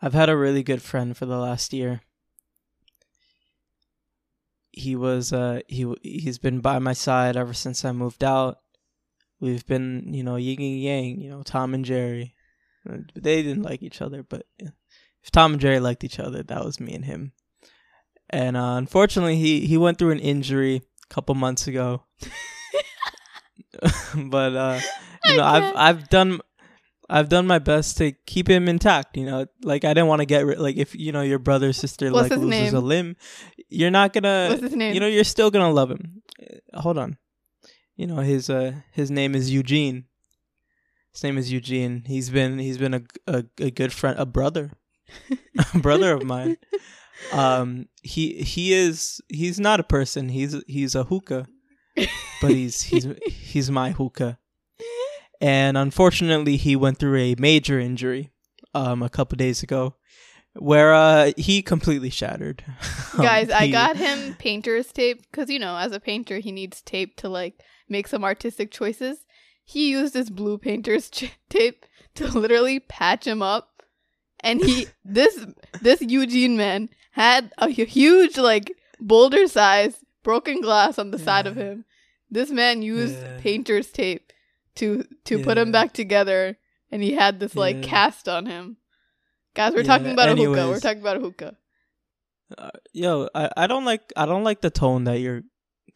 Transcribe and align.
I've 0.00 0.14
had 0.14 0.28
a 0.28 0.36
really 0.36 0.62
good 0.62 0.82
friend 0.82 1.16
for 1.16 1.26
the 1.26 1.38
last 1.38 1.72
year. 1.72 2.02
He 4.70 4.94
was 4.94 5.32
uh 5.32 5.60
he 5.66 5.92
he's 6.02 6.38
been 6.38 6.60
by 6.60 6.78
my 6.78 6.92
side 6.92 7.36
ever 7.36 7.52
since 7.52 7.84
I 7.84 7.92
moved 7.92 8.22
out. 8.22 8.58
We've 9.40 9.66
been, 9.66 10.12
you 10.12 10.22
know, 10.22 10.36
yin 10.36 10.60
and 10.60 10.80
yang, 10.80 11.20
you 11.20 11.30
know, 11.30 11.42
Tom 11.42 11.74
and 11.74 11.84
Jerry. 11.84 12.34
They 13.14 13.42
didn't 13.42 13.62
like 13.62 13.82
each 13.82 14.00
other, 14.00 14.22
but 14.22 14.46
if 14.58 15.30
Tom 15.30 15.52
and 15.52 15.60
Jerry 15.60 15.80
liked 15.80 16.04
each 16.04 16.18
other, 16.18 16.42
that 16.42 16.64
was 16.64 16.80
me 16.80 16.94
and 16.94 17.04
him. 17.04 17.32
And 18.30 18.56
uh, 18.56 18.74
unfortunately, 18.76 19.36
he 19.36 19.66
he 19.66 19.76
went 19.76 19.98
through 19.98 20.12
an 20.12 20.20
injury 20.20 20.76
a 20.76 21.14
couple 21.14 21.34
months 21.34 21.66
ago. 21.66 22.04
but 24.16 24.56
uh 24.56 24.80
you 25.24 25.36
know, 25.36 25.44
I've. 25.44 25.76
I've 25.76 26.08
done 26.08 26.40
I've 27.08 27.28
done 27.28 27.46
my 27.46 27.58
best 27.58 27.96
to 27.98 28.12
keep 28.12 28.48
him 28.48 28.68
intact. 28.68 29.16
You 29.16 29.26
know, 29.26 29.46
like 29.62 29.84
I 29.84 29.94
didn't 29.94 30.08
want 30.08 30.20
to 30.20 30.26
get 30.26 30.44
rid. 30.44 30.58
Like 30.58 30.76
if 30.76 30.94
you 30.94 31.12
know 31.12 31.22
your 31.22 31.38
brother 31.38 31.72
sister 31.72 32.12
What's 32.12 32.30
like 32.30 32.38
loses 32.38 32.74
a 32.74 32.80
limb, 32.80 33.16
you're 33.68 33.90
not 33.90 34.12
gonna. 34.12 34.48
What's 34.50 34.62
his 34.62 34.76
name? 34.76 34.94
You 34.94 35.00
know, 35.00 35.06
you're 35.06 35.24
still 35.24 35.50
gonna 35.50 35.70
love 35.70 35.90
him. 35.90 36.22
Uh, 36.42 36.80
hold 36.80 36.98
on. 36.98 37.16
You 37.96 38.06
know 38.06 38.18
his 38.18 38.50
uh 38.50 38.72
his 38.92 39.10
name 39.10 39.34
is 39.34 39.50
Eugene. 39.50 40.04
His 41.12 41.24
name 41.24 41.38
is 41.38 41.50
Eugene. 41.50 42.04
He's 42.06 42.30
been 42.30 42.58
he's 42.58 42.78
been 42.78 42.94
a 42.94 43.02
a, 43.26 43.44
a 43.58 43.70
good 43.70 43.92
friend, 43.92 44.18
a 44.18 44.26
brother, 44.26 44.72
a 45.74 45.78
brother 45.78 46.12
of 46.12 46.24
mine. 46.24 46.58
Um, 47.32 47.88
he 48.02 48.34
he 48.34 48.72
is 48.72 49.20
he's 49.28 49.58
not 49.58 49.80
a 49.80 49.84
person. 49.84 50.28
He's 50.28 50.62
he's 50.66 50.94
a 50.94 51.04
hookah, 51.04 51.48
but 52.40 52.50
he's 52.50 52.82
he's 52.82 53.06
he's 53.26 53.70
my 53.70 53.90
hookah. 53.92 54.38
And 55.40 55.76
unfortunately, 55.78 56.56
he 56.56 56.74
went 56.76 56.98
through 56.98 57.16
a 57.18 57.34
major 57.38 57.78
injury 57.78 58.30
um 58.74 59.02
a 59.02 59.08
couple 59.08 59.36
days 59.36 59.62
ago, 59.62 59.94
where 60.54 60.92
uh 60.94 61.32
he 61.36 61.62
completely 61.62 62.10
shattered. 62.10 62.64
Um, 63.14 63.24
Guys, 63.24 63.50
I 63.50 63.70
got 63.70 63.96
him 63.96 64.34
painter's 64.38 64.92
tape 64.92 65.22
because 65.30 65.48
you 65.50 65.58
know, 65.58 65.76
as 65.76 65.92
a 65.92 65.98
painter, 66.00 66.38
he 66.38 66.52
needs 66.52 66.82
tape 66.82 67.16
to 67.16 67.28
like 67.28 67.62
make 67.88 68.06
some 68.06 68.22
artistic 68.22 68.70
choices. 68.70 69.24
He 69.64 69.90
used 69.90 70.14
his 70.14 70.30
blue 70.30 70.58
painter's 70.58 71.08
ch- 71.16 71.32
tape 71.48 71.86
to 72.16 72.26
literally 72.28 72.80
patch 72.80 73.26
him 73.26 73.42
up, 73.42 73.82
and 74.40 74.60
he 74.60 74.86
this 75.04 75.46
this 75.80 76.00
Eugene 76.02 76.56
man 76.56 76.90
had 77.12 77.50
a 77.58 77.68
huge 77.70 78.36
like 78.36 78.72
boulder 79.00 79.46
size 79.48 80.04
broken 80.22 80.60
glass 80.60 80.98
on 80.98 81.10
the 81.10 81.18
side 81.18 81.46
of 81.46 81.56
him. 81.56 81.84
This 82.30 82.50
man 82.50 82.82
used 82.82 83.14
Yeah. 83.22 83.38
painter's 83.40 83.90
tape 83.90 84.32
to 84.78 85.04
to 85.26 85.38
put 85.38 85.58
him 85.58 85.70
back 85.72 85.92
together, 85.92 86.58
and 86.90 87.02
he 87.02 87.12
had 87.14 87.38
this 87.40 87.56
like 87.56 87.76
Yeah. 87.76 87.82
cast 87.82 88.28
on 88.28 88.46
him. 88.46 88.76
Guys, 89.54 89.72
we're 89.74 89.80
Yeah, 89.82 89.86
talking 89.86 90.12
about 90.12 90.28
a 90.28 90.36
hookah. 90.36 90.68
We're 90.68 90.80
talking 90.80 91.00
about 91.00 91.16
a 91.16 91.20
hookah. 91.20 91.56
uh, 92.56 92.70
yo, 92.92 93.28
I, 93.34 93.50
I 93.56 93.66
don't 93.66 93.84
like 93.84 94.12
I 94.16 94.24
don't 94.26 94.44
like 94.44 94.60
the 94.60 94.70
tone 94.70 95.04
that 95.04 95.20
you're 95.20 95.42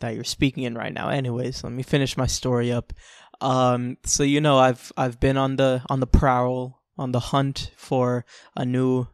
that 0.01 0.15
you're 0.15 0.25
speaking 0.25 0.65
in 0.65 0.75
right 0.75 0.93
now. 0.93 1.09
Anyways, 1.09 1.65
let 1.65 1.73
me 1.73 1.83
finish 1.83 2.17
my 2.17 2.27
story 2.27 2.71
up. 2.73 2.93
Um, 3.41 3.97
so 4.05 4.23
you 4.23 4.41
know 4.41 4.59
I've 4.59 4.93
I've 4.97 5.19
been 5.19 5.37
on 5.37 5.57
the 5.57 5.83
on 5.89 6.01
the 6.01 6.07
prowl 6.07 6.83
on 6.99 7.13
the 7.13 7.21
hunt 7.21 7.71
for 7.77 8.25
a 8.55 8.65
new 8.65 9.07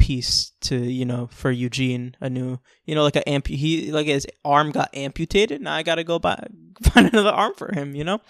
piece 0.00 0.52
to 0.62 0.76
you 0.76 1.04
know 1.04 1.28
for 1.30 1.50
Eugene 1.50 2.16
a 2.20 2.30
new 2.30 2.58
you 2.86 2.94
know 2.94 3.02
like 3.02 3.16
a 3.16 3.22
ampu 3.24 3.54
he 3.54 3.92
like 3.92 4.06
his 4.06 4.26
arm 4.44 4.70
got 4.70 4.88
amputated 4.94 5.60
now 5.60 5.74
I 5.74 5.82
gotta 5.82 6.04
go 6.04 6.18
buy 6.18 6.42
find 6.82 7.08
another 7.08 7.30
arm 7.30 7.52
for 7.56 7.70
him 7.72 7.94
you 7.94 8.02
know 8.02 8.20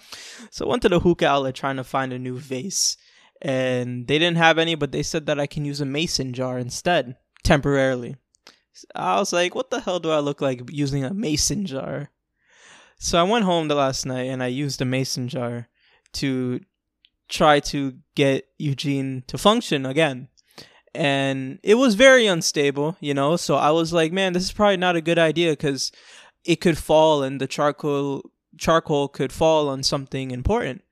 so 0.49 0.65
I 0.65 0.69
went 0.69 0.81
to 0.81 0.89
the 0.89 0.99
hookah 0.99 1.27
outlet 1.27 1.55
trying 1.55 1.77
to 1.77 1.83
find 1.83 2.11
a 2.11 2.19
new 2.19 2.37
vase 2.37 2.97
and 3.41 4.07
they 4.07 4.19
didn't 4.19 4.37
have 4.37 4.57
any 4.57 4.75
but 4.75 4.91
they 4.91 5.01
said 5.01 5.25
that 5.27 5.39
I 5.39 5.47
can 5.47 5.65
use 5.65 5.81
a 5.81 5.85
mason 5.85 6.33
jar 6.33 6.59
instead 6.59 7.15
temporarily 7.43 8.17
I 8.95 9.19
was 9.19 9.33
like, 9.33 9.55
what 9.55 9.69
the 9.69 9.81
hell 9.81 9.99
do 9.99 10.11
I 10.11 10.19
look 10.19 10.41
like 10.41 10.61
using 10.69 11.03
a 11.03 11.13
mason 11.13 11.65
jar? 11.65 12.09
So 12.97 13.19
I 13.19 13.23
went 13.23 13.45
home 13.45 13.67
the 13.67 13.75
last 13.75 14.05
night 14.05 14.27
and 14.27 14.43
I 14.43 14.47
used 14.47 14.81
a 14.81 14.85
mason 14.85 15.27
jar 15.27 15.67
to 16.13 16.59
try 17.29 17.59
to 17.59 17.95
get 18.15 18.47
Eugene 18.57 19.23
to 19.27 19.37
function 19.37 19.85
again. 19.85 20.29
And 20.93 21.59
it 21.63 21.75
was 21.75 21.95
very 21.95 22.27
unstable, 22.27 22.97
you 22.99 23.13
know. 23.13 23.37
So 23.37 23.55
I 23.55 23.71
was 23.71 23.93
like, 23.93 24.11
man, 24.11 24.33
this 24.33 24.43
is 24.43 24.51
probably 24.51 24.77
not 24.77 24.95
a 24.95 25.01
good 25.01 25.17
idea 25.17 25.51
because 25.51 25.91
it 26.43 26.57
could 26.57 26.77
fall 26.77 27.23
and 27.23 27.39
the 27.39 27.47
charcoal 27.47 28.29
charcoal 28.57 29.07
could 29.07 29.31
fall 29.31 29.69
on 29.69 29.83
something 29.83 30.31
important. 30.31 30.83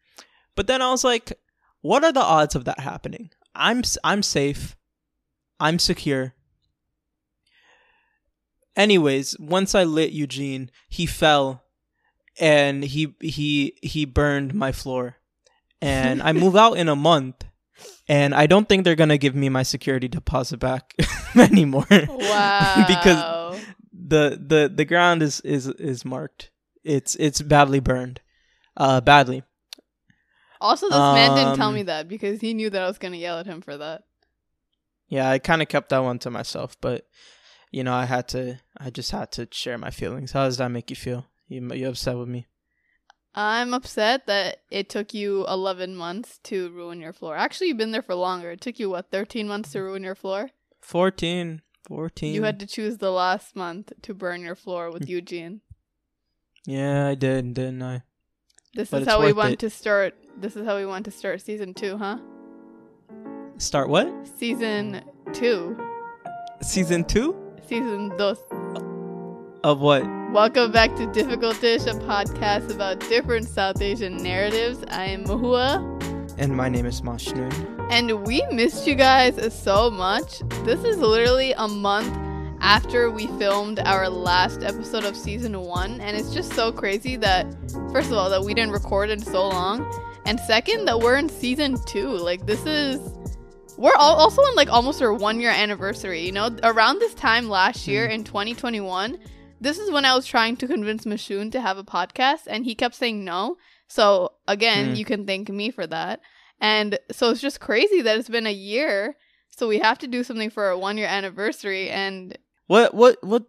But 0.56 0.68
then 0.68 0.82
I 0.82 0.92
was 0.92 1.04
like, 1.04 1.34
what 1.82 2.04
are 2.04 2.14
the 2.14 2.22
odds 2.22 2.56
of 2.56 2.66
that 2.66 2.80
happening? 2.80 3.32
I'm 3.56 3.84
I'm 4.04 4.24
safe. 4.24 4.78
I'm 5.60 5.80
secure. 5.80 6.34
Anyways, 8.76 9.38
once 9.40 9.76
I 9.76 9.84
lit 9.84 10.12
Eugene, 10.12 10.72
he 10.88 11.06
fell 11.06 11.64
and 12.40 12.84
he 12.84 13.16
he 13.20 13.78
he 13.82 14.06
burned 14.06 14.54
my 14.54 14.72
floor. 14.72 15.18
And 15.82 16.22
I 16.22 16.34
move 16.34 16.56
out 16.56 16.74
in 16.74 16.90
a 16.90 16.96
month 16.96 17.46
and 18.08 18.34
I 18.36 18.46
don't 18.48 18.68
think 18.68 18.84
they're 18.84 18.96
going 18.96 19.10
to 19.10 19.18
give 19.18 19.36
me 19.36 19.50
my 19.50 19.64
security 19.64 20.08
deposit 20.08 20.58
back 20.60 20.94
anymore. 21.36 21.86
Wow. 21.90 22.86
because 22.88 23.62
the 23.94 24.40
the 24.42 24.72
the 24.74 24.86
ground 24.86 25.22
is 25.22 25.42
is 25.42 25.68
is 25.68 26.04
marked. 26.06 26.52
It's 26.84 27.16
it's 27.16 27.42
badly 27.42 27.80
burned. 27.80 28.22
Uh 28.78 29.02
badly. 29.02 29.44
also, 30.62 30.88
this 30.88 30.98
man 30.98 31.36
didn't 31.36 31.56
tell 31.58 31.70
Um, 31.70 31.76
me 31.76 31.84
that 31.84 32.08
because 32.08 32.40
he 32.42 32.54
knew 32.54 32.70
that 32.70 32.82
I 32.82 32.88
was 32.88 32.98
gonna 32.98 33.18
yell 33.18 33.38
at 33.40 33.46
him 33.46 33.62
for 33.62 33.78
that. 33.78 34.04
Yeah, 35.08 35.30
I 35.30 35.40
kind 35.40 35.62
of 35.62 35.68
kept 35.68 35.90
that 35.90 36.04
one 36.04 36.20
to 36.20 36.30
myself, 36.30 36.76
but 36.82 37.06
you 37.72 37.84
know, 37.84 37.94
I 37.94 38.06
had 38.06 38.28
to 38.30 38.60
I 38.78 38.90
just 38.90 39.12
had 39.12 39.32
to 39.34 39.48
share 39.52 39.78
my 39.78 39.90
feelings. 39.92 40.32
How 40.32 40.46
does 40.46 40.58
that 40.58 40.70
make 40.70 40.90
you 40.90 40.96
feel? 40.96 41.26
You 41.48 41.74
you 41.74 41.88
upset 41.90 42.18
with 42.18 42.28
me? 42.30 42.48
I'm 43.36 43.74
upset 43.74 44.26
that 44.28 44.62
it 44.72 44.90
took 44.90 45.14
you 45.14 45.46
11 45.48 45.96
months 45.96 46.40
to 46.46 46.70
ruin 46.72 47.00
your 47.00 47.14
floor. 47.14 47.36
Actually, 47.36 47.68
you've 47.68 47.78
been 47.78 47.92
there 47.92 48.02
for 48.02 48.16
longer. 48.16 48.52
It 48.52 48.62
took 48.62 48.80
you 48.80 48.90
what 48.90 49.12
13 49.12 49.48
months 49.48 49.72
to 49.72 49.82
ruin 49.82 50.04
your 50.04 50.16
floor. 50.16 50.50
14 50.82 51.62
14 51.88 52.34
You 52.34 52.44
had 52.44 52.60
to 52.60 52.68
choose 52.68 52.98
the 52.98 53.12
last 53.12 53.56
month 53.56 53.92
to 54.04 54.14
burn 54.14 54.42
your 54.42 54.56
floor 54.56 54.92
with 54.92 55.08
mm. 55.08 55.10
Eugene. 55.10 55.62
Yeah, 56.66 57.08
I 57.08 57.16
did, 57.16 57.54
didn't 57.54 57.82
I? 57.82 58.04
This 58.76 58.92
But 58.92 59.02
is 59.02 59.08
how 59.08 59.24
we 59.24 59.34
want 59.34 59.54
it. 59.54 59.60
to 59.60 59.70
start. 59.70 60.16
This 60.38 60.56
is 60.56 60.66
how 60.66 60.78
we 60.78 60.86
want 60.86 61.06
to 61.06 61.12
start 61.12 61.42
season 61.42 61.74
two, 61.74 61.98
huh? 61.98 62.20
Start 63.58 63.90
what? 63.90 64.08
Season 64.38 65.02
two. 65.34 65.78
Season 66.62 67.06
2 67.06 67.36
Season 67.68 68.10
dos. 68.18 68.38
of 69.64 69.80
what? 69.80 70.04
Welcome 70.34 70.72
back 70.72 70.96
to 70.98 71.08
Difficult 71.08 71.60
Dish, 71.60 71.88
a 71.88 71.96
podcast 71.96 72.72
about 72.72 73.00
different 73.00 73.48
South 73.48 73.82
Asian 73.82 74.18
narratives. 74.18 74.84
I 74.90 75.06
am 75.06 75.24
Mahua, 75.24 75.80
And 76.38 76.56
my 76.56 76.70
name 76.70 76.86
is 76.86 77.02
Mashnoon. 77.02 77.52
and 77.90 78.28
we 78.28 78.46
missed 78.52 78.86
you 78.86 78.94
guys 78.94 79.52
so 79.52 79.90
much. 79.90 80.42
This 80.66 80.84
is 80.84 80.98
literally 80.98 81.54
a 81.54 81.68
month 81.68 82.16
after 82.62 83.10
we 83.10 83.26
filmed 83.40 83.80
our 83.80 84.08
last 84.08 84.62
episode 84.62 85.04
of 85.04 85.18
season 85.18 85.60
one, 85.62 86.00
and 86.00 86.16
it's 86.16 86.32
just 86.32 86.54
so 86.54 86.72
crazy 86.72 87.16
that, 87.16 87.48
first 87.92 88.12
of 88.12 88.14
all, 88.14 88.30
that 88.30 88.44
we 88.44 88.54
didn't 88.54 88.72
record 88.72 89.10
in 89.10 89.20
so 89.20 89.48
long, 89.48 89.84
and 90.28 90.40
second, 90.42 90.86
that 90.86 91.00
we're 91.00 91.18
in 91.18 91.28
season 91.28 91.76
two. 91.88 92.08
Like, 92.10 92.46
this 92.46 92.64
is. 92.68 93.00
We're 93.78 93.96
all 93.96 94.18
also 94.18 94.42
on 94.44 94.56
like 94.56 94.70
almost 94.70 95.02
our 95.02 95.14
one 95.14 95.40
year 95.40 95.50
anniversary, 95.52 96.20
you 96.22 96.34
know? 96.34 96.56
Around 96.64 97.00
this 97.00 97.16
time 97.16 97.50
last 97.50 97.88
year 97.88 98.06
hmm. 98.06 98.12
in 98.12 98.24
2021, 98.26 99.18
this 99.60 99.78
is 99.80 99.92
when 99.92 100.06
I 100.06 100.16
was 100.16 100.26
trying 100.26 100.58
to 100.58 100.68
convince 100.68 101.06
Mashnoon 101.06 101.52
to 101.52 101.62
have 101.62 101.78
a 101.78 101.84
podcast, 101.84 102.42
and 102.48 102.66
he 102.66 102.76
kept 102.76 102.96
saying 102.96 103.24
no. 103.26 103.58
So 103.88 104.34
again, 104.48 104.90
Hmm. 104.90 104.96
you 104.96 105.06
can 105.06 105.26
thank 105.26 105.50
me 105.50 105.72
for 105.72 105.86
that. 105.88 106.22
And 106.62 107.00
so 107.12 107.30
it's 107.32 107.42
just 107.42 107.60
crazy 107.60 108.02
that 108.02 108.18
it's 108.18 108.30
been 108.30 108.46
a 108.48 108.54
year. 108.54 109.16
So 109.50 109.68
we 109.68 109.80
have 109.80 109.98
to 110.00 110.08
do 110.08 110.24
something 110.24 110.50
for 110.50 110.66
our 110.66 110.78
one 110.78 110.98
year 110.98 111.08
anniversary 111.08 111.90
and 111.90 112.38
What 112.68 112.94
what 112.94 113.24
what 113.24 113.44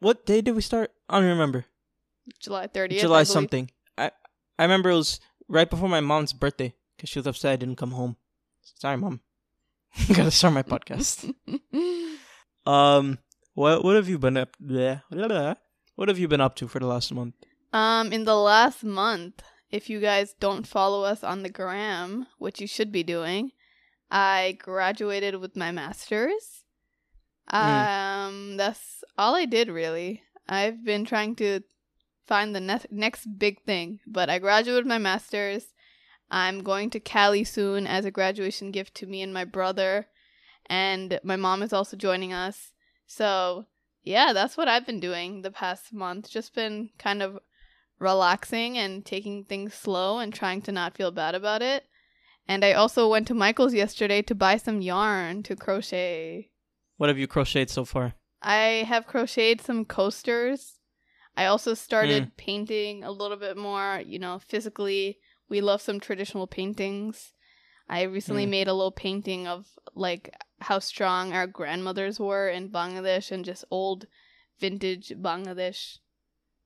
what 0.00 0.26
day 0.26 0.40
did 0.40 0.54
we 0.54 0.60
start? 0.62 0.92
I 1.08 1.18
don't 1.20 1.28
remember. 1.28 1.64
July 2.38 2.66
30th. 2.66 3.00
July 3.00 3.18
believe. 3.20 3.28
something. 3.28 3.70
I 3.96 4.10
I 4.58 4.62
remember 4.64 4.90
it 4.90 4.94
was 4.96 5.20
right 5.48 5.68
before 5.70 5.88
my 5.88 6.00
mom's 6.00 6.32
birthday 6.32 6.74
because 6.96 7.08
she 7.08 7.18
was 7.18 7.26
upset 7.26 7.52
I 7.52 7.56
didn't 7.56 7.76
come 7.76 7.92
home. 7.92 8.16
Sorry, 8.78 8.96
mom. 8.98 9.20
Gotta 10.12 10.30
start 10.30 10.52
my 10.54 10.62
podcast. 10.62 11.32
um, 12.66 13.18
what 13.58 13.82
what 13.84 13.94
have 13.98 14.08
you 14.08 14.18
been 14.18 14.36
up? 14.36 14.50
bleh, 14.62 15.02
blah, 15.10 15.28
blah. 15.28 15.54
What 15.96 16.08
have 16.08 16.18
you 16.22 16.28
been 16.32 16.40
up 16.46 16.54
to 16.56 16.68
for 16.68 16.78
the 16.78 16.86
last 16.94 17.12
month? 17.12 17.34
um, 17.72 18.12
in 18.16 18.24
the 18.24 18.36
last 18.52 18.82
month, 18.84 19.42
if 19.70 19.90
you 19.90 19.98
guys 20.00 20.34
don't 20.46 20.66
follow 20.66 21.00
us 21.12 21.20
on 21.22 21.42
the 21.42 21.50
gram, 21.58 22.26
which 22.38 22.60
you 22.62 22.66
should 22.66 22.90
be 22.92 23.02
doing, 23.02 23.52
I 24.10 24.56
graduated 24.68 25.34
with 25.42 25.54
my 25.56 25.70
master's. 25.72 26.64
Um, 27.48 28.56
that's 28.56 29.02
all 29.16 29.34
I 29.34 29.44
did 29.46 29.68
really. 29.68 30.22
I've 30.48 30.84
been 30.84 31.04
trying 31.04 31.34
to 31.36 31.60
find 32.26 32.54
the 32.54 32.60
ne- 32.60 32.90
next 32.90 33.26
big 33.38 33.62
thing, 33.64 34.00
but 34.06 34.28
I 34.30 34.38
graduated 34.38 34.84
with 34.84 34.88
my 34.88 34.98
master's. 34.98 35.64
I'm 36.30 36.62
going 36.62 36.90
to 36.90 37.00
Cali 37.00 37.44
soon 37.44 37.86
as 37.86 38.04
a 38.04 38.10
graduation 38.10 38.70
gift 38.70 38.94
to 38.96 39.06
me 39.06 39.22
and 39.22 39.32
my 39.32 39.44
brother. 39.44 40.06
and 40.70 41.18
my 41.24 41.36
mom 41.36 41.62
is 41.62 41.72
also 41.72 41.96
joining 41.96 42.32
us. 42.32 42.72
So, 43.08 43.64
yeah, 44.04 44.32
that's 44.32 44.56
what 44.56 44.68
I've 44.68 44.86
been 44.86 45.00
doing 45.00 45.42
the 45.42 45.50
past 45.50 45.92
month. 45.92 46.30
Just 46.30 46.54
been 46.54 46.90
kind 46.98 47.22
of 47.22 47.38
relaxing 47.98 48.78
and 48.78 49.04
taking 49.04 49.44
things 49.44 49.74
slow 49.74 50.18
and 50.18 50.32
trying 50.32 50.62
to 50.62 50.72
not 50.72 50.94
feel 50.94 51.10
bad 51.10 51.34
about 51.34 51.62
it. 51.62 51.84
And 52.46 52.64
I 52.64 52.72
also 52.74 53.08
went 53.08 53.26
to 53.28 53.34
Michael's 53.34 53.74
yesterday 53.74 54.22
to 54.22 54.34
buy 54.34 54.56
some 54.58 54.80
yarn 54.80 55.42
to 55.44 55.56
crochet. 55.56 56.50
What 56.98 57.08
have 57.08 57.18
you 57.18 57.26
crocheted 57.26 57.70
so 57.70 57.84
far? 57.84 58.14
I 58.42 58.84
have 58.86 59.06
crocheted 59.06 59.60
some 59.62 59.84
coasters. 59.84 60.78
I 61.36 61.46
also 61.46 61.74
started 61.74 62.24
Mm. 62.24 62.36
painting 62.36 63.04
a 63.04 63.10
little 63.10 63.36
bit 63.36 63.56
more, 63.56 64.02
you 64.04 64.18
know, 64.18 64.38
physically. 64.38 65.18
We 65.48 65.60
love 65.60 65.80
some 65.80 65.98
traditional 65.98 66.46
paintings. 66.46 67.32
I 67.88 68.02
recently 68.02 68.46
Mm. 68.46 68.50
made 68.50 68.68
a 68.68 68.74
little 68.74 68.92
painting 68.92 69.46
of 69.48 69.66
like 69.94 70.34
how 70.60 70.78
strong 70.78 71.32
our 71.32 71.46
grandmothers 71.46 72.20
were 72.20 72.48
in 72.48 72.68
Bangladesh 72.70 73.30
and 73.30 73.44
just 73.44 73.64
old 73.70 74.06
vintage 74.58 75.08
Bangladesh, 75.16 75.98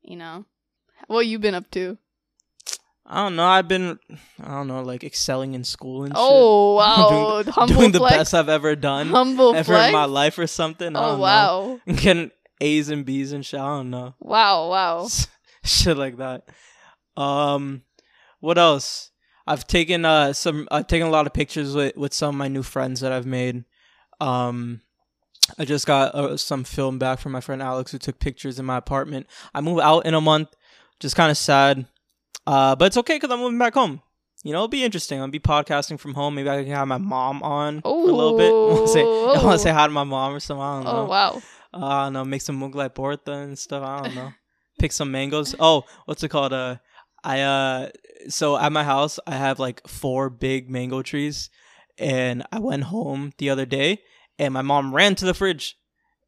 you 0.03 0.17
know. 0.17 0.47
What 1.07 1.27
you 1.27 1.39
been 1.39 1.55
up 1.55 1.71
to? 1.73 1.99
I 3.05 3.23
don't 3.25 3.35
know. 3.37 3.45
I've 3.47 3.67
been, 3.69 3.99
I 4.41 4.49
don't 4.51 4.69
know, 4.69 4.81
like 4.83 5.03
excelling 5.05 5.55
in 5.55 5.65
school 5.65 6.05
and 6.05 6.13
Oh 6.17 6.75
wow, 6.79 7.43
Doing 7.43 7.53
humble 7.53 7.75
doing 7.75 7.93
the 7.93 7.99
flex. 7.99 8.17
best 8.17 8.35
I've 8.35 8.49
ever 8.49 8.75
done 8.77 9.09
humble 9.11 9.55
ever 9.55 9.65
flex. 9.75 9.89
in 9.89 9.93
my 9.93 10.05
life 10.07 10.39
or 10.39 10.47
something. 10.47 10.97
Oh 10.97 11.19
wow, 11.19 11.81
know. 11.87 11.95
Getting 11.95 12.31
A's 12.61 12.89
and 12.89 13.05
B's 13.05 13.33
and 13.33 13.45
shit. 13.45 13.61
I 13.61 13.67
don't 13.77 13.91
know. 13.91 14.15
wow, 14.21 14.69
wow. 14.69 15.09
shit 15.65 15.97
like 15.97 16.17
that. 16.19 16.49
Um, 17.17 17.83
what 18.41 18.57
else? 18.59 19.11
I've 19.47 19.67
taken 19.67 20.05
uh 20.05 20.33
some. 20.33 20.69
I've 20.71 20.87
taken 20.87 21.07
a 21.07 21.11
lot 21.11 21.27
of 21.27 21.33
pictures 21.33 21.75
with 21.75 21.97
with 21.97 22.15
some 22.15 22.35
of 22.35 22.39
my 22.39 22.49
new 22.49 22.63
friends 22.63 23.01
that 23.01 23.13
I've 23.13 23.27
made. 23.27 23.65
Um, 24.21 24.81
I 25.59 25.65
just 25.65 25.87
got 25.87 26.15
uh, 26.15 26.37
some 26.37 26.65
film 26.65 26.99
back 26.99 27.19
from 27.19 27.33
my 27.33 27.41
friend 27.41 27.61
Alex 27.63 27.91
who 27.93 27.99
took 27.99 28.19
pictures 28.21 28.59
in 28.59 28.65
my 28.65 28.77
apartment. 28.77 29.27
I 29.53 29.61
move 29.61 29.81
out 29.81 30.07
in 30.07 30.15
a 30.15 30.21
month, 30.21 30.49
just 31.01 31.17
kind 31.17 31.31
of 31.31 31.37
sad. 31.37 31.87
Uh, 32.47 32.77
but 32.77 32.87
it's 32.87 32.97
okay 32.99 33.17
because 33.17 33.31
I'm 33.31 33.41
moving 33.41 33.59
back 33.59 33.75
home. 33.75 34.01
You 34.45 34.53
know, 34.53 34.59
it'll 34.59 34.69
be 34.69 34.83
interesting. 34.85 35.21
I'll 35.21 35.29
be 35.29 35.39
podcasting 35.39 35.99
from 36.01 36.15
home. 36.15 36.35
Maybe 36.35 36.49
I 36.51 36.63
can 36.65 36.73
have 36.73 36.89
my 36.89 36.99
mom 36.99 37.43
on 37.43 37.81
for 37.83 37.89
a 37.89 38.13
little 38.13 38.37
bit. 38.37 38.51
I 38.53 38.75
want 38.75 38.87
to 38.87 38.93
say, 38.93 39.01
I 39.01 39.05
Oh. 39.05 39.41
want 39.47 39.59
to 39.61 39.63
say 39.63 39.71
hi 39.73 39.87
to 39.87 39.93
my 39.93 40.03
mom 40.05 40.35
or 40.35 40.41
something. 40.41 40.63
I 40.63 40.75
don't 40.77 40.85
know. 40.85 40.91
Oh 41.03 41.05
wow. 41.07 41.43
Uh, 41.75 41.87
I 41.87 42.05
don't 42.05 42.13
know, 42.15 42.25
make 42.25 42.43
some 42.43 42.61
muglai 42.61 42.93
porta 42.95 43.33
and 43.33 43.59
stuff. 43.59 43.83
I 43.85 44.03
don't 44.03 44.15
know. 44.15 44.33
Pick 44.79 44.93
some 44.93 45.11
mangoes. 45.11 45.55
Oh, 45.61 45.85
what's 46.07 46.23
it 46.23 46.29
called? 46.29 46.53
Uh, 46.53 46.77
I 47.25 47.41
uh, 47.41 47.89
so 48.29 48.57
at 48.57 48.73
my 48.73 48.85
house 48.85 49.19
I 49.27 49.37
have 49.37 49.59
like 49.59 49.87
four 49.87 50.31
big 50.31 50.71
mango 50.71 51.03
trees, 51.03 51.51
and 51.99 52.43
I 52.53 52.59
went 52.59 52.85
home 52.85 53.33
the 53.39 53.51
other 53.51 53.67
day, 53.67 54.01
and 54.39 54.53
my 54.55 54.63
mom 54.63 54.95
ran 54.95 55.15
to 55.17 55.25
the 55.25 55.35
fridge, 55.35 55.77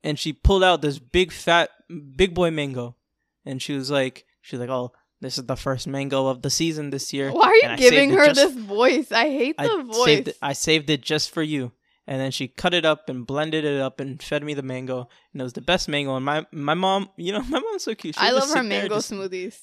and 0.03 0.19
she 0.19 0.33
pulled 0.33 0.63
out 0.65 0.83
this 0.83 0.99
big 0.99 1.33
fat 1.33 1.71
big 2.17 2.35
boy 2.35 2.51
mango, 2.51 2.97
and 3.45 3.61
she 3.61 3.73
was 3.75 3.91
like, 3.91 4.25
she's 4.41 4.61
like, 4.61 4.71
oh, 4.71 4.93
this 5.21 5.39
is 5.39 5.47
the 5.47 5.57
first 5.57 5.87
mango 5.87 6.27
of 6.27 6.43
the 6.43 6.51
season 6.51 6.91
this 6.91 7.13
year. 7.13 7.33
Why 7.33 7.49
are 7.49 7.71
you 7.71 7.77
giving 7.77 8.11
her 8.11 8.27
just- 8.27 8.37
this 8.37 8.53
voice? 8.55 9.11
I 9.11 9.25
hate 9.31 9.57
the 9.57 9.65
I 9.65 9.83
voice. 9.83 10.05
saved 10.05 10.29
it. 10.29 10.39
I 10.43 10.53
saved 10.53 10.91
it 10.91 11.01
just 11.03 11.31
for 11.33 11.43
you. 11.43 11.73
And 12.07 12.21
then 12.21 12.31
she 12.33 12.49
cut 12.49 12.75
it 12.75 12.85
up 12.85 13.09
and 13.09 13.27
blended 13.27 13.65
it 13.65 13.81
up 13.81 13.99
and 13.99 14.23
fed 14.23 14.45
me 14.45 14.53
the 14.53 14.63
mango, 14.63 15.09
and 15.33 15.41
it 15.41 15.45
was 15.45 15.55
the 15.55 15.63
best 15.63 15.89
mango. 15.89 16.15
And 16.17 16.25
my 16.25 16.45
my 16.53 16.75
mom, 16.75 17.09
you 17.17 17.33
know, 17.33 17.41
my 17.49 17.59
mom's 17.59 17.85
so 17.85 17.95
cute. 17.95 18.15
She'll 18.15 18.25
I 18.25 18.31
love 18.31 18.51
her 18.53 18.63
mango 18.63 18.97
just- 18.97 19.11
smoothies. 19.11 19.59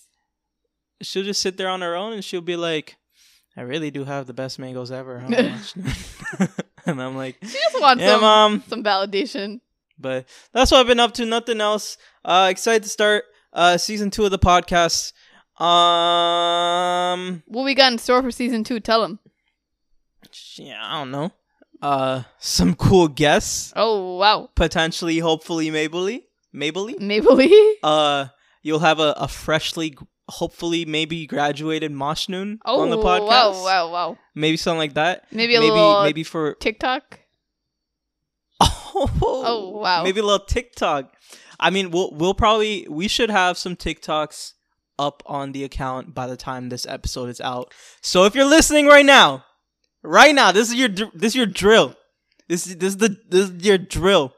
She'll 1.01 1.23
just 1.23 1.41
sit 1.41 1.57
there 1.57 1.69
on 1.69 1.81
her 1.81 1.95
own, 1.95 2.13
and 2.13 2.23
she'll 2.23 2.41
be 2.41 2.55
like, 2.55 2.97
"I 3.57 3.61
really 3.61 3.91
do 3.91 4.03
have 4.05 4.25
the 4.27 4.33
best 4.33 4.59
mangoes 4.59 4.91
ever." 4.91 5.19
huh?" 5.19 5.27
and 6.85 7.01
I'm 7.01 7.15
like, 7.17 7.37
She 7.41 7.57
just 7.57 7.79
wants 7.81 8.01
"Yeah, 8.01 8.13
some 8.13 8.21
mom." 8.21 8.63
some 8.67 8.83
validation. 8.83 9.59
But 9.99 10.27
that's 10.53 10.71
what 10.71 10.79
I've 10.79 10.87
been 10.87 10.99
up 10.99 11.13
to. 11.15 11.25
Nothing 11.25 11.61
else. 11.61 11.97
Uh, 12.25 12.47
excited 12.49 12.83
to 12.83 12.89
start 12.89 13.25
uh 13.53 13.77
season 13.77 14.09
two 14.11 14.25
of 14.25 14.31
the 14.31 14.39
podcast. 14.39 15.13
Um, 15.61 17.43
What 17.45 17.63
we 17.65 17.75
got 17.75 17.91
in 17.91 17.97
store 17.99 18.21
for 18.23 18.31
season 18.31 18.63
two? 18.63 18.79
Tell 18.79 19.01
them. 19.01 19.19
yeah, 20.57 20.79
I 20.81 20.99
don't 20.99 21.11
know. 21.11 21.31
Uh, 21.81 22.23
some 22.39 22.75
cool 22.75 23.07
guests. 23.07 23.73
Oh 23.75 24.17
wow, 24.17 24.49
potentially, 24.55 25.17
hopefully, 25.19 25.69
maybe, 25.71 26.25
maybe. 26.53 26.95
Mabley. 26.99 27.53
Uh, 27.83 28.27
you'll 28.61 28.79
have 28.79 28.99
a, 28.99 29.13
a 29.17 29.27
freshly, 29.27 29.95
hopefully, 30.31 30.85
maybe 30.85 31.27
graduated 31.27 31.91
Mashnoon 31.91 32.57
Oh 32.65 32.81
on 32.81 32.89
the 32.89 32.97
oh, 32.97 33.03
podcast. 33.03 33.27
wow, 33.27 33.63
wow, 33.63 33.91
wow. 33.91 34.17
Maybe 34.33 34.57
something 34.57 34.79
like 34.79 34.95
that. 34.95 35.25
Maybe 35.31 35.55
a 35.55 35.59
maybe, 35.59 35.71
little 35.71 35.97
uh, 35.97 36.03
maybe 36.03 36.23
for 36.23 36.55
TikTok. 36.55 37.19
oh, 38.61 39.09
Oh 39.23 39.69
wow. 39.79 40.03
maybe 40.03 40.19
a 40.19 40.23
little 40.23 40.45
TikTok. 40.45 41.13
I 41.59 41.69
mean, 41.69 41.91
we'll 41.91 42.11
we'll 42.11 42.33
probably 42.33 42.87
we 42.89 43.07
should 43.07 43.29
have 43.29 43.57
some 43.57 43.75
TikToks 43.75 44.53
up 44.97 45.23
on 45.25 45.51
the 45.51 45.63
account 45.63 46.13
by 46.13 46.27
the 46.27 46.37
time 46.37 46.69
this 46.69 46.85
episode 46.87 47.29
is 47.29 47.41
out. 47.41 47.73
So 48.01 48.25
if 48.25 48.35
you're 48.35 48.45
listening 48.45 48.87
right 48.87 49.05
now, 49.05 49.45
right 50.03 50.33
now, 50.33 50.51
this 50.51 50.69
is 50.69 50.75
your 50.75 50.89
this 50.89 51.31
is 51.31 51.35
your 51.35 51.45
drill. 51.45 51.95
This 52.47 52.67
is 52.67 52.77
this 52.77 52.89
is 52.89 52.97
the 52.97 53.17
this 53.29 53.49
is 53.49 53.65
your 53.65 53.77
drill. 53.77 54.33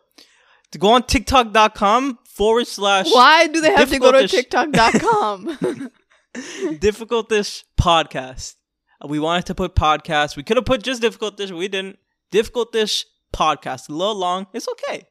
To 0.71 0.79
go 0.79 0.89
on 0.89 1.03
TikTok.com 1.03 2.17
forward 2.35 2.67
slash 2.67 3.07
Why 3.11 3.47
do 3.47 3.61
they 3.61 3.71
have 3.71 3.89
to 3.89 3.99
go 3.99 4.11
to 4.11 4.27
TikTok.com? 4.27 5.57
difficultish 6.79 7.63
podcast. 7.79 8.55
Uh, 9.03 9.07
We 9.07 9.19
wanted 9.19 9.45
to 9.47 9.55
put 9.55 9.75
podcast. 9.75 10.35
We 10.35 10.43
could 10.43 10.57
have 10.57 10.65
put 10.65 10.83
just 10.83 11.01
difficultish. 11.01 11.51
We 11.51 11.67
didn't. 11.67 11.99
Difficultish 12.31 13.03
podcast. 13.33 13.89
A 13.89 13.93
little 13.93 14.15
long. 14.15 14.47
It's 14.53 14.67
okay. 14.67 15.05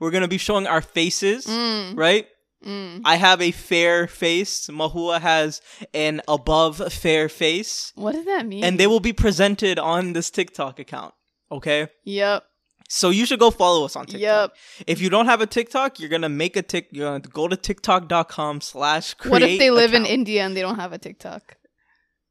We're 0.00 0.10
gonna 0.10 0.28
be 0.28 0.38
showing 0.38 0.66
our 0.66 0.82
faces, 0.82 1.46
mm, 1.46 1.96
right? 1.96 2.26
mm. 2.64 3.00
I 3.04 3.16
have 3.16 3.40
a 3.40 3.50
fair 3.50 4.06
face. 4.06 4.66
Mahua 4.68 5.18
has 5.20 5.62
an 5.94 6.20
above 6.28 6.92
fair 6.92 7.30
face, 7.30 7.92
What 7.94 8.12
does 8.12 8.26
that 8.26 8.46
mean? 8.46 8.62
and 8.64 8.78
they 8.78 8.86
will 8.86 9.00
be 9.00 9.14
presented 9.14 9.78
on 9.78 10.12
this 10.12 10.30
TikTok 10.30 10.78
account. 10.78 11.14
Okay, 11.50 11.88
Yep. 12.04 12.44
So 12.88 13.10
you 13.10 13.26
should 13.26 13.38
go 13.40 13.50
follow 13.50 13.84
us 13.84 13.96
on 13.96 14.06
TikTok. 14.06 14.20
Yep. 14.20 14.56
If 14.86 15.00
you 15.00 15.10
don't 15.10 15.26
have 15.26 15.40
a 15.40 15.46
TikTok, 15.46 15.98
you're 16.00 16.08
gonna 16.08 16.28
make 16.28 16.56
a 16.56 16.62
tick. 16.62 16.88
You're 16.92 17.08
gonna 17.08 17.20
go 17.20 17.48
to 17.48 17.56
TikTok.com 17.56 18.60
slash 18.60 19.14
create. 19.14 19.32
What 19.32 19.42
if 19.42 19.58
they 19.58 19.70
live 19.70 19.94
in. 19.94 20.06
India 20.06 20.44
and 20.44 20.56
they 20.56 20.62
don't 20.62 20.76
have 20.76 20.92
a 20.92 20.98
TikTok? 20.98 21.56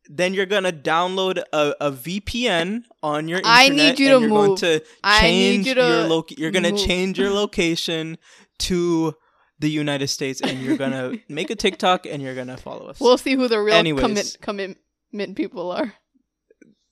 then 0.10 0.34
you're 0.34 0.46
gonna 0.46 0.72
download 0.72 1.42
a, 1.52 1.75
a 1.81 1.92
VPN 1.92 2.84
on 3.02 3.28
your 3.28 3.40
internet. 3.40 3.57
I 3.60 3.69
need 3.69 3.80
you 3.80 3.90
and 3.90 3.98
to 3.98 4.04
you're 4.04 4.30
Going 4.30 4.50
move. 4.50 4.60
to 4.60 4.84
I 5.04 5.22
need 5.24 5.28
change 5.30 5.68
you 5.68 5.74
to 5.75 5.81
your 5.81 6.24
You're 6.38 6.52
gonna 6.52 6.72
move. 6.72 6.80
change 6.86 7.18
your 7.19 7.30
location 7.42 8.18
to 8.59 9.16
the 9.57 9.69
United 9.69 10.07
States, 10.09 10.42
and 10.42 10.62
you're 10.62 10.78
gonna 10.78 11.14
make 11.30 11.50
a 11.50 11.56
TikTok, 11.56 12.06
and 12.06 12.21
you're 12.21 12.35
gonna 12.35 12.57
follow 12.57 12.88
us. 12.88 13.00
We'll 13.00 13.18
see 13.18 13.33
who 13.35 13.47
the 13.47 13.59
real 13.59 13.76
Anyways. 13.76 14.02
commit 14.06 14.38
commitment 14.42 15.35
people 15.35 15.71
are. 15.71 15.94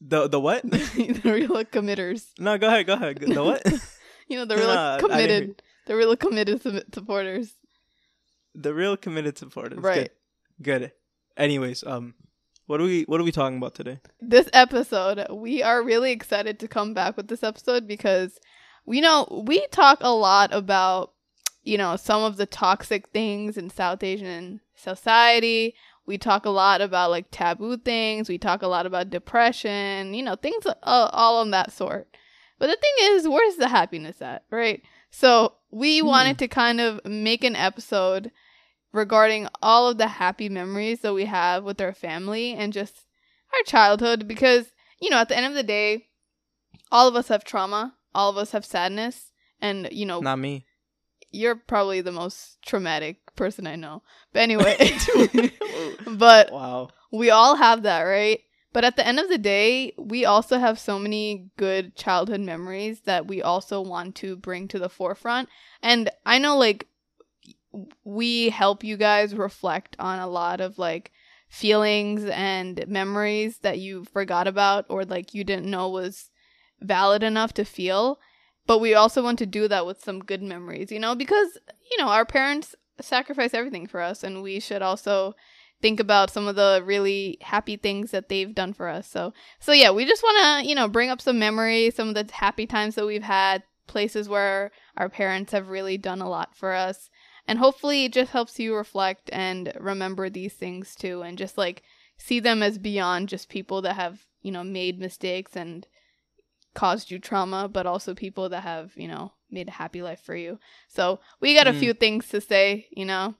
The 0.05 0.27
the 0.27 0.39
what? 0.39 0.63
the 0.69 1.22
real 1.48 1.63
committers. 1.65 2.27
no, 2.38 2.57
go 2.57 2.67
ahead, 2.67 2.86
go 2.88 2.93
ahead. 2.93 3.19
The 3.19 3.43
what? 3.43 3.63
You 4.29 4.38
know, 4.39 4.45
the 4.45 4.55
real 4.55 4.67
Nah, 4.74 4.98
committed, 5.00 5.62
the 5.86 5.95
real 5.98 6.15
committed 6.15 6.62
su- 6.63 6.81
supporters. 6.93 7.53
the 8.55 8.74
real 8.74 8.95
committed 8.95 9.38
supporters. 9.38 9.79
Right. 9.79 10.12
Good. 10.62 10.81
Good. 10.81 10.91
Anyways, 11.36 11.83
um, 11.86 12.15
what 12.67 12.79
are 12.79 12.86
we 12.86 13.03
what 13.03 13.19
are 13.19 13.24
we 13.25 13.33
talking 13.33 13.57
about 13.57 13.75
today? 13.75 14.00
This 14.22 14.48
episode, 14.53 15.27
we 15.29 15.62
are 15.62 15.83
really 15.83 16.12
excited 16.12 16.57
to 16.62 16.67
come 16.69 16.93
back 16.93 17.17
with 17.17 17.27
this 17.27 17.43
episode 17.43 17.86
because 17.86 18.39
we 18.86 19.01
know 19.01 19.27
we 19.45 19.67
talk 19.67 20.00
a 20.01 20.15
lot 20.15 20.53
about, 20.53 21.12
you 21.63 21.77
know, 21.77 21.98
some 21.98 22.24
of 22.24 22.38
the 22.38 22.45
toxic 22.45 23.10
things 23.10 23.57
in 23.57 23.69
South 23.69 24.01
Asian 24.03 24.62
society. 24.75 25.75
We 26.05 26.17
talk 26.17 26.45
a 26.45 26.50
lot 26.50 26.81
about 26.81 27.12
like 27.12 27.27
taboo 27.31 27.77
things. 27.77 28.27
We 28.29 28.38
talk 28.38 28.62
a 28.62 28.67
lot 28.67 28.86
about 28.86 29.10
depression, 29.10 30.13
you 30.13 30.22
know, 30.24 30.36
things 30.36 30.65
uh, 30.65 30.74
all 30.83 31.39
on 31.39 31.51
that 31.51 31.72
sort. 31.72 32.07
But 32.60 32.67
the 32.67 32.75
thing 32.75 33.15
is, 33.15 33.27
where's 33.27 33.55
the 33.55 33.67
happiness 33.69 34.22
at, 34.22 34.43
right? 34.51 34.81
So 35.12 35.53
we 35.72 36.00
Hmm. 36.00 36.07
wanted 36.07 36.38
to 36.39 36.48
kind 36.48 36.81
of 36.81 37.00
make 37.05 37.43
an 37.43 37.55
episode 37.55 38.31
regarding 38.91 39.48
all 39.62 39.88
of 39.89 39.98
the 39.98 40.07
happy 40.07 40.50
memories 40.50 41.01
that 41.01 41.13
we 41.13 41.25
have 41.25 41.63
with 41.63 41.81
our 41.81 41.93
family 41.93 42.53
and 42.53 42.72
just 42.74 43.05
our 43.53 43.63
childhood 43.65 44.27
because, 44.27 44.67
you 45.00 45.10
know, 45.10 45.17
at 45.17 45.29
the 45.29 45.38
end 45.38 45.45
of 45.48 45.53
the 45.55 45.63
day, 45.63 46.07
all 46.91 47.07
of 47.07 47.15
us 47.15 47.29
have 47.29 47.43
trauma, 47.43 47.95
all 48.13 48.29
of 48.29 48.38
us 48.38 48.51
have 48.51 48.65
sadness, 48.65 49.31
and, 49.60 49.89
you 49.91 50.05
know, 50.05 50.19
Not 50.22 50.38
me. 50.39 50.65
You're 51.33 51.55
probably 51.55 52.01
the 52.01 52.11
most 52.11 52.61
traumatic 52.65 53.35
person 53.35 53.67
I 53.67 53.75
know. 53.75 54.03
But 54.31 54.41
anyway, 54.43 54.77
but 56.07 56.51
wow. 56.51 56.89
we 57.11 57.31
all 57.31 57.55
have 57.55 57.83
that, 57.83 58.03
right? 58.03 58.39
But 58.71 58.83
at 58.83 58.95
the 58.95 59.05
end 59.05 59.19
of 59.19 59.29
the 59.29 59.37
day, 59.37 59.93
we 59.97 60.25
also 60.25 60.57
have 60.57 60.79
so 60.79 60.97
many 60.97 61.49
good 61.57 61.95
childhood 61.95 62.41
memories 62.41 63.01
that 63.01 63.27
we 63.27 63.41
also 63.41 63.81
want 63.81 64.15
to 64.15 64.35
bring 64.35 64.67
to 64.69 64.79
the 64.79 64.89
forefront. 64.89 65.49
And 65.81 66.09
I 66.25 66.39
know, 66.39 66.57
like, 66.57 66.87
we 68.03 68.49
help 68.49 68.83
you 68.83 68.97
guys 68.97 69.35
reflect 69.35 69.95
on 69.99 70.19
a 70.19 70.27
lot 70.27 70.59
of, 70.59 70.79
like, 70.79 71.11
feelings 71.49 72.25
and 72.25 72.83
memories 72.87 73.59
that 73.59 73.77
you 73.77 74.05
forgot 74.05 74.47
about 74.47 74.85
or, 74.89 75.05
like, 75.05 75.35
you 75.35 75.43
didn't 75.43 75.69
know 75.69 75.89
was 75.89 76.31
valid 76.81 77.21
enough 77.21 77.53
to 77.53 77.65
feel. 77.65 78.19
But 78.65 78.79
we 78.79 78.93
also 78.93 79.24
want 79.24 79.39
to 79.39 79.46
do 79.46 79.67
that 79.67 79.86
with 79.86 80.03
some 80.03 80.20
good 80.20 80.41
memories, 80.41 80.91
you 80.91 81.00
know, 81.00 81.15
because 81.15 81.58
you 81.91 81.98
know 81.98 82.08
our 82.10 82.25
parents 82.25 82.75
sacrifice 83.01 83.53
everything 83.53 83.88
for 83.88 84.01
us, 84.01 84.24
and 84.24 84.41
we 84.41 84.60
should 84.60 84.82
also 84.82 85.36
think 85.82 86.00
about 86.00 86.29
some 86.29 86.48
of 86.48 86.55
the 86.55 86.82
really 86.86 87.38
happy 87.41 87.75
things 87.75 88.12
that 88.12 88.29
they've 88.29 88.55
done 88.55 88.72
for 88.72 88.88
us. 88.88 89.08
So, 89.08 89.34
so 89.60 89.74
yeah, 89.74 89.91
we 89.91 90.05
just 90.05 90.24
want 90.24 90.63
to 90.63 90.70
you 90.70 90.75
know 90.75 90.88
bring 90.88 91.10
up 91.10 91.22
some 91.22 91.39
memories, 91.39 91.96
some 91.96 92.10
of 92.10 92.15
the 92.15 92.34
happy 92.34 92.65
times 92.65 92.96
that 92.96 93.05
we've 93.05 93.24
had, 93.24 93.63
places 93.88 94.29
where 94.29 94.72
our 94.98 95.10
parents 95.10 95.51
have 95.51 95.70
really 95.70 95.98
done 95.98 96.22
a 96.22 96.29
lot 96.29 96.55
for 96.55 96.74
us. 96.74 97.10
And 97.48 97.60
hopefully 97.60 98.05
it 98.05 98.13
just 98.13 98.32
helps 98.32 98.60
you 98.60 98.75
reflect 98.75 99.29
and 99.34 99.74
remember 99.79 100.29
these 100.29 100.53
things 100.53 100.96
too 100.96 101.22
and 101.22 101.38
just 101.38 101.58
like 101.58 101.84
see 102.17 102.39
them 102.39 102.63
as 102.63 102.77
beyond 102.77 103.29
just 103.29 103.50
people 103.50 103.82
that 103.82 103.96
have, 103.96 104.25
you 104.41 104.51
know, 104.51 104.63
made 104.63 105.00
mistakes 105.00 105.55
and 105.55 105.86
caused 106.74 107.12
you 107.12 107.20
trauma, 107.20 107.68
but 107.68 107.86
also 107.86 108.13
people 108.13 108.50
that 108.50 108.63
have, 108.63 108.92
you 108.96 109.08
know, 109.08 109.32
made 109.50 109.68
a 109.68 109.72
happy 109.72 110.01
life 110.01 110.22
for 110.22 110.36
you. 110.36 110.60
So 110.88 111.20
we 111.39 111.53
got 111.53 111.68
a 111.68 111.72
Mm. 111.74 111.80
few 111.80 111.94
things 111.94 112.27
to 112.30 112.42
say, 112.42 112.88
you 112.92 113.06
know. 113.06 113.36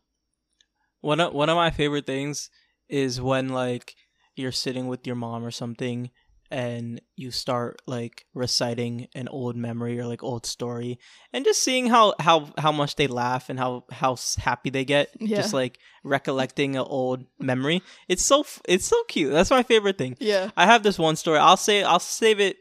One 1.02 1.20
of 1.20 1.34
one 1.34 1.50
of 1.50 1.56
my 1.58 1.70
favorite 1.72 2.06
things 2.06 2.50
is 2.88 3.20
when 3.20 3.50
like 3.50 3.96
you're 4.36 4.52
sitting 4.52 4.88
with 4.88 5.06
your 5.06 5.16
mom 5.16 5.44
or 5.44 5.52
something 5.52 6.12
and 6.52 7.02
you 7.16 7.32
start 7.32 7.82
like 7.88 8.26
reciting 8.34 9.08
an 9.16 9.28
old 9.28 9.56
memory 9.56 10.00
or 10.00 10.06
like 10.06 10.22
old 10.24 10.46
story 10.46 11.00
and 11.32 11.44
just 11.46 11.62
seeing 11.64 11.88
how 11.88 12.14
how 12.20 12.52
how 12.58 12.72
much 12.72 12.96
they 12.96 13.08
laugh 13.08 13.50
and 13.50 13.58
how 13.60 13.86
how 13.92 14.16
happy 14.38 14.70
they 14.70 14.86
get 14.86 15.10
Yeah. 15.20 15.38
just 15.38 15.54
like 15.54 15.80
recollecting 16.04 16.76
an 16.76 16.84
old 16.86 17.26
memory 17.40 17.82
it's 18.08 18.24
so 18.24 18.46
it's 18.68 18.86
so 18.86 19.02
cute 19.08 19.32
that's 19.32 19.50
my 19.52 19.64
favorite 19.64 19.98
thing 19.98 20.16
Yeah. 20.20 20.52
i 20.56 20.66
have 20.66 20.84
this 20.84 21.00
one 21.00 21.16
story 21.16 21.40
i'll 21.40 21.58
say 21.58 21.82
i'll 21.84 22.00
save 22.00 22.40
it 22.40 22.58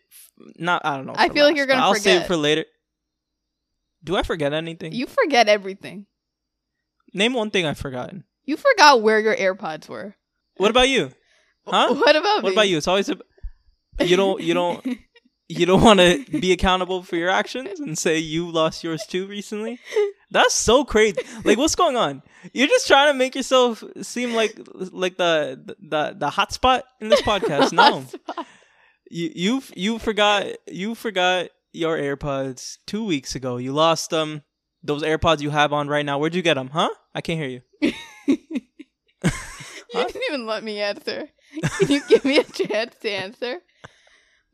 not 0.56 0.84
i 0.84 0.96
don't 0.96 1.06
know 1.06 1.14
I 1.16 1.28
feel 1.28 1.44
like 1.44 1.52
last, 1.52 1.56
you're 1.56 1.66
gonna 1.66 1.82
i'll 1.82 1.94
save 1.94 2.22
it 2.22 2.26
for 2.26 2.36
later 2.36 2.64
do 4.04 4.16
i 4.16 4.22
forget 4.22 4.52
anything 4.52 4.92
You 4.92 5.06
forget 5.06 5.48
everything. 5.48 6.06
name 7.14 7.34
one 7.34 7.50
thing 7.50 7.66
i've 7.66 7.78
forgotten 7.78 8.24
You 8.44 8.56
forgot 8.56 9.02
where 9.02 9.20
your 9.20 9.36
AirPods 9.36 9.88
were. 9.88 10.14
what 10.56 10.70
about 10.70 10.88
you 10.88 11.10
Huh? 11.64 11.94
What 11.94 12.16
about 12.16 12.38
me? 12.38 12.42
What 12.42 12.48
me? 12.50 12.52
about 12.54 12.68
you? 12.68 12.76
It's 12.78 12.88
always 12.88 13.08
a, 13.08 13.16
you 14.00 14.16
don't 14.16 14.40
you 14.42 14.52
don't 14.52 14.84
you 15.48 15.64
don't 15.64 15.80
want 15.82 16.00
to 16.00 16.24
be 16.40 16.50
accountable 16.50 17.04
for 17.04 17.14
your 17.14 17.30
actions 17.30 17.78
and 17.78 17.96
say 17.96 18.18
you 18.18 18.50
lost 18.50 18.82
yours 18.82 19.04
too 19.06 19.28
recently. 19.28 19.78
That's 20.32 20.54
so 20.54 20.84
crazy. 20.84 21.18
Like 21.44 21.58
what's 21.58 21.76
going 21.76 21.94
on? 21.96 22.22
You're 22.52 22.66
just 22.66 22.88
trying 22.88 23.12
to 23.12 23.14
make 23.16 23.36
yourself 23.36 23.84
seem 24.00 24.32
like 24.34 24.58
like 24.90 25.18
the 25.18 25.76
the 25.78 26.16
the 26.18 26.30
hot 26.30 26.52
spot 26.52 26.82
in 27.00 27.08
this 27.10 27.22
podcast. 27.30 27.72
No, 27.72 28.04
you 29.12 29.30
you 29.34 29.62
you 29.76 29.98
forgot 29.98 30.46
you 30.66 30.94
forgot 30.94 31.48
your 31.72 31.96
AirPods 31.98 32.78
two 32.86 33.04
weeks 33.04 33.34
ago. 33.34 33.56
You 33.58 33.72
lost 33.72 34.10
them. 34.10 34.42
Those 34.82 35.02
AirPods 35.02 35.40
you 35.40 35.50
have 35.50 35.72
on 35.72 35.86
right 35.88 36.04
now. 36.04 36.18
Where'd 36.18 36.34
you 36.34 36.42
get 36.42 36.54
them? 36.54 36.68
Huh? 36.72 36.88
I 37.14 37.20
can't 37.20 37.38
hear 37.38 37.62
you. 37.80 37.92
You 39.94 40.06
didn't 40.06 40.22
even 40.30 40.46
let 40.46 40.64
me 40.64 40.80
answer. 40.80 41.28
Can 41.78 41.88
you 41.90 42.00
give 42.08 42.24
me 42.24 42.38
a 42.38 42.44
chance 42.44 42.94
to 43.02 43.10
answer? 43.10 43.58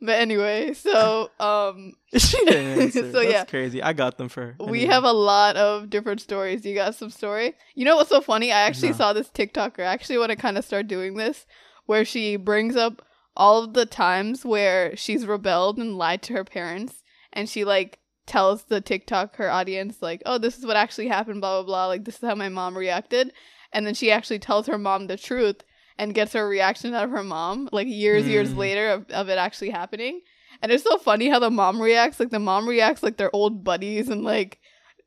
But 0.00 0.19
anyway, 0.21 0.75
so 0.75 1.31
um 1.38 1.93
She 2.17 2.37
didn't 2.45 2.81
answer. 2.81 3.03
So, 3.12 3.21
That's 3.21 3.31
yeah. 3.33 3.45
crazy. 3.45 3.81
I 3.81 3.93
got 3.93 4.19
them 4.19 4.29
for. 4.29 4.57
her. 4.59 4.65
we 4.65 4.87
have 4.87 5.05
a 5.05 5.12
lot 5.12 5.57
of 5.57 5.91
different 5.91 6.21
stories. 6.21 6.65
You 6.67 6.75
got 6.75 6.97
some 6.97 7.11
story? 7.11 7.55
You 7.77 7.85
know 7.85 7.95
what's 7.97 8.11
so 8.11 8.21
funny? 8.21 8.50
I 8.50 8.62
actually 8.62 8.91
No. 8.91 8.97
saw 8.97 9.12
this 9.12 9.29
TikToker. 9.29 9.81
I 9.81 9.93
actually 9.93 10.19
want 10.19 10.31
to 10.31 10.37
kind 10.37 10.59
of 10.59 10.65
start 10.65 10.88
doing 10.88 11.15
this 11.15 11.47
where 11.87 12.05
she 12.05 12.35
brings 12.37 12.75
up 12.75 13.03
all 13.38 13.62
of 13.64 13.73
the 13.73 13.87
times 13.87 14.45
where 14.45 14.95
she's 14.97 15.25
rebelled 15.25 15.78
and 15.78 15.97
lied 15.97 16.21
to 16.25 16.33
her 16.35 16.45
parents 16.45 17.02
and 17.33 17.49
she 17.49 17.64
like 17.64 17.99
tells 18.26 18.64
the 18.64 18.80
TikTok 18.83 19.37
her 19.37 19.50
audience 19.50 20.02
like, 20.02 20.23
"Oh, 20.26 20.37
this 20.37 20.59
is 20.59 20.66
what 20.66 20.76
actually 20.76 21.09
happened, 21.09 21.40
blah 21.40 21.62
blah 21.62 21.66
blah. 21.66 21.87
Like 21.87 22.04
this 22.04 22.16
is 22.16 22.28
how 22.28 22.35
my 22.35 22.50
mom 22.50 22.76
reacted." 22.76 23.33
And 23.73 23.87
then 23.87 23.95
she 23.95 24.11
actually 24.11 24.38
tells 24.40 24.66
her 24.66 24.76
mom 24.76 25.07
the 25.07 25.16
truth 25.16 25.62
and 25.99 26.14
gets 26.14 26.33
her 26.35 26.47
reaction 26.49 26.92
out 26.95 27.04
of 27.04 27.11
her 27.11 27.23
mom 27.25 27.68
like 27.73 27.87
years 27.88 28.26
years 28.26 28.50
Mm. 28.52 28.57
later 28.57 28.88
of, 28.90 29.11
of 29.11 29.28
it 29.28 29.38
actually 29.38 29.71
happening. 29.71 30.21
And 30.61 30.73
it's 30.73 30.85
so 30.85 30.99
funny 30.99 31.28
how 31.28 31.38
the 31.38 31.50
mom 31.50 31.80
reacts. 31.80 32.18
Like 32.21 32.30
the 32.30 32.38
mom 32.38 32.68
reacts 32.68 33.02
like 33.02 33.16
they're 33.16 33.35
old 33.35 33.62
buddies 33.64 34.09
and 34.09 34.25
like 34.25 34.59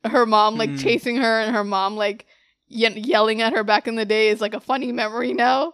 her 0.05 0.25
mom 0.25 0.57
like 0.57 0.69
Mm. 0.71 0.79
chasing 0.81 1.17
her 1.17 1.39
and 1.41 1.55
her 1.55 1.63
mom 1.63 1.95
like 1.97 2.25
ye- 2.67 2.89
yelling 2.99 3.41
at 3.41 3.53
her 3.53 3.63
back 3.63 3.87
in 3.87 3.95
the 3.95 4.05
day 4.05 4.29
is 4.29 4.41
like 4.41 4.53
a 4.53 4.59
funny 4.59 4.91
memory 4.91 5.33
now. 5.33 5.73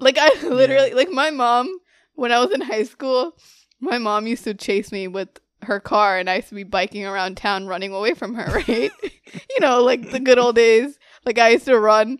Like 0.00 0.18
I 0.18 0.30
literally 0.42 0.92
like 0.94 1.10
my 1.10 1.30
mom 1.30 1.68
when 2.16 2.32
I 2.32 2.40
was 2.40 2.52
in 2.52 2.60
high 2.60 2.82
school, 2.82 3.36
my 3.80 3.98
mom 3.98 4.26
used 4.26 4.44
to 4.44 4.54
chase 4.54 4.90
me 4.90 5.06
with 5.06 5.28
her 5.62 5.80
car 5.80 6.18
and 6.18 6.28
I 6.28 6.36
used 6.36 6.48
to 6.48 6.54
be 6.54 6.64
biking 6.64 7.04
around 7.06 7.36
town 7.36 7.66
running 7.66 7.92
away 7.92 8.14
from 8.14 8.34
her, 8.34 8.46
right? 8.68 8.90
you 9.02 9.60
know, 9.60 9.82
like 9.82 10.10
the 10.10 10.20
good 10.20 10.38
old 10.38 10.56
days. 10.56 10.98
Like 11.24 11.38
I 11.38 11.50
used 11.50 11.66
to 11.66 11.78
run 11.78 12.18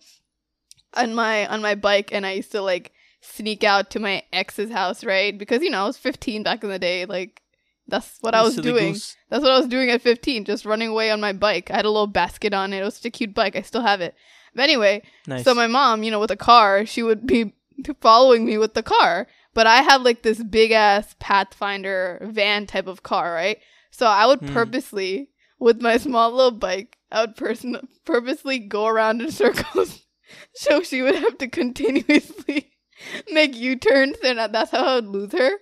on 0.94 1.14
my 1.14 1.46
on 1.46 1.62
my 1.62 1.74
bike 1.74 2.12
and 2.12 2.24
I 2.26 2.32
used 2.32 2.52
to 2.52 2.62
like 2.62 2.92
sneak 3.20 3.64
out 3.64 3.90
to 3.90 3.98
my 3.98 4.22
ex's 4.32 4.70
house, 4.70 5.04
right? 5.04 5.36
Because 5.36 5.62
you 5.62 5.70
know, 5.70 5.82
I 5.82 5.86
was 5.86 5.98
15 5.98 6.42
back 6.42 6.62
in 6.62 6.70
the 6.70 6.78
day, 6.78 7.04
like 7.06 7.42
that's 7.88 8.18
what 8.20 8.34
I 8.34 8.42
was 8.42 8.56
doing. 8.56 8.92
goose. 8.94 9.16
That's 9.30 9.42
what 9.42 9.52
I 9.52 9.58
was 9.58 9.68
doing 9.68 9.90
at 9.90 10.02
15, 10.02 10.44
just 10.44 10.64
running 10.64 10.88
away 10.88 11.10
on 11.10 11.20
my 11.20 11.32
bike. 11.32 11.70
I 11.70 11.76
had 11.76 11.84
a 11.84 11.90
little 11.90 12.08
basket 12.08 12.52
on 12.52 12.72
it. 12.72 12.80
It 12.80 12.84
was 12.84 12.96
such 12.96 13.04
a 13.06 13.10
cute 13.10 13.32
bike. 13.32 13.54
I 13.54 13.62
still 13.62 13.82
have 13.82 14.00
it. 14.00 14.14
But 14.54 14.62
anyway, 14.62 15.02
Nice. 15.26 15.44
so 15.44 15.54
my 15.54 15.66
mom, 15.68 16.02
you 16.02 16.10
know, 16.10 16.18
with 16.18 16.30
a 16.32 16.36
car, 16.36 16.84
she 16.84 17.02
would 17.02 17.26
be 17.26 17.52
following 18.00 18.44
me 18.44 18.58
with 18.58 18.74
the 18.74 18.82
car. 18.82 19.28
But 19.56 19.66
I 19.66 19.76
have 19.76 20.02
like 20.02 20.20
this 20.20 20.42
big 20.42 20.70
ass 20.70 21.16
Pathfinder 21.18 22.18
van 22.22 22.66
type 22.66 22.86
of 22.86 23.02
car, 23.02 23.32
right? 23.32 23.58
So 23.90 24.04
I 24.06 24.26
would 24.26 24.40
Hmm. 24.40 24.52
purposely, 24.52 25.30
with 25.58 25.80
my 25.80 25.96
small 25.96 26.30
little 26.30 26.50
bike, 26.50 26.98
I 27.10 27.22
would 27.22 27.36
person- 27.36 27.88
purposely 28.04 28.58
go 28.58 28.86
around 28.86 29.22
in 29.22 29.30
circles. 29.42 30.02
so 30.52 30.82
she 30.82 31.00
would 31.00 31.14
have 31.14 31.38
to 31.38 31.48
continuously 31.48 32.70
make 33.32 33.56
U 33.56 33.76
turns, 33.76 34.18
and 34.22 34.38
that's 34.38 34.72
how 34.72 34.84
I 34.84 34.94
would 34.96 35.06
lose 35.08 35.32
her. 35.32 35.52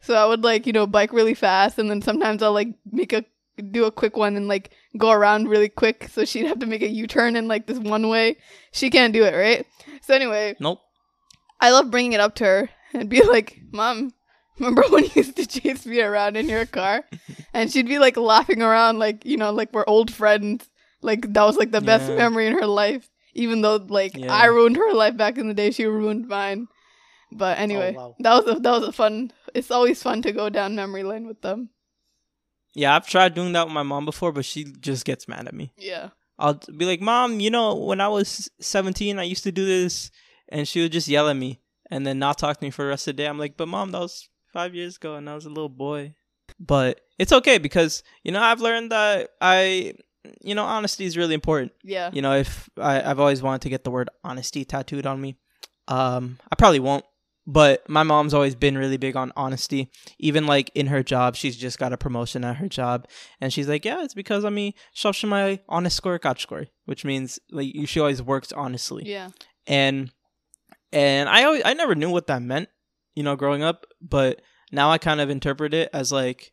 So 0.00 0.14
I 0.14 0.26
would 0.26 0.42
like, 0.42 0.66
you 0.66 0.72
know, 0.72 0.88
bike 0.88 1.12
really 1.12 1.34
fast, 1.34 1.78
and 1.78 1.88
then 1.88 2.02
sometimes 2.02 2.42
I'll 2.42 2.52
like 2.52 2.74
make 2.90 3.12
a 3.12 3.24
do 3.70 3.84
a 3.84 3.92
quick 3.92 4.16
one 4.16 4.34
and 4.36 4.48
like 4.48 4.72
go 4.98 5.12
around 5.12 5.46
really 5.48 5.68
quick. 5.68 6.08
So 6.10 6.24
she'd 6.24 6.46
have 6.46 6.58
to 6.58 6.66
make 6.66 6.82
a 6.82 6.88
U 6.88 7.06
turn 7.06 7.36
in 7.36 7.46
like 7.46 7.68
this 7.68 7.78
one 7.78 8.08
way. 8.08 8.36
She 8.72 8.90
can't 8.90 9.12
do 9.12 9.22
it, 9.22 9.32
right? 9.36 9.64
So 10.02 10.12
anyway, 10.12 10.56
nope. 10.58 10.80
I 11.60 11.70
love 11.70 11.92
bringing 11.92 12.14
it 12.14 12.20
up 12.20 12.34
to 12.36 12.44
her 12.44 12.70
and 12.94 13.08
be 13.10 13.22
like, 13.22 13.60
"Mom, 13.72 14.12
remember 14.58 14.82
when 14.90 15.04
you 15.04 15.10
used 15.16 15.36
to 15.36 15.46
chase 15.46 15.84
me 15.86 16.00
around 16.00 16.36
in 16.36 16.48
your 16.48 16.66
car?" 16.66 17.04
And 17.52 17.70
she'd 17.72 17.86
be 17.88 17.98
like 17.98 18.16
laughing 18.16 18.62
around, 18.62 18.98
like 18.98 19.24
you 19.24 19.36
know, 19.36 19.52
like 19.52 19.72
we're 19.72 19.84
old 19.86 20.12
friends. 20.12 20.68
Like 21.02 21.32
that 21.34 21.44
was 21.44 21.56
like 21.56 21.70
the 21.70 21.80
best 21.80 22.08
Yeah. 22.08 22.16
memory 22.16 22.46
in 22.46 22.54
her 22.54 22.66
life. 22.66 23.10
Even 23.34 23.60
though 23.62 23.76
like 23.76 24.16
Yeah. 24.16 24.32
I 24.32 24.46
ruined 24.46 24.76
her 24.76 24.92
life 24.94 25.16
back 25.16 25.38
in 25.38 25.48
the 25.48 25.54
day, 25.54 25.70
she 25.70 25.84
ruined 25.86 26.28
mine. 26.28 26.68
But 27.32 27.58
oh, 27.58 27.62
anyway, 27.62 27.94
Oh, 27.98 28.00
wow. 28.00 28.16
that 28.20 28.34
was 28.44 28.56
a, 28.56 28.60
that 28.60 28.70
was 28.70 28.88
a 28.88 28.92
fun. 28.92 29.32
It's 29.54 29.70
always 29.70 30.02
fun 30.02 30.22
to 30.22 30.32
go 30.32 30.48
down 30.48 30.76
memory 30.76 31.02
lane 31.02 31.26
with 31.26 31.42
them. 31.42 31.70
Yeah, 32.74 32.94
I've 32.96 33.06
tried 33.06 33.34
doing 33.34 33.52
that 33.52 33.66
with 33.66 33.74
my 33.74 33.82
mom 33.82 34.04
before, 34.04 34.32
but 34.32 34.44
she 34.44 34.64
just 34.64 35.04
gets 35.04 35.28
mad 35.28 35.46
at 35.46 35.54
me. 35.54 35.72
Yeah. 35.76 36.10
I'll 36.38 36.60
be 36.76 36.84
like, 36.86 37.00
"Mom, 37.00 37.38
you 37.38 37.50
know, 37.50 37.74
when 37.76 38.00
I 38.00 38.08
was 38.08 38.50
17, 38.60 39.18
I 39.18 39.22
used 39.22 39.44
to 39.44 39.52
do 39.52 39.64
this," 39.64 40.10
and 40.48 40.66
she 40.66 40.80
would 40.82 40.90
just 40.92 41.06
yell 41.06 41.28
at 41.28 41.36
me 41.36 41.60
and 41.94 42.04
then 42.04 42.18
not 42.18 42.38
talk 42.38 42.58
to 42.58 42.64
me 42.64 42.70
for 42.70 42.82
the 42.82 42.88
rest 42.88 43.06
of 43.06 43.14
the 43.14 43.22
day. 43.22 43.28
I'm 43.28 43.38
like, 43.38 43.56
"But 43.56 43.68
mom, 43.68 43.92
that 43.92 44.00
was 44.00 44.28
five 44.52 44.74
years 44.74 44.96
ago, 44.96 45.14
and 45.14 45.30
I 45.30 45.34
was 45.36 45.46
a 45.46 45.48
little 45.48 45.68
boy." 45.68 46.16
But 46.58 47.00
it's 47.20 47.32
okay 47.32 47.58
because 47.58 48.02
you 48.24 48.32
know 48.32 48.42
I've 48.42 48.60
learned 48.60 48.90
that 48.90 49.30
I, 49.40 49.94
you 50.42 50.56
know, 50.56 50.64
honesty 50.64 51.04
is 51.04 51.16
really 51.16 51.34
important. 51.34 51.72
Yeah. 51.84 52.10
You 52.12 52.20
know, 52.20 52.34
if 52.34 52.68
I, 52.76 53.00
I've 53.00 53.20
always 53.20 53.42
wanted 53.42 53.62
to 53.62 53.68
get 53.68 53.84
the 53.84 53.92
word 53.92 54.10
honesty 54.24 54.64
tattooed 54.64 55.06
on 55.06 55.20
me, 55.20 55.36
um, 55.86 56.38
I 56.50 56.56
probably 56.56 56.80
won't. 56.80 57.04
But 57.46 57.88
my 57.88 58.02
mom's 58.02 58.34
always 58.34 58.54
been 58.56 58.76
really 58.76 58.96
big 58.96 59.16
on 59.16 59.30
honesty. 59.36 59.90
Even 60.18 60.46
like 60.46 60.72
in 60.74 60.86
her 60.86 61.02
job, 61.02 61.36
she's 61.36 61.56
just 61.56 61.78
got 61.78 61.92
a 61.92 61.96
promotion 61.96 62.42
at 62.42 62.56
her 62.56 62.68
job, 62.68 63.06
and 63.40 63.52
she's 63.52 63.68
like, 63.68 63.84
"Yeah, 63.84 64.02
it's 64.02 64.14
because 64.14 64.44
I 64.44 64.50
mean, 64.50 64.72
zawsze 64.96 65.28
my 65.28 65.60
honest 65.68 65.96
score 65.96 66.18
which 66.86 67.04
means 67.04 67.38
like 67.52 67.72
she 67.84 68.00
always 68.00 68.20
works 68.20 68.50
honestly. 68.50 69.04
Yeah. 69.06 69.28
And 69.66 70.10
and 70.92 71.28
I 71.28 71.44
always 71.44 71.62
I 71.64 71.74
never 71.74 71.94
knew 71.94 72.10
what 72.10 72.26
that 72.28 72.42
meant, 72.42 72.68
you 73.14 73.22
know, 73.22 73.36
growing 73.36 73.62
up, 73.62 73.86
but 74.00 74.40
now 74.72 74.90
I 74.90 74.98
kind 74.98 75.20
of 75.20 75.30
interpret 75.30 75.74
it 75.74 75.88
as 75.92 76.10
like, 76.12 76.52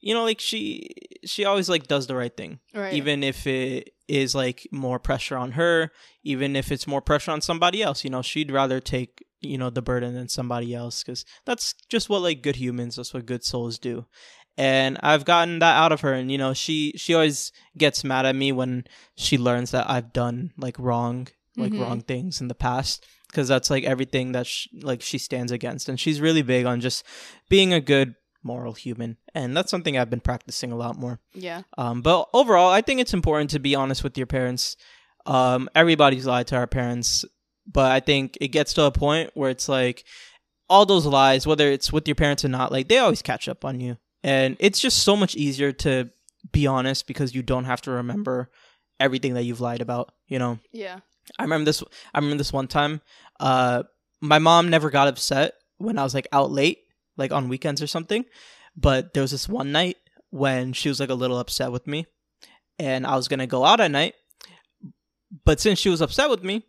you 0.00 0.14
know, 0.14 0.24
like 0.24 0.40
she 0.40 0.90
she 1.24 1.44
always 1.44 1.68
like 1.68 1.86
does 1.86 2.06
the 2.06 2.16
right 2.16 2.36
thing 2.36 2.60
Right. 2.74 2.92
even 2.94 3.22
if 3.24 3.46
it 3.46 3.90
is 4.08 4.34
like 4.34 4.68
more 4.70 4.98
pressure 5.00 5.36
on 5.36 5.52
her 5.52 5.90
even 6.22 6.54
if 6.54 6.70
it's 6.70 6.86
more 6.86 7.00
pressure 7.00 7.32
on 7.32 7.40
somebody 7.40 7.82
else 7.82 8.04
you 8.04 8.10
know 8.10 8.22
she'd 8.22 8.52
rather 8.52 8.78
take 8.78 9.24
you 9.40 9.58
know 9.58 9.68
the 9.68 9.82
burden 9.82 10.14
than 10.14 10.28
somebody 10.28 10.72
else 10.72 11.02
because 11.02 11.24
that's 11.44 11.74
just 11.88 12.08
what 12.08 12.22
like 12.22 12.40
good 12.40 12.54
humans 12.54 12.94
that's 12.94 13.12
what 13.12 13.26
good 13.26 13.42
souls 13.42 13.80
do 13.80 14.06
and 14.56 14.96
i've 15.02 15.24
gotten 15.24 15.58
that 15.58 15.76
out 15.76 15.90
of 15.90 16.02
her 16.02 16.12
and 16.12 16.30
you 16.30 16.38
know 16.38 16.54
she 16.54 16.92
she 16.96 17.14
always 17.14 17.50
gets 17.76 18.04
mad 18.04 18.24
at 18.26 18.36
me 18.36 18.52
when 18.52 18.84
she 19.16 19.36
learns 19.36 19.72
that 19.72 19.90
i've 19.90 20.12
done 20.12 20.52
like 20.56 20.78
wrong 20.78 21.26
like 21.56 21.72
Mhm. 21.72 21.80
wrong 21.80 22.00
things 22.00 22.40
in 22.40 22.46
the 22.46 22.54
past 22.54 23.04
because 23.28 23.48
that's 23.48 23.70
like 23.70 23.84
everything 23.84 24.32
that 24.32 24.46
sh- 24.46 24.68
like 24.82 25.02
she 25.02 25.18
stands 25.18 25.52
against 25.52 25.88
and 25.88 25.98
she's 25.98 26.20
really 26.20 26.42
big 26.42 26.66
on 26.66 26.80
just 26.80 27.04
being 27.48 27.72
a 27.72 27.80
good 27.80 28.14
moral 28.42 28.72
human, 28.72 29.16
and 29.34 29.56
that's 29.56 29.70
something 29.70 29.98
I've 29.98 30.08
been 30.08 30.20
practicing 30.20 30.72
a 30.72 30.76
lot 30.76 30.96
more. 30.96 31.20
Yeah. 31.34 31.62
Um, 31.76 32.00
but 32.00 32.28
overall, 32.32 32.70
I 32.70 32.80
think 32.80 33.00
it's 33.00 33.12
important 33.12 33.50
to 33.50 33.58
be 33.58 33.74
honest 33.74 34.04
with 34.04 34.16
your 34.16 34.26
parents. 34.26 34.76
Um, 35.26 35.68
everybody's 35.74 36.26
lied 36.26 36.46
to 36.48 36.56
our 36.56 36.68
parents, 36.68 37.24
but 37.66 37.90
I 37.90 38.00
think 38.00 38.38
it 38.40 38.48
gets 38.48 38.72
to 38.74 38.84
a 38.84 38.92
point 38.92 39.30
where 39.34 39.50
it's 39.50 39.68
like 39.68 40.04
all 40.70 40.86
those 40.86 41.04
lies, 41.04 41.46
whether 41.46 41.68
it's 41.68 41.92
with 41.92 42.06
your 42.06 42.14
parents 42.14 42.44
or 42.44 42.48
not, 42.48 42.72
like 42.72 42.88
they 42.88 42.98
always 42.98 43.22
catch 43.22 43.48
up 43.48 43.64
on 43.64 43.80
you, 43.80 43.98
and 44.22 44.56
it's 44.60 44.80
just 44.80 45.02
so 45.02 45.16
much 45.16 45.34
easier 45.34 45.72
to 45.72 46.10
be 46.52 46.66
honest 46.66 47.06
because 47.06 47.34
you 47.34 47.42
don't 47.42 47.64
have 47.64 47.82
to 47.82 47.90
remember 47.90 48.50
everything 49.00 49.34
that 49.34 49.42
you've 49.42 49.60
lied 49.60 49.80
about. 49.80 50.12
You 50.28 50.38
know. 50.38 50.58
Yeah. 50.72 51.00
I 51.38 51.42
remember 51.42 51.64
this. 51.64 51.82
I 52.14 52.18
remember 52.18 52.38
this 52.38 52.52
one 52.52 52.68
time. 52.68 53.00
Uh, 53.40 53.84
my 54.20 54.38
mom 54.38 54.70
never 54.70 54.90
got 54.90 55.08
upset 55.08 55.54
when 55.78 55.98
I 55.98 56.02
was 56.02 56.14
like 56.14 56.28
out 56.32 56.50
late, 56.50 56.78
like 57.16 57.32
on 57.32 57.48
weekends 57.48 57.82
or 57.82 57.86
something. 57.86 58.24
But 58.76 59.14
there 59.14 59.22
was 59.22 59.30
this 59.30 59.48
one 59.48 59.72
night 59.72 59.96
when 60.30 60.72
she 60.72 60.88
was 60.88 61.00
like 61.00 61.10
a 61.10 61.14
little 61.14 61.38
upset 61.38 61.72
with 61.72 61.86
me, 61.86 62.06
and 62.78 63.06
I 63.06 63.16
was 63.16 63.28
gonna 63.28 63.46
go 63.46 63.64
out 63.64 63.80
at 63.80 63.90
night. 63.90 64.14
But 65.44 65.60
since 65.60 65.78
she 65.78 65.88
was 65.88 66.00
upset 66.00 66.30
with 66.30 66.44
me, 66.44 66.64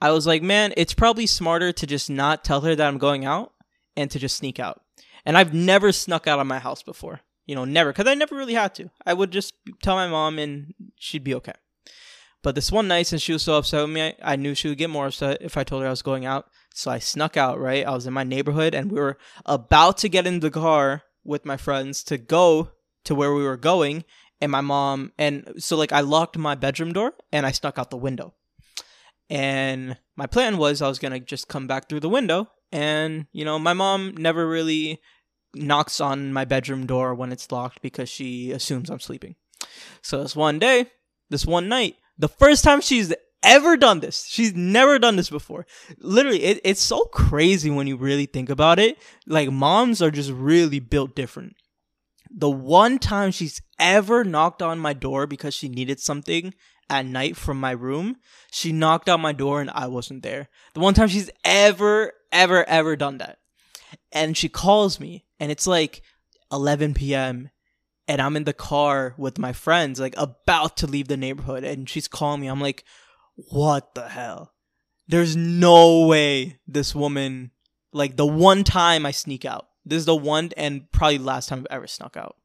I 0.00 0.10
was 0.10 0.26
like, 0.26 0.42
man, 0.42 0.74
it's 0.76 0.94
probably 0.94 1.26
smarter 1.26 1.72
to 1.72 1.86
just 1.86 2.10
not 2.10 2.44
tell 2.44 2.60
her 2.62 2.74
that 2.74 2.86
I'm 2.86 2.98
going 2.98 3.24
out 3.24 3.52
and 3.96 4.10
to 4.10 4.18
just 4.18 4.36
sneak 4.36 4.58
out. 4.58 4.82
And 5.24 5.38
I've 5.38 5.54
never 5.54 5.92
snuck 5.92 6.26
out 6.26 6.40
of 6.40 6.46
my 6.46 6.58
house 6.58 6.82
before, 6.82 7.20
you 7.46 7.54
know, 7.54 7.64
never, 7.64 7.92
because 7.92 8.08
I 8.08 8.14
never 8.14 8.34
really 8.34 8.54
had 8.54 8.74
to. 8.76 8.90
I 9.06 9.14
would 9.14 9.30
just 9.30 9.54
tell 9.82 9.94
my 9.94 10.08
mom 10.08 10.38
and 10.38 10.74
she'd 10.96 11.24
be 11.24 11.34
okay. 11.36 11.52
But 12.42 12.56
this 12.56 12.72
one 12.72 12.88
night, 12.88 13.06
since 13.06 13.22
she 13.22 13.32
was 13.32 13.42
so 13.42 13.54
upset 13.54 13.82
with 13.82 13.90
me, 13.90 14.02
I, 14.02 14.14
I 14.22 14.36
knew 14.36 14.54
she 14.54 14.68
would 14.68 14.78
get 14.78 14.90
more 14.90 15.06
upset 15.06 15.38
if 15.40 15.56
I 15.56 15.64
told 15.64 15.82
her 15.82 15.88
I 15.88 15.90
was 15.90 16.02
going 16.02 16.26
out. 16.26 16.46
So 16.74 16.90
I 16.90 16.98
snuck 16.98 17.36
out, 17.36 17.60
right? 17.60 17.86
I 17.86 17.92
was 17.92 18.06
in 18.06 18.12
my 18.12 18.24
neighborhood 18.24 18.74
and 18.74 18.90
we 18.90 18.98
were 18.98 19.18
about 19.46 19.98
to 19.98 20.08
get 20.08 20.26
in 20.26 20.40
the 20.40 20.50
car 20.50 21.02
with 21.24 21.44
my 21.44 21.56
friends 21.56 22.02
to 22.04 22.18
go 22.18 22.70
to 23.04 23.14
where 23.14 23.32
we 23.32 23.44
were 23.44 23.56
going. 23.56 24.04
And 24.40 24.50
my 24.50 24.60
mom, 24.60 25.12
and 25.18 25.52
so 25.58 25.76
like 25.76 25.92
I 25.92 26.00
locked 26.00 26.36
my 26.36 26.56
bedroom 26.56 26.92
door 26.92 27.14
and 27.30 27.46
I 27.46 27.52
snuck 27.52 27.78
out 27.78 27.90
the 27.90 27.96
window. 27.96 28.34
And 29.30 29.96
my 30.16 30.26
plan 30.26 30.58
was 30.58 30.82
I 30.82 30.88
was 30.88 30.98
going 30.98 31.12
to 31.12 31.20
just 31.20 31.48
come 31.48 31.66
back 31.66 31.88
through 31.88 32.00
the 32.00 32.08
window. 32.08 32.50
And, 32.72 33.26
you 33.32 33.44
know, 33.44 33.58
my 33.58 33.72
mom 33.72 34.14
never 34.18 34.48
really 34.48 35.00
knocks 35.54 36.00
on 36.00 36.32
my 36.32 36.44
bedroom 36.44 36.86
door 36.86 37.14
when 37.14 37.30
it's 37.30 37.52
locked 37.52 37.82
because 37.82 38.08
she 38.08 38.50
assumes 38.50 38.90
I'm 38.90 39.00
sleeping. 39.00 39.36
So 40.02 40.22
this 40.22 40.34
one 40.34 40.58
day, 40.58 40.86
this 41.30 41.46
one 41.46 41.68
night, 41.68 41.96
the 42.18 42.28
first 42.28 42.64
time 42.64 42.80
she's 42.80 43.12
ever 43.42 43.76
done 43.76 44.00
this. 44.00 44.26
She's 44.28 44.54
never 44.54 44.98
done 44.98 45.16
this 45.16 45.30
before. 45.30 45.66
Literally, 45.98 46.42
it, 46.44 46.60
it's 46.64 46.82
so 46.82 47.04
crazy 47.06 47.70
when 47.70 47.86
you 47.86 47.96
really 47.96 48.26
think 48.26 48.48
about 48.50 48.78
it. 48.78 48.98
Like, 49.26 49.50
moms 49.50 50.00
are 50.00 50.10
just 50.10 50.30
really 50.30 50.80
built 50.80 51.14
different. 51.14 51.54
The 52.30 52.50
one 52.50 52.98
time 52.98 53.30
she's 53.30 53.60
ever 53.78 54.24
knocked 54.24 54.62
on 54.62 54.78
my 54.78 54.92
door 54.92 55.26
because 55.26 55.54
she 55.54 55.68
needed 55.68 56.00
something 56.00 56.54
at 56.88 57.06
night 57.06 57.36
from 57.36 57.58
my 57.58 57.70
room, 57.70 58.16
she 58.50 58.72
knocked 58.72 59.08
on 59.08 59.20
my 59.20 59.32
door 59.32 59.60
and 59.60 59.70
I 59.70 59.86
wasn't 59.86 60.22
there. 60.22 60.48
The 60.74 60.80
one 60.80 60.94
time 60.94 61.08
she's 61.08 61.30
ever, 61.44 62.12
ever, 62.30 62.64
ever 62.68 62.96
done 62.96 63.18
that. 63.18 63.38
And 64.10 64.36
she 64.36 64.48
calls 64.48 65.00
me 65.00 65.24
and 65.40 65.50
it's 65.50 65.66
like 65.66 66.02
11 66.50 66.94
p.m 66.94 67.50
and 68.12 68.20
I'm 68.20 68.36
in 68.36 68.44
the 68.44 68.52
car 68.52 69.14
with 69.16 69.38
my 69.38 69.54
friends, 69.54 69.98
like 69.98 70.12
about 70.18 70.76
to 70.76 70.86
leave 70.86 71.08
the 71.08 71.16
neighborhood, 71.16 71.64
and 71.64 71.88
she's 71.88 72.08
calling 72.08 72.42
me. 72.42 72.46
I'm 72.46 72.60
like, 72.60 72.84
what 73.36 73.94
the 73.94 74.06
hell? 74.06 74.52
There's 75.08 75.34
no 75.34 76.06
way 76.06 76.58
this 76.66 76.94
woman, 76.94 77.52
like 77.90 78.18
the 78.18 78.26
one 78.26 78.64
time 78.64 79.06
I 79.06 79.12
sneak 79.12 79.46
out, 79.46 79.66
this 79.86 80.00
is 80.00 80.04
the 80.04 80.14
one 80.14 80.50
and 80.58 80.92
probably 80.92 81.16
last 81.16 81.48
time 81.48 81.60
I've 81.60 81.76
ever 81.76 81.86
snuck 81.86 82.18
out. 82.18 82.36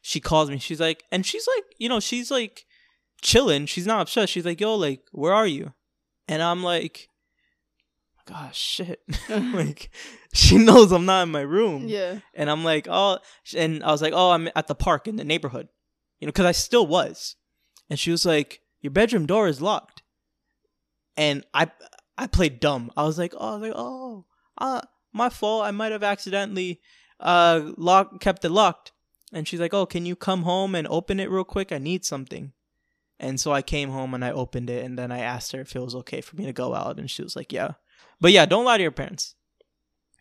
She 0.00 0.20
calls 0.20 0.48
me. 0.48 0.58
She's 0.58 0.78
like, 0.78 1.02
and 1.10 1.26
she's 1.26 1.46
like, 1.56 1.64
you 1.76 1.88
know, 1.88 1.98
she's 1.98 2.30
like 2.30 2.64
chilling. 3.20 3.66
She's 3.66 3.88
not 3.88 4.02
upset. 4.02 4.28
She's 4.28 4.46
like, 4.46 4.60
yo, 4.60 4.76
like, 4.76 5.02
where 5.10 5.34
are 5.34 5.46
you? 5.46 5.74
And 6.28 6.40
I'm 6.40 6.62
like, 6.62 7.08
gosh, 8.30 8.58
shit. 8.58 9.02
like, 9.28 9.90
she 10.32 10.58
knows 10.58 10.92
I'm 10.92 11.06
not 11.06 11.24
in 11.24 11.30
my 11.30 11.40
room. 11.40 11.86
Yeah. 11.86 12.20
And 12.34 12.50
I'm 12.50 12.64
like, 12.64 12.86
oh, 12.88 13.18
and 13.56 13.82
I 13.82 13.90
was 13.90 14.02
like, 14.02 14.12
oh, 14.14 14.30
I'm 14.30 14.48
at 14.54 14.68
the 14.68 14.74
park 14.74 15.06
in 15.08 15.16
the 15.16 15.24
neighborhood, 15.24 15.68
you 16.18 16.26
know, 16.26 16.32
because 16.32 16.46
I 16.46 16.52
still 16.52 16.86
was. 16.86 17.36
And 17.88 17.98
she 17.98 18.10
was 18.10 18.24
like, 18.24 18.60
your 18.80 18.92
bedroom 18.92 19.26
door 19.26 19.48
is 19.48 19.60
locked. 19.60 20.02
And 21.16 21.44
I, 21.52 21.70
I 22.16 22.26
played 22.26 22.60
dumb. 22.60 22.90
I 22.96 23.02
was 23.02 23.18
like, 23.18 23.34
oh, 23.36 23.56
like, 23.56 23.72
oh, 23.74 24.24
uh, 24.58 24.80
my 25.12 25.28
fault. 25.28 25.64
I 25.64 25.70
might 25.72 25.92
have 25.92 26.04
accidentally, 26.04 26.80
uh, 27.18 27.72
locked, 27.76 28.20
kept 28.20 28.44
it 28.44 28.50
locked. 28.50 28.92
And 29.32 29.46
she's 29.46 29.60
like, 29.60 29.74
oh, 29.74 29.86
can 29.86 30.06
you 30.06 30.16
come 30.16 30.42
home 30.42 30.74
and 30.74 30.88
open 30.88 31.20
it 31.20 31.30
real 31.30 31.44
quick? 31.44 31.72
I 31.72 31.78
need 31.78 32.04
something. 32.04 32.52
And 33.20 33.38
so 33.38 33.52
I 33.52 33.60
came 33.60 33.90
home 33.90 34.14
and 34.14 34.24
I 34.24 34.30
opened 34.30 34.70
it, 34.70 34.82
and 34.82 34.98
then 34.98 35.12
I 35.12 35.18
asked 35.18 35.52
her 35.52 35.60
if 35.60 35.76
it 35.76 35.80
was 35.80 35.94
okay 35.94 36.22
for 36.22 36.36
me 36.36 36.46
to 36.46 36.54
go 36.54 36.74
out, 36.74 36.98
and 36.98 37.10
she 37.10 37.22
was 37.22 37.36
like, 37.36 37.52
yeah. 37.52 37.72
But 38.20 38.32
yeah, 38.32 38.46
don't 38.46 38.64
lie 38.64 38.76
to 38.76 38.82
your 38.82 38.90
parents. 38.92 39.34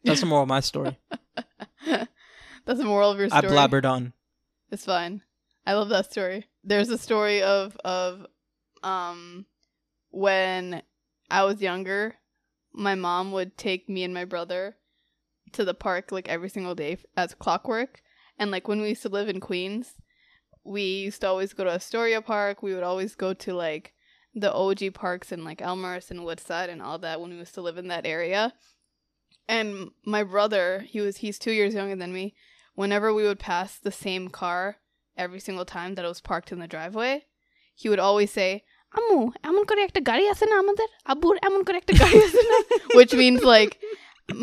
That's 0.04 0.22
the 0.22 0.26
moral 0.26 0.44
of 0.44 0.50
my 0.50 0.62
story. 0.62 0.98
That's 1.86 2.80
the 2.80 2.86
moral 2.86 3.12
of 3.12 3.20
your 3.20 3.30
story. 3.30 3.46
I 3.46 3.68
blabbered 3.68 3.86
on. 3.86 4.14
It's 4.72 4.86
fine. 4.86 5.22
I 5.66 5.74
love 5.74 5.90
that 5.90 6.12
story. 6.12 6.46
There's 6.64 6.90
a 6.90 6.98
story 6.98 7.42
of 7.42 7.76
of 7.84 8.26
um 8.84 9.46
when 10.12 10.82
I 11.30 11.44
was 11.44 11.62
younger, 11.62 12.16
my 12.74 12.96
mom 12.96 13.32
would 13.34 13.58
take 13.58 13.90
me 13.90 14.04
and 14.04 14.14
my 14.14 14.26
brother 14.26 14.78
to 15.54 15.66
the 15.66 15.74
park 15.74 16.12
like 16.12 16.30
every 16.30 16.50
single 16.50 16.76
day 16.76 16.98
as 17.18 17.34
clockwork. 17.34 18.02
And 18.38 18.52
like 18.52 18.68
when 18.68 18.82
we 18.82 18.90
used 18.90 19.02
to 19.04 19.10
live 19.10 19.28
in 19.28 19.40
Queens, 19.40 19.96
we 20.64 20.84
used 20.84 21.22
to 21.22 21.28
always 21.28 21.54
go 21.54 21.64
to 21.64 21.72
Astoria 21.72 22.22
Park. 22.22 22.64
We 22.64 22.74
would 22.74 22.84
always 22.84 23.16
go 23.16 23.34
to 23.34 23.54
like 23.54 23.94
the 24.35 24.53
OG 24.53 24.95
parks 24.95 25.31
in 25.33 25.45
like 25.45 25.61
Elmhurst 25.63 26.11
and 26.11 26.25
Woodside 26.25 26.69
and 26.71 26.83
all 26.83 26.99
that 26.99 27.21
when 27.21 27.31
we 27.31 27.37
used 27.37 27.55
to 27.55 27.63
live 27.63 27.79
in 27.79 27.89
that 27.89 28.07
area. 28.07 28.53
And 29.49 29.91
my 30.05 30.23
brother, 30.23 30.85
he 30.89 31.01
was 31.01 31.19
he's 31.19 31.39
two 31.39 31.53
years 31.53 31.75
younger 31.75 31.97
than 31.97 32.13
me. 32.13 32.35
Whenever 32.75 33.13
we 33.15 33.23
would 33.25 33.39
pass 33.39 33.79
the 33.79 33.93
same 33.93 34.29
car 34.29 34.77
every 35.17 35.39
single 35.39 35.65
time 35.65 35.95
that 35.95 36.05
it 36.05 36.09
was 36.09 36.21
parked 36.21 36.51
in 36.51 36.59
the 36.59 36.67
driveway, 36.67 37.25
he 37.75 37.89
would 37.89 38.01
always 38.01 38.31
say, 38.33 38.65
"Amu, 38.97 39.19
এমন 39.49 39.63
করে 39.69 39.81
একটা 39.89 40.01
গাড়ি 40.11 40.25
আছে 40.33 40.45
না 40.51 40.57
আমাদের? 40.65 40.89
আব্বুর 41.13 41.37
এমন 41.49 41.61
করে 41.67 41.77
একটা 41.83 41.95
গাড়ি 42.03 42.19
আছে 42.27 42.43
না?" 42.51 42.57
Which 42.99 43.13
means 43.23 43.41
like, 43.57 43.73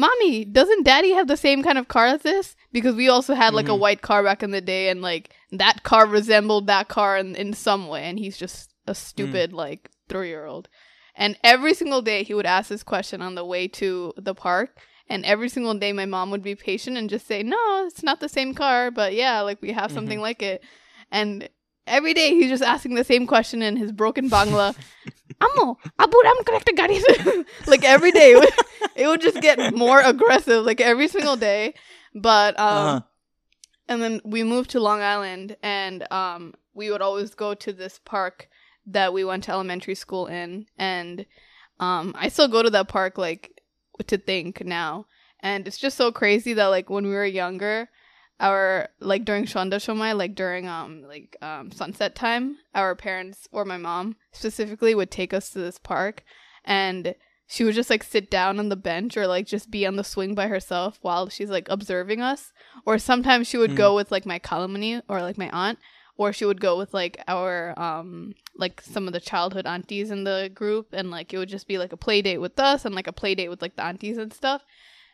"Mommy, 0.03 0.35
doesn't 0.57 0.83
Daddy 0.89 1.11
have 1.19 1.27
the 1.33 1.41
same 1.47 1.59
kind 1.67 1.77
of 1.81 1.85
car 1.95 2.07
as 2.15 2.21
this?" 2.29 2.47
Because 2.75 2.95
we 3.01 3.07
also 3.15 3.33
had 3.41 3.51
like 3.59 3.69
a 3.75 3.77
Mhm. 3.77 3.83
white 3.83 4.01
car 4.09 4.21
back 4.29 4.41
in 4.45 4.51
the 4.57 4.63
day, 4.73 4.83
and 4.91 4.99
like 5.09 5.25
that 5.63 5.77
car 5.89 6.03
resembled 6.19 6.65
that 6.73 6.87
car 6.97 7.11
in, 7.21 7.29
in 7.43 7.49
some 7.67 7.83
way, 7.93 8.03
and 8.09 8.17
he's 8.23 8.37
just 8.45 8.59
a 8.86 8.94
stupid 8.94 9.52
like 9.52 9.90
three 10.08 10.28
year 10.28 10.46
old. 10.46 10.68
And 11.14 11.36
every 11.42 11.72
single 11.74 12.02
day 12.02 12.22
he 12.24 12.34
would 12.34 12.46
ask 12.46 12.68
this 12.68 12.82
question 12.82 13.22
on 13.22 13.34
the 13.34 13.44
way 13.44 13.68
to 13.68 14.12
the 14.16 14.34
park. 14.34 14.78
And 15.08 15.24
every 15.24 15.48
single 15.48 15.74
day 15.74 15.92
my 15.92 16.04
mom 16.04 16.30
would 16.30 16.42
be 16.42 16.54
patient 16.54 16.96
and 16.96 17.08
just 17.08 17.26
say, 17.26 17.42
No, 17.42 17.86
it's 17.86 18.02
not 18.02 18.20
the 18.20 18.28
same 18.28 18.54
car, 18.54 18.90
but 18.90 19.14
yeah, 19.14 19.40
like 19.40 19.62
we 19.62 19.72
have 19.72 19.90
something 19.92 20.20
like 20.20 20.42
it. 20.42 20.62
And 21.10 21.48
every 21.86 22.12
day 22.14 22.30
he's 22.34 22.50
just 22.50 22.62
asking 22.62 22.94
the 22.96 23.04
same 23.04 23.26
question 23.26 23.62
in 23.62 23.76
his 23.76 23.92
broken 23.92 24.28
Bangla. 24.28 24.74
Ammo, 25.40 25.78
abu 25.98 26.16
ram 26.24 26.36
correct 26.44 26.70
gari. 26.74 27.00
Like 27.66 27.84
every 27.84 28.10
day 28.12 28.32
it 28.32 28.38
would, 28.38 28.54
it 28.96 29.06
would 29.06 29.20
just 29.20 29.40
get 29.40 29.74
more 29.74 30.00
aggressive, 30.00 30.64
like 30.64 30.80
every 30.80 31.08
single 31.08 31.36
day. 31.36 31.74
But 32.14 32.58
um 32.58 32.66
Uh-huh. 32.76 33.00
and 33.88 34.02
then 34.02 34.20
we 34.24 34.42
moved 34.44 34.70
to 34.70 34.80
Long 34.80 35.00
Island 35.00 35.56
and 35.62 36.10
um 36.10 36.54
we 36.74 36.90
would 36.90 37.02
always 37.02 37.34
go 37.34 37.54
to 37.54 37.72
this 37.72 38.00
park 38.04 38.48
that 38.86 39.12
we 39.12 39.24
went 39.24 39.44
to 39.44 39.52
elementary 39.52 39.94
school 39.94 40.26
in 40.26 40.66
and 40.78 41.26
um 41.80 42.14
I 42.16 42.28
still 42.28 42.48
go 42.48 42.62
to 42.62 42.70
that 42.70 42.88
park 42.88 43.18
like 43.18 43.60
to 44.06 44.16
think 44.18 44.64
now 44.64 45.06
and 45.40 45.66
it's 45.66 45.78
just 45.78 45.96
so 45.96 46.12
crazy 46.12 46.52
that 46.54 46.66
like 46.66 46.88
when 46.90 47.04
we 47.06 47.12
were 47.12 47.24
younger 47.24 47.88
our 48.38 48.88
like 49.00 49.24
during 49.24 49.44
Shonda 49.44 49.74
Shomai 49.76 50.16
like 50.16 50.34
during 50.34 50.68
um 50.68 51.02
like 51.08 51.36
um 51.40 51.70
sunset 51.70 52.14
time 52.14 52.58
our 52.74 52.94
parents 52.94 53.48
or 53.52 53.64
my 53.64 53.78
mom 53.78 54.16
specifically 54.32 54.94
would 54.94 55.10
take 55.10 55.32
us 55.32 55.50
to 55.50 55.58
this 55.58 55.78
park 55.78 56.22
and 56.64 57.14
she 57.48 57.62
would 57.64 57.74
just 57.74 57.88
like 57.90 58.02
sit 58.02 58.30
down 58.30 58.58
on 58.58 58.68
the 58.68 58.76
bench 58.76 59.16
or 59.16 59.26
like 59.26 59.46
just 59.46 59.70
be 59.70 59.86
on 59.86 59.96
the 59.96 60.04
swing 60.04 60.34
by 60.34 60.48
herself 60.48 60.98
while 61.00 61.28
she's 61.28 61.48
like 61.48 61.68
observing 61.70 62.20
us 62.20 62.52
or 62.84 62.98
sometimes 62.98 63.46
she 63.46 63.56
would 63.56 63.70
Mm. 63.70 63.76
go 63.76 63.94
with 63.94 64.10
like 64.12 64.26
my 64.26 64.38
kalamani 64.38 65.00
or 65.08 65.22
like 65.22 65.38
my 65.38 65.48
aunt 65.50 65.78
or 66.16 66.32
she 66.32 66.44
would 66.44 66.60
go 66.60 66.78
with 66.78 66.94
like 66.94 67.22
our 67.28 67.78
um 67.78 68.34
like 68.56 68.80
some 68.80 69.06
of 69.06 69.12
the 69.12 69.20
childhood 69.20 69.66
aunties 69.66 70.10
in 70.10 70.24
the 70.24 70.50
group 70.54 70.88
and 70.92 71.10
like 71.10 71.32
it 71.32 71.38
would 71.38 71.48
just 71.48 71.68
be 71.68 71.78
like 71.78 71.92
a 71.92 71.96
play 71.96 72.22
date 72.22 72.38
with 72.38 72.58
us 72.58 72.84
and 72.84 72.94
like 72.94 73.06
a 73.06 73.12
play 73.12 73.34
date 73.34 73.48
with 73.48 73.62
like 73.62 73.76
the 73.76 73.84
aunties 73.84 74.18
and 74.18 74.32
stuff. 74.32 74.62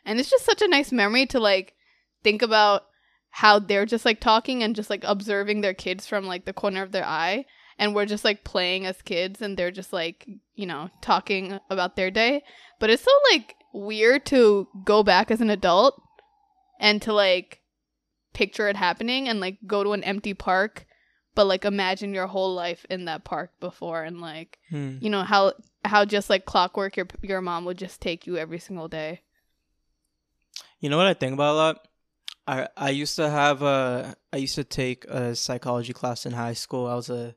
And 0.05 0.19
it's 0.19 0.29
just 0.29 0.45
such 0.45 0.61
a 0.61 0.67
nice 0.67 0.91
memory 0.91 1.25
to 1.27 1.39
like 1.39 1.75
think 2.23 2.41
about 2.41 2.83
how 3.29 3.59
they're 3.59 3.85
just 3.85 4.05
like 4.05 4.19
talking 4.19 4.63
and 4.63 4.75
just 4.75 4.89
like 4.89 5.03
observing 5.03 5.61
their 5.61 5.73
kids 5.73 6.05
from 6.05 6.25
like 6.25 6.45
the 6.45 6.53
corner 6.53 6.81
of 6.83 6.91
their 6.91 7.05
eye. 7.05 7.45
And 7.79 7.95
we're 7.95 8.05
just 8.05 8.23
like 8.23 8.43
playing 8.43 8.85
as 8.85 9.01
kids 9.01 9.41
and 9.41 9.57
they're 9.57 9.71
just 9.71 9.91
like 9.91 10.27
you 10.55 10.65
know 10.65 10.89
talking 11.01 11.59
about 11.69 11.95
their 11.95 12.11
day. 12.11 12.43
But 12.79 12.89
it's 12.89 13.03
so 13.03 13.11
like 13.31 13.55
weird 13.73 14.25
to 14.27 14.67
go 14.85 15.03
back 15.03 15.31
as 15.31 15.41
an 15.41 15.49
adult 15.49 16.01
and 16.79 17.01
to 17.01 17.13
like 17.13 17.59
picture 18.33 18.67
it 18.67 18.75
happening 18.75 19.27
and 19.27 19.39
like 19.39 19.57
go 19.65 19.83
to 19.83 19.93
an 19.93 20.03
empty 20.03 20.33
park, 20.33 20.85
but 21.35 21.45
like 21.45 21.65
imagine 21.65 22.13
your 22.13 22.27
whole 22.27 22.53
life 22.53 22.85
in 22.89 23.05
that 23.05 23.23
park 23.23 23.51
before 23.59 24.03
and 24.03 24.21
like 24.21 24.59
Hmm. 24.69 24.97
you 24.99 25.09
know 25.09 25.23
how 25.23 25.53
how 25.85 26.05
just 26.05 26.29
like 26.29 26.45
clockwork 26.45 26.95
your 26.97 27.07
your 27.21 27.41
mom 27.41 27.65
would 27.65 27.77
just 27.77 28.01
take 28.01 28.25
you 28.27 28.37
every 28.37 28.59
single 28.59 28.87
day. 28.87 29.21
You 30.79 30.89
know 30.89 30.97
what 30.97 31.07
I 31.07 31.13
think 31.13 31.33
about 31.33 31.53
a 31.53 31.57
lot? 31.57 31.87
I 32.47 32.67
I 32.75 32.89
used 32.89 33.15
to 33.15 33.29
have 33.29 33.61
a 33.61 34.15
I 34.31 34.37
used 34.37 34.55
to 34.55 34.63
take 34.63 35.05
a 35.05 35.35
psychology 35.35 35.93
class 35.93 36.25
in 36.25 36.33
high 36.33 36.53
school. 36.53 36.87
I 36.87 36.95
was 36.95 37.09
a 37.09 37.35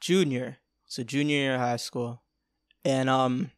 junior. 0.00 0.58
So 0.86 1.02
junior 1.02 1.36
year 1.36 1.54
of 1.54 1.60
high 1.60 1.76
school. 1.76 2.22
And 2.84 3.10
um 3.10 3.50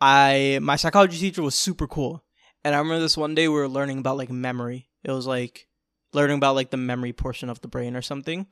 I 0.00 0.58
my 0.62 0.76
psychology 0.76 1.18
teacher 1.18 1.42
was 1.42 1.54
super 1.54 1.86
cool. 1.86 2.24
And 2.64 2.74
I 2.74 2.78
remember 2.78 3.00
this 3.00 3.16
one 3.16 3.34
day 3.34 3.48
we 3.48 3.54
were 3.54 3.68
learning 3.68 3.98
about 3.98 4.16
like 4.16 4.30
memory. 4.30 4.88
It 5.02 5.10
was 5.10 5.26
like 5.26 5.66
learning 6.12 6.36
about 6.36 6.54
like 6.54 6.70
the 6.70 6.76
memory 6.76 7.12
portion 7.12 7.48
of 7.48 7.60
the 7.60 7.68
brain 7.68 7.96
or 7.96 8.02
something. 8.02 8.46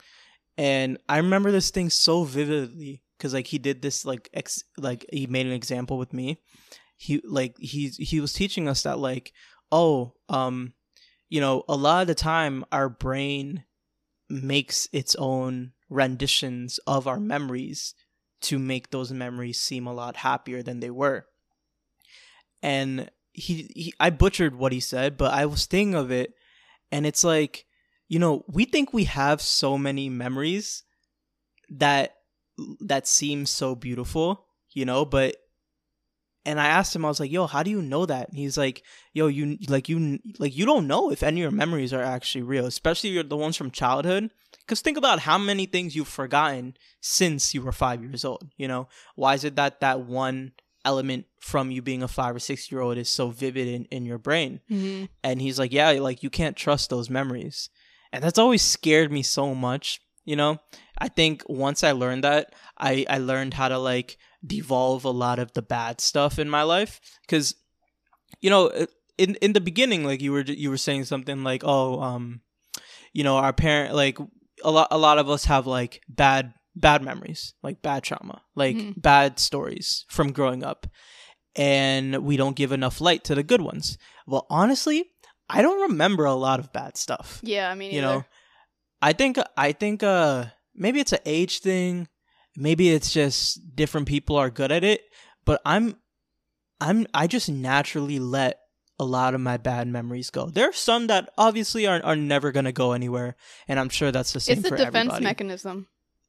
And 0.56 0.98
I 1.08 1.18
remember 1.18 1.50
this 1.50 1.70
thing 1.70 1.90
so 1.90 2.24
vividly 2.24 3.02
cuz 3.18 3.34
like 3.34 3.46
he 3.48 3.58
did 3.58 3.82
this 3.82 4.04
like 4.04 4.28
ex 4.32 4.62
like 4.76 5.04
he 5.12 5.26
made 5.26 5.46
an 5.46 5.52
example 5.52 5.98
with 5.98 6.12
me. 6.12 6.38
He 6.96 7.20
like 7.24 7.56
he 7.58 7.88
he 7.88 8.20
was 8.20 8.32
teaching 8.32 8.68
us 8.68 8.82
that 8.82 8.98
like 8.98 9.32
oh 9.70 10.14
um 10.28 10.74
you 11.28 11.40
know 11.40 11.64
a 11.68 11.76
lot 11.76 12.02
of 12.02 12.06
the 12.08 12.14
time 12.14 12.64
our 12.72 12.88
brain 12.88 13.64
makes 14.28 14.88
its 14.92 15.14
own 15.16 15.72
renditions 15.88 16.78
of 16.86 17.06
our 17.06 17.20
memories 17.20 17.94
to 18.40 18.58
make 18.58 18.90
those 18.90 19.12
memories 19.12 19.60
seem 19.60 19.86
a 19.86 19.92
lot 19.92 20.16
happier 20.16 20.62
than 20.62 20.80
they 20.80 20.90
were 20.90 21.26
and 22.62 23.10
he, 23.32 23.70
he 23.74 23.94
i 23.98 24.10
butchered 24.10 24.54
what 24.54 24.72
he 24.72 24.80
said 24.80 25.16
but 25.16 25.32
i 25.32 25.46
was 25.46 25.66
thinking 25.66 25.94
of 25.94 26.10
it 26.10 26.34
and 26.90 27.06
it's 27.06 27.24
like 27.24 27.66
you 28.08 28.18
know 28.18 28.44
we 28.48 28.64
think 28.64 28.92
we 28.92 29.04
have 29.04 29.40
so 29.40 29.76
many 29.78 30.08
memories 30.08 30.82
that 31.70 32.14
that 32.80 33.06
seem 33.06 33.46
so 33.46 33.74
beautiful 33.74 34.46
you 34.70 34.84
know 34.84 35.04
but 35.04 35.36
and 36.44 36.60
i 36.60 36.66
asked 36.66 36.94
him 36.94 37.04
i 37.04 37.08
was 37.08 37.20
like 37.20 37.30
yo 37.30 37.46
how 37.46 37.62
do 37.62 37.70
you 37.70 37.82
know 37.82 38.06
that? 38.06 38.28
And 38.28 38.38
he's 38.38 38.56
like 38.56 38.82
yo 39.12 39.26
you 39.26 39.58
like 39.68 39.88
you 39.88 40.18
like 40.38 40.56
you 40.56 40.64
don't 40.66 40.86
know 40.86 41.10
if 41.10 41.22
any 41.22 41.40
of 41.40 41.42
your 41.42 41.50
memories 41.50 41.92
are 41.92 42.02
actually 42.02 42.42
real 42.42 42.66
especially 42.66 43.20
the 43.22 43.36
ones 43.36 43.56
from 43.56 43.70
childhood. 43.70 44.30
Because 44.60 44.80
think 44.82 44.98
about 44.98 45.20
how 45.20 45.38
many 45.38 45.64
things 45.64 45.96
you've 45.96 46.08
forgotten 46.08 46.76
since 47.00 47.54
you 47.54 47.62
were 47.62 47.72
five 47.72 48.02
years 48.02 48.24
old 48.24 48.50
you 48.56 48.68
know? 48.68 48.88
Why 49.14 49.34
is 49.34 49.44
it 49.44 49.56
that 49.56 49.80
that 49.80 50.00
one 50.00 50.52
element 50.84 51.26
from 51.40 51.70
you 51.70 51.82
being 51.82 52.02
a 52.02 52.08
five 52.08 52.34
or 52.34 52.38
six 52.40 52.70
year 52.70 52.80
old 52.80 52.98
is 52.98 53.08
so 53.08 53.30
vivid 53.30 53.68
in, 53.68 53.84
in 53.86 54.04
your 54.06 54.18
brain. 54.18 54.60
Mm-hmm. 54.70 55.04
and 55.24 55.40
he's 55.40 55.58
like 55.58 55.72
yeah 55.72 55.90
like 55.92 56.22
you 56.22 56.30
can't 56.30 56.56
trust 56.56 56.90
those 56.90 57.08
memories. 57.10 57.70
And 58.12 58.24
that's 58.24 58.38
always 58.38 58.62
scared 58.62 59.12
me 59.12 59.22
so 59.22 59.54
much 59.54 60.00
you 60.24 60.36
know? 60.36 60.58
I 60.98 61.08
think 61.08 61.42
once 61.48 61.82
i 61.84 61.92
learned 61.92 62.24
that 62.24 62.52
i 62.76 63.06
i 63.08 63.18
learned 63.18 63.54
how 63.54 63.68
to 63.68 63.78
like 63.78 64.18
devolve 64.44 65.04
a 65.04 65.10
lot 65.10 65.38
of 65.38 65.52
the 65.52 65.62
bad 65.62 66.00
stuff 66.00 66.38
in 66.38 66.48
my 66.50 66.62
life. 66.62 67.00
Because 67.22 67.54
you 68.40 68.50
know 68.50 68.70
in 69.16 69.34
in 69.36 69.52
the 69.52 69.60
beginning 69.60 70.04
like 70.04 70.20
you 70.20 70.32
were 70.32 70.42
you 70.42 70.70
were 70.70 70.76
saying 70.76 71.04
something 71.04 71.42
like 71.44 71.62
oh 71.64 72.00
um 72.00 72.40
you 73.12 73.24
know 73.24 73.36
our 73.36 73.52
parent 73.52 73.94
like 73.94 74.18
a 74.64 74.70
lot 74.70 74.88
a 74.90 74.98
lot 74.98 75.18
of 75.18 75.28
us 75.30 75.44
have 75.46 75.66
like 75.66 76.02
bad 76.08 76.52
bad 76.76 77.02
memories 77.02 77.54
like 77.62 77.82
bad 77.82 78.02
trauma 78.04 78.42
like 78.54 78.76
Mhm. 78.76 79.00
bad 79.00 79.38
stories 79.40 80.04
from 80.08 80.30
growing 80.32 80.62
up 80.62 80.86
and 81.56 82.24
we 82.24 82.36
don't 82.36 82.56
give 82.56 82.72
enough 82.72 83.00
light 83.00 83.24
to 83.24 83.34
the 83.34 83.42
good 83.42 83.60
ones. 83.60 83.98
Well 84.26 84.46
honestly 84.50 85.04
i 85.50 85.62
don't 85.62 85.90
remember 85.90 86.24
a 86.26 86.34
lot 86.34 86.60
of 86.60 86.72
bad 86.72 86.96
stuff. 86.96 87.40
Yeah, 87.42 87.70
I 87.70 87.74
mean, 87.74 87.94
you 87.94 88.02
know 88.02 88.24
i 89.00 89.12
think 89.12 89.38
i 89.56 89.72
think 89.72 90.02
uh 90.02 90.46
maybe 90.74 91.00
it's 91.00 91.12
an 91.12 91.20
age 91.24 91.60
thing. 91.60 92.08
Maybe 92.56 92.90
it's 92.90 93.12
just 93.12 93.60
different 93.76 94.08
people 94.08 94.36
are 94.36 94.50
good 94.50 94.72
at 94.72 94.82
it 94.82 95.02
but 95.48 95.62
i'm 95.64 95.96
i'm 96.80 97.06
i 97.14 97.26
just 97.26 97.48
naturally 97.48 98.18
let 98.18 98.58
a 99.00 99.04
lot 99.04 99.32
of 99.34 99.40
my 99.40 99.56
bad 99.56 99.86
memories 99.86 100.28
go. 100.30 100.50
There 100.50 100.68
are 100.68 100.72
some 100.72 101.06
that 101.06 101.30
obviously 101.38 101.86
are, 101.86 102.00
are 102.02 102.16
never 102.16 102.50
going 102.50 102.64
to 102.64 102.72
go 102.72 102.92
anywhere 102.92 103.36
and 103.68 103.78
i'm 103.80 103.88
sure 103.88 104.12
that's 104.12 104.32
the 104.32 104.40
same 104.40 104.58
it's 104.58 104.66
a 104.66 104.70
defense 104.70 104.96
everybody. 104.96 105.24
mechanism. 105.24 105.88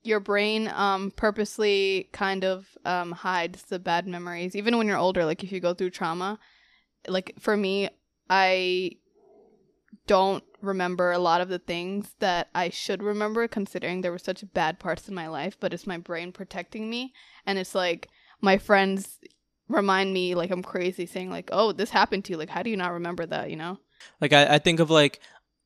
Your 0.09 0.19
brain 0.19 0.67
um 0.73 1.11
purposely 1.11 2.09
kind 2.11 2.43
of 2.43 2.67
um 2.83 3.11
hides 3.11 3.61
the 3.63 3.77
bad 3.77 4.07
memories, 4.07 4.55
even 4.55 4.77
when 4.77 4.87
you're 4.87 4.97
older. 4.97 5.23
Like 5.23 5.43
if 5.43 5.51
you 5.51 5.59
go 5.59 5.75
through 5.75 5.91
trauma, 5.91 6.39
like 7.07 7.35
for 7.39 7.55
me, 7.55 7.89
I 8.29 8.93
don't 10.07 10.43
remember 10.61 11.11
a 11.11 11.19
lot 11.19 11.41
of 11.41 11.49
the 11.49 11.59
things 11.59 12.15
that 12.19 12.49
I 12.55 12.69
should 12.69 13.03
remember, 13.03 13.47
considering 13.47 14.01
there 14.01 14.11
were 14.11 14.17
such 14.17 14.43
bad 14.53 14.79
parts 14.79 15.07
in 15.07 15.13
my 15.13 15.27
life. 15.27 15.55
But 15.59 15.73
it's 15.73 15.85
my 15.85 15.97
brain 15.97 16.31
protecting 16.31 16.89
me, 16.89 17.13
and 17.45 17.59
it's 17.59 17.75
like 17.75 18.09
my 18.41 18.57
friends 18.57 19.19
remind 19.67 20.11
me 20.11 20.33
like 20.33 20.49
I'm 20.49 20.63
crazy, 20.63 21.05
saying 21.05 21.29
like, 21.29 21.49
"Oh, 21.51 21.71
this 21.71 21.91
happened 21.91 22.25
to 22.25 22.31
you. 22.33 22.37
Like, 22.37 22.49
how 22.49 22.63
do 22.63 22.71
you 22.71 22.77
not 22.77 22.93
remember 22.93 23.27
that?" 23.27 23.51
You 23.51 23.57
know? 23.57 23.77
like 24.21 24.33
I, 24.33 24.55
I 24.55 24.59
think 24.59 24.79
of 24.79 24.89
like 24.89 25.19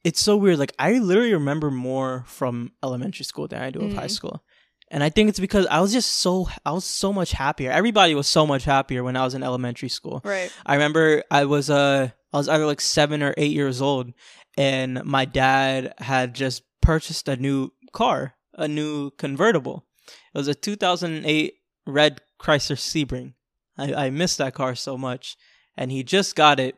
it's 0.04 0.20
so 0.22 0.36
weird 0.38 0.60
like 0.60 0.74
i 0.80 0.94
literally 1.00 1.34
remember 1.34 1.72
more 1.72 2.24
from 2.28 2.72
elementary 2.84 3.26
school 3.26 3.48
than 3.48 3.62
i 3.62 3.70
do 3.70 3.80
of 3.82 3.94
high 3.94 4.06
Mhm. 4.08 4.12
school 4.12 4.44
and 4.92 5.04
i 5.04 5.10
think 5.10 5.30
it's 5.30 5.40
because 5.40 5.66
i 5.68 5.80
was 5.80 5.92
just 5.94 6.12
so 6.12 6.48
i 6.66 6.72
was 6.72 6.86
so 6.86 7.14
much 7.14 7.32
happier 7.32 7.72
everybody 7.72 8.14
was 8.16 8.28
so 8.28 8.46
much 8.46 8.64
happier 8.66 9.04
when 9.04 9.16
i 9.16 9.24
was 9.24 9.34
in 9.34 9.44
elementary 9.44 9.90
school 9.90 10.22
Right. 10.24 10.52
I 10.66 10.74
remember 10.76 11.24
I 11.32 11.46
was 11.46 11.70
uh 11.70 12.10
I 12.34 12.38
was 12.38 12.50
either 12.50 12.66
like 12.66 12.82
seven 12.82 13.22
or 13.22 13.34
eight 13.38 13.52
years 13.52 13.80
old, 13.82 14.12
and 14.58 15.04
my 15.06 15.26
dad 15.26 15.94
had 16.00 16.34
just 16.34 16.64
purchased 16.82 17.28
a 17.28 17.36
new 17.38 17.70
car, 17.92 18.34
a 18.56 18.68
new 18.68 19.12
convertible. 19.12 19.86
It 20.34 20.38
was 20.40 20.48
a 20.48 20.56
2008 20.56 21.54
red 21.86 22.22
Chrysler 22.42 22.76
Sebring. 22.76 23.34
I 23.78 24.06
I 24.06 24.10
missed 24.10 24.40
that 24.40 24.56
car 24.56 24.74
so 24.74 24.98
much, 24.98 25.38
and 25.78 25.92
he 25.92 26.02
just 26.04 26.36
got 26.36 26.60
it. 26.60 26.76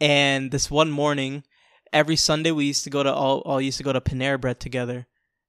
And 0.00 0.50
this 0.52 0.70
one 0.70 0.90
morning, 0.90 1.42
every 1.96 2.16
Sunday 2.16 2.50
we 2.50 2.66
used 2.66 2.84
to 2.84 2.90
go 2.90 3.02
to 3.02 3.12
all 3.12 3.38
all 3.40 3.60
used 3.60 3.78
to 3.78 3.84
go 3.84 3.92
to 3.92 4.00
Panera 4.00 4.38
Bread 4.38 4.60
together. 4.60 5.06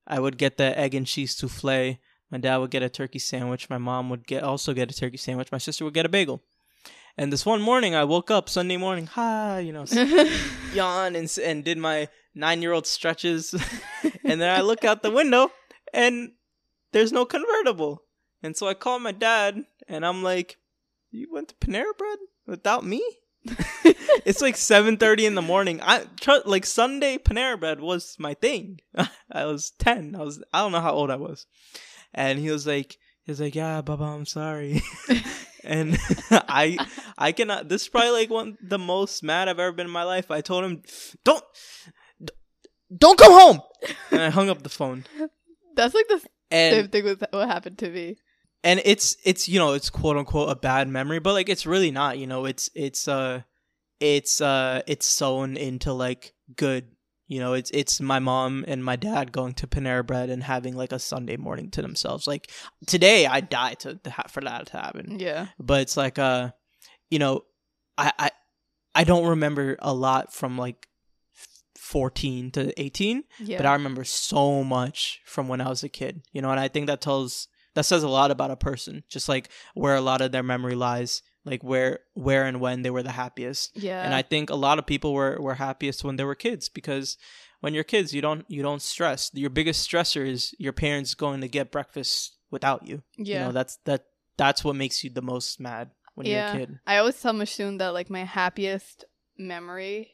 I 0.08 0.20
would 0.20 0.38
get 0.38 0.56
the 0.56 0.78
egg 0.80 0.96
and 0.96 1.06
cheese 1.06 1.36
souffle. 1.36 2.00
My 2.32 2.38
dad 2.38 2.58
would 2.58 2.72
get 2.72 2.84
a 2.84 2.90
turkey 2.90 3.20
sandwich. 3.20 3.70
My 3.70 3.78
mom 3.78 4.10
would 4.10 4.26
get 4.26 4.44
also 4.44 4.74
get 4.74 4.90
a 4.90 4.96
turkey 4.96 5.18
sandwich. 5.18 5.52
My 5.52 5.58
sister 5.58 5.84
would 5.84 5.94
get 5.94 6.06
a 6.06 6.10
bagel. 6.10 6.42
And 7.18 7.34
this 7.34 7.46
one 7.46 7.62
morning, 7.62 7.96
I 7.96 8.04
woke 8.04 8.32
up 8.32 8.48
Sunday 8.48 8.78
morning, 8.78 9.08
hi, 9.08 9.60
you 9.60 9.74
know, 9.74 9.86
yawn 10.74 11.16
and 11.16 11.38
and 11.44 11.64
did 11.66 11.78
my 11.78 12.08
nine 12.34 12.62
year 12.62 12.72
old 12.72 12.88
stretches, 12.88 13.54
and 14.24 14.40
then 14.40 14.50
I 14.56 14.62
look 14.62 14.86
out 14.86 15.04
the 15.04 15.12
window, 15.12 15.52
and 15.94 16.32
there's 16.94 17.12
no 17.12 17.26
convertible. 17.26 18.04
And 18.42 18.56
so 18.56 18.68
I 18.68 18.74
call 18.74 19.00
my 19.00 19.12
dad, 19.12 19.66
and 19.88 20.06
I'm 20.06 20.24
like, 20.24 20.58
"You 21.12 21.28
went 21.30 21.50
to 21.50 21.56
Panera 21.56 21.98
Bread 21.98 22.20
without 22.46 22.86
me?" 22.86 23.04
it's 24.26 24.42
like 24.42 24.56
7:30 24.56 25.26
in 25.26 25.36
the 25.36 25.42
morning. 25.42 25.80
I 25.82 26.06
tr- 26.20 26.46
like 26.46 26.66
Sunday 26.66 27.18
Panera 27.18 27.60
Bread 27.60 27.80
was 27.80 28.16
my 28.20 28.34
thing. 28.34 28.80
I 29.32 29.46
was 29.46 29.72
10. 29.80 30.16
I 30.16 30.24
was 30.24 30.44
I 30.54 30.62
don't 30.62 30.72
know 30.72 30.82
how 30.82 30.94
old 30.94 31.12
I 31.12 31.16
was. 31.16 31.46
And 32.14 32.40
he 32.40 32.50
was 32.50 32.66
like 32.66 32.98
he 33.24 33.32
was 33.32 33.42
like, 33.42 33.56
"Yeah, 33.56 33.82
Baba, 33.82 34.06
I'm 34.06 34.26
sorry." 34.26 34.82
and 35.64 35.98
I 36.32 36.78
I 37.18 37.32
cannot 37.32 37.68
this 37.70 37.84
is 37.84 37.90
probably 37.90 38.12
like 38.12 38.30
one 38.30 38.58
the 38.62 38.80
most 38.80 39.24
mad 39.24 39.50
I've 39.50 39.60
ever 39.60 39.74
been 39.74 39.88
in 39.88 39.94
my 39.94 40.04
life. 40.04 40.32
I 40.32 40.42
told 40.42 40.64
him, 40.64 40.82
"Don't 41.24 41.44
don't 42.96 43.20
come 43.20 43.34
home." 43.34 43.62
And 44.12 44.22
I 44.22 44.30
hung 44.30 44.50
up 44.50 44.64
the 44.64 44.70
phone. 44.70 45.06
That's 45.76 45.94
like 45.94 46.08
the 46.08 46.22
And 46.50 46.76
same 46.76 46.88
thing 46.88 47.04
with 47.04 47.24
what 47.32 47.48
happened 47.50 47.78
to 47.80 47.90
me. 47.90 48.18
And 48.64 48.82
it's 48.86 49.16
it's 49.24 49.48
you 49.48 49.60
know 49.60 49.74
it's 49.74 49.90
quote 49.90 50.18
unquote 50.18 50.50
a 50.50 50.56
bad 50.56 50.88
memory 50.88 51.20
but 51.20 51.34
like 51.34 51.50
it's 51.50 51.66
really 51.66 51.92
not 51.92 52.18
you 52.18 52.28
know 52.28 52.46
it's 52.46 52.70
it's 52.76 53.08
uh 53.08 53.42
it's 54.00 54.42
uh 54.42 54.82
it's 54.88 55.06
sewn 55.06 55.58
into 55.58 55.94
like 55.94 56.34
good 56.56 56.88
you 57.28 57.40
know 57.40 57.54
it's 57.54 57.70
it's 57.72 58.00
my 58.00 58.20
mom 58.20 58.64
and 58.68 58.84
my 58.84 58.96
dad 58.96 59.32
going 59.32 59.54
to 59.54 59.68
Panera 59.68 60.06
Bread 60.06 60.30
and 60.30 60.44
having 60.44 60.76
like 60.76 60.92
a 60.92 61.00
Sunday 61.00 61.36
morning 61.38 61.70
to 61.72 61.82
themselves 61.82 62.26
like 62.28 62.50
today 62.86 63.26
I 63.26 63.42
die 63.42 63.74
to, 63.76 63.96
to 63.96 64.10
ha- 64.10 64.28
for 64.30 64.42
that 64.42 64.68
to 64.68 64.78
happen 64.78 65.20
Yeah. 65.20 65.48
but 65.60 65.82
it's 65.82 65.98
like 65.98 66.18
uh 66.20 66.52
you 67.10 67.20
know 67.20 67.44
I 67.98 68.12
I 68.18 68.32
I 68.96 69.04
don't 69.04 69.28
remember 69.28 69.78
a 69.80 69.94
lot 69.94 70.34
from 70.34 70.58
like 70.58 70.88
14 71.78 72.52
to 72.52 72.82
18 72.82 73.24
Yeah. 73.40 73.58
but 73.58 73.66
I 73.66 73.74
remember 73.74 74.04
so 74.04 74.64
much 74.64 75.22
from 75.26 75.48
when 75.48 75.62
I 75.62 75.70
was 75.70 75.84
a 75.84 75.90
kid, 75.90 76.22
you 76.34 76.42
know, 76.42 76.50
and 76.52 76.60
I 76.60 76.68
think 76.68 76.88
that 76.88 77.02
tells 77.02 77.48
that 77.78 77.86
says 77.86 78.02
a 78.02 78.10
lot 78.10 78.32
about 78.32 78.50
a 78.50 78.56
person, 78.58 79.04
just 79.08 79.30
like 79.30 79.50
where 79.76 79.96
a 79.96 80.02
lot 80.02 80.22
of 80.22 80.32
their 80.32 80.42
memory 80.44 80.74
lies, 80.74 81.22
like 81.46 81.64
where 81.64 82.00
where 82.16 82.44
and 82.46 82.60
when 82.60 82.82
they 82.82 82.90
were 82.90 83.04
the 83.04 83.12
happiest. 83.12 83.78
yeah. 83.78 84.02
And 84.04 84.14
I 84.16 84.24
think 84.24 84.50
a 84.50 84.56
lot 84.56 84.80
of 84.80 84.86
people 84.88 85.14
were 85.14 85.38
were 85.40 85.54
happiest 85.56 86.04
when 86.04 86.16
they 86.18 86.24
were 86.26 86.36
kids 86.36 86.70
because 86.70 87.18
when 87.62 87.74
you're 87.76 87.84
kids, 87.86 88.14
you 88.16 88.22
don't 88.22 88.46
you 88.50 88.64
don't 88.64 88.82
stress. 88.82 89.30
Your 89.34 89.52
biggest 89.52 89.88
stressor 89.88 90.26
is 90.28 90.56
your 90.58 90.74
parents 90.74 91.14
going 91.14 91.42
to 91.42 91.48
get 91.48 91.72
breakfast 91.72 92.34
without 92.50 92.82
you. 92.90 93.04
yeah. 93.16 93.34
You 93.40 93.46
know, 93.46 93.52
that's 93.52 93.78
that 93.86 94.06
that's 94.38 94.64
what 94.64 94.76
makes 94.76 95.04
you 95.04 95.10
the 95.12 95.22
most 95.22 95.60
mad 95.60 95.92
when 96.16 96.26
Yeah. 96.26 96.54
you're 96.54 96.64
a 96.64 96.66
kid. 96.66 96.80
I 96.88 96.98
always 96.98 97.22
tell 97.22 97.34
Mashun 97.34 97.78
that 97.78 97.94
like 97.94 98.10
my 98.10 98.24
happiest 98.26 99.06
memory 99.38 100.14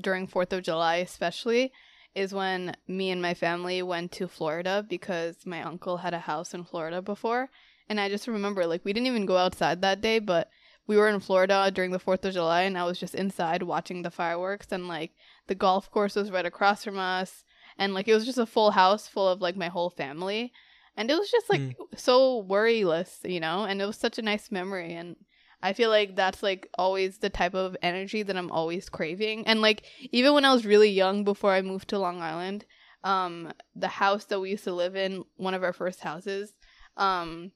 during 0.00 0.28
4th 0.28 0.52
of 0.52 0.62
July, 0.62 0.96
especially, 0.96 1.72
is 2.14 2.34
when 2.34 2.74
me 2.88 3.10
and 3.10 3.22
my 3.22 3.34
family 3.34 3.82
went 3.82 4.12
to 4.12 4.26
Florida 4.26 4.84
because 4.88 5.46
my 5.46 5.62
uncle 5.62 5.98
had 5.98 6.14
a 6.14 6.18
house 6.18 6.54
in 6.54 6.64
Florida 6.64 7.00
before. 7.00 7.48
And 7.88 8.00
I 8.00 8.08
just 8.08 8.28
remember, 8.28 8.66
like, 8.66 8.84
we 8.84 8.92
didn't 8.92 9.06
even 9.08 9.26
go 9.26 9.36
outside 9.36 9.82
that 9.82 10.00
day, 10.00 10.18
but 10.18 10.48
we 10.86 10.96
were 10.96 11.08
in 11.08 11.20
Florida 11.20 11.70
during 11.72 11.90
the 11.90 11.98
4th 11.98 12.24
of 12.24 12.34
July, 12.34 12.62
and 12.62 12.76
I 12.76 12.84
was 12.84 12.98
just 12.98 13.14
inside 13.14 13.62
watching 13.62 14.02
the 14.02 14.10
fireworks. 14.10 14.68
And, 14.70 14.88
like, 14.88 15.12
the 15.46 15.54
golf 15.54 15.90
course 15.90 16.16
was 16.16 16.30
right 16.30 16.46
across 16.46 16.84
from 16.84 16.98
us. 16.98 17.44
And, 17.78 17.94
like, 17.94 18.08
it 18.08 18.14
was 18.14 18.26
just 18.26 18.38
a 18.38 18.46
full 18.46 18.72
house 18.72 19.06
full 19.08 19.28
of, 19.28 19.40
like, 19.40 19.56
my 19.56 19.68
whole 19.68 19.90
family. 19.90 20.52
And 20.96 21.10
it 21.10 21.18
was 21.18 21.30
just, 21.30 21.48
like, 21.48 21.60
Mm. 21.60 21.74
so 21.96 22.42
worryless, 22.42 23.28
you 23.28 23.40
know? 23.40 23.64
And 23.64 23.80
it 23.80 23.86
was 23.86 23.96
such 23.96 24.18
a 24.18 24.22
nice 24.22 24.50
memory. 24.50 24.94
And 24.94 25.16
I 25.62 25.72
feel 25.72 25.90
like 25.90 26.16
that's 26.16 26.42
like 26.42 26.68
always 26.78 27.18
the 27.18 27.30
type 27.30 27.54
of 27.54 27.76
energy 27.82 28.22
that 28.22 28.36
I'm 28.36 28.50
always 28.50 28.88
craving. 28.88 29.46
And 29.46 29.60
like 29.60 29.84
even 30.12 30.34
when 30.34 30.44
I 30.44 30.52
was 30.52 30.66
really 30.66 30.90
young 30.90 31.24
before 31.24 31.52
I 31.52 31.62
moved 31.62 31.88
to 31.88 31.98
Long 31.98 32.20
Island, 32.20 32.64
um 33.02 33.52
the 33.74 33.88
house 33.88 34.26
that 34.26 34.40
we 34.40 34.50
used 34.50 34.64
to 34.64 34.72
live 34.72 34.96
in, 34.96 35.24
one 35.36 35.54
of 35.54 35.62
our 35.62 35.72
first 35.72 36.00
houses, 36.00 36.52
um 36.96 37.52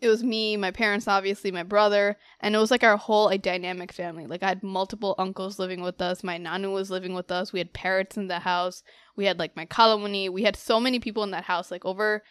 it 0.00 0.08
was 0.08 0.22
me, 0.22 0.56
my 0.56 0.70
parents 0.70 1.08
obviously, 1.08 1.50
my 1.50 1.62
brother, 1.62 2.16
and 2.40 2.54
it 2.54 2.58
was 2.58 2.70
like 2.70 2.84
our 2.84 2.96
whole 2.96 3.26
like 3.26 3.42
dynamic 3.42 3.92
family. 3.92 4.26
Like 4.26 4.42
I 4.42 4.48
had 4.48 4.62
multiple 4.62 5.14
uncles 5.18 5.58
living 5.58 5.82
with 5.82 6.00
us, 6.00 6.22
my 6.24 6.38
nanu 6.38 6.72
was 6.72 6.90
living 6.90 7.14
with 7.14 7.30
us, 7.30 7.52
we 7.52 7.58
had 7.58 7.72
parrots 7.72 8.16
in 8.16 8.28
the 8.28 8.38
house, 8.38 8.82
we 9.16 9.24
had 9.26 9.38
like 9.38 9.56
my 9.56 9.66
kalamuni, 9.66 10.30
we 10.30 10.44
had 10.44 10.56
so 10.56 10.80
many 10.80 11.00
people 11.00 11.22
in 11.22 11.32
that 11.32 11.44
house, 11.44 11.70
like 11.70 11.84
over 11.84 12.22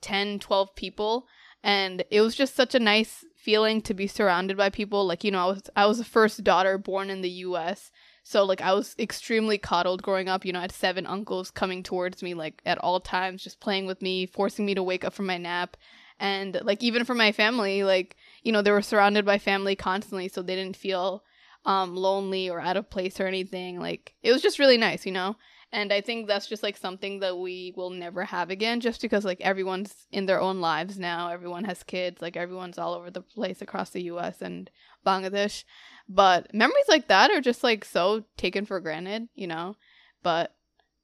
10, 0.00 0.38
12 0.38 0.74
people. 0.76 1.26
And 1.62 2.04
it 2.10 2.20
was 2.20 2.36
just 2.36 2.54
such 2.54 2.74
a 2.74 2.80
nice 2.80 3.24
feeling 3.38 3.80
to 3.80 3.94
be 3.94 4.06
surrounded 4.06 4.56
by 4.56 4.68
people. 4.68 5.06
Like 5.06 5.24
you 5.24 5.30
know 5.30 5.42
i 5.42 5.46
was 5.46 5.62
i 5.76 5.86
was 5.86 5.98
the 5.98 6.04
first 6.04 6.42
daughter 6.44 6.76
born 6.76 7.08
in 7.08 7.22
the 7.22 7.30
us 7.30 7.90
so 8.24 8.44
like 8.44 8.60
i 8.60 8.72
was 8.74 8.94
extremely 8.98 9.56
coddled 9.56 10.02
growing 10.02 10.28
up. 10.28 10.44
You 10.44 10.52
know 10.52 10.58
i 10.58 10.62
had 10.62 10.72
seven 10.72 11.06
uncles 11.06 11.50
coming 11.50 11.82
towards 11.82 12.22
me 12.22 12.34
like 12.34 12.60
at 12.66 12.78
all 12.78 13.00
times 13.00 13.42
just 13.42 13.60
playing 13.60 13.86
with 13.86 14.02
me 14.02 14.26
forcing 14.26 14.66
me 14.66 14.74
to 14.74 14.82
wake 14.82 15.04
up 15.04 15.14
from 15.14 15.26
my 15.26 15.38
nap. 15.38 15.76
And 16.20 16.60
like 16.64 16.82
even 16.82 17.04
for 17.04 17.14
my 17.14 17.30
family 17.30 17.84
like 17.84 18.16
you 18.42 18.50
know 18.52 18.60
they 18.60 18.72
were 18.72 18.82
surrounded 18.82 19.24
by 19.24 19.38
family 19.38 19.76
constantly 19.76 20.28
so 20.28 20.42
they 20.42 20.56
didn't 20.56 20.76
feel 20.76 21.22
um 21.64 21.94
lonely 21.94 22.50
or 22.50 22.60
out 22.60 22.76
of 22.76 22.90
place 22.90 23.20
or 23.20 23.26
anything. 23.28 23.78
Like 23.78 24.14
it 24.22 24.32
was 24.32 24.42
just 24.42 24.58
really 24.58 24.78
nice 24.78 25.06
you 25.06 25.12
know 25.12 25.36
and 25.72 25.92
I 25.92 26.00
think 26.00 26.26
that's 26.26 26.46
just 26.46 26.62
like 26.62 26.76
something 26.76 27.20
that 27.20 27.36
we 27.38 27.74
will 27.76 27.90
never 27.90 28.24
have 28.24 28.48
again 28.50 28.80
just 28.80 29.02
because 29.02 29.24
like 29.24 29.40
everyone's 29.42 30.06
in 30.10 30.24
their 30.24 30.40
own 30.40 30.60
lives 30.60 30.98
now. 30.98 31.28
Everyone 31.28 31.64
has 31.64 31.82
kids, 31.82 32.22
like 32.22 32.36
everyone's 32.36 32.78
all 32.78 32.94
over 32.94 33.10
the 33.10 33.20
place 33.20 33.60
across 33.60 33.90
the 33.90 34.04
US 34.04 34.40
and 34.40 34.70
Bangladesh. 35.06 35.64
But 36.08 36.54
memories 36.54 36.88
like 36.88 37.08
that 37.08 37.30
are 37.30 37.42
just 37.42 37.62
like 37.62 37.84
so 37.84 38.24
taken 38.38 38.64
for 38.64 38.80
granted, 38.80 39.28
you 39.34 39.46
know? 39.46 39.76
But 40.22 40.54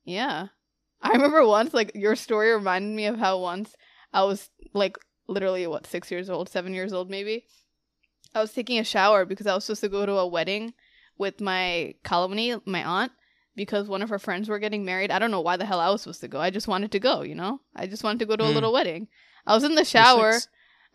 yeah. 0.05 0.48
I 1.03 1.11
remember 1.11 1.46
once 1.46 1.74
like 1.74 1.92
your 1.94 2.16
story 2.16 2.50
reminded 2.50 2.96
me 2.96 3.05
of 3.05 3.18
how 3.18 3.38
once 3.38 3.77
I 4.14 4.24
was 4.24 4.48
like 4.72 4.96
literally 5.29 5.66
what 5.66 5.87
6 5.87 6.11
years 6.11 6.31
old, 6.31 6.48
7 6.48 6.72
years 6.72 6.94
old 6.94 7.11
maybe. 7.11 7.44
I 8.35 8.40
was 8.40 8.53
taking 8.53 8.79
a 8.79 8.85
shower 8.85 9.27
because 9.27 9.46
I 9.46 9.55
was 9.55 9.66
supposed 9.66 9.83
to 9.83 9.90
go 9.90 10.07
to 10.07 10.12
a 10.12 10.27
wedding 10.27 10.72
with 11.18 11.42
my 11.42 11.94
Kalamani, 12.03 12.61
my 12.66 12.83
aunt 12.83 13.12
because 13.57 13.88
one 13.88 14.03
of 14.03 14.09
her 14.11 14.19
friends 14.19 14.49
were 14.49 14.59
getting 14.59 14.85
married. 14.85 15.11
I 15.11 15.19
don't 15.19 15.31
know 15.31 15.40
why 15.40 15.57
the 15.57 15.64
hell 15.64 15.81
I 15.81 15.90
was 15.90 16.03
supposed 16.03 16.21
to 16.23 16.29
go. 16.29 16.40
I 16.40 16.51
just 16.51 16.69
wanted 16.69 16.93
to 16.93 16.99
go, 17.01 17.23
you 17.23 17.35
know? 17.35 17.61
I 17.77 17.87
just 17.87 18.03
wanted 18.05 18.19
to 18.21 18.27
go 18.27 18.37
to 18.37 18.45
a 18.45 18.49
Hmm. 18.49 18.55
little 18.55 18.73
wedding. 18.73 19.09
I 19.47 19.55
was 19.55 19.64
in 19.64 19.75
the 19.75 19.85
shower. 19.85 20.35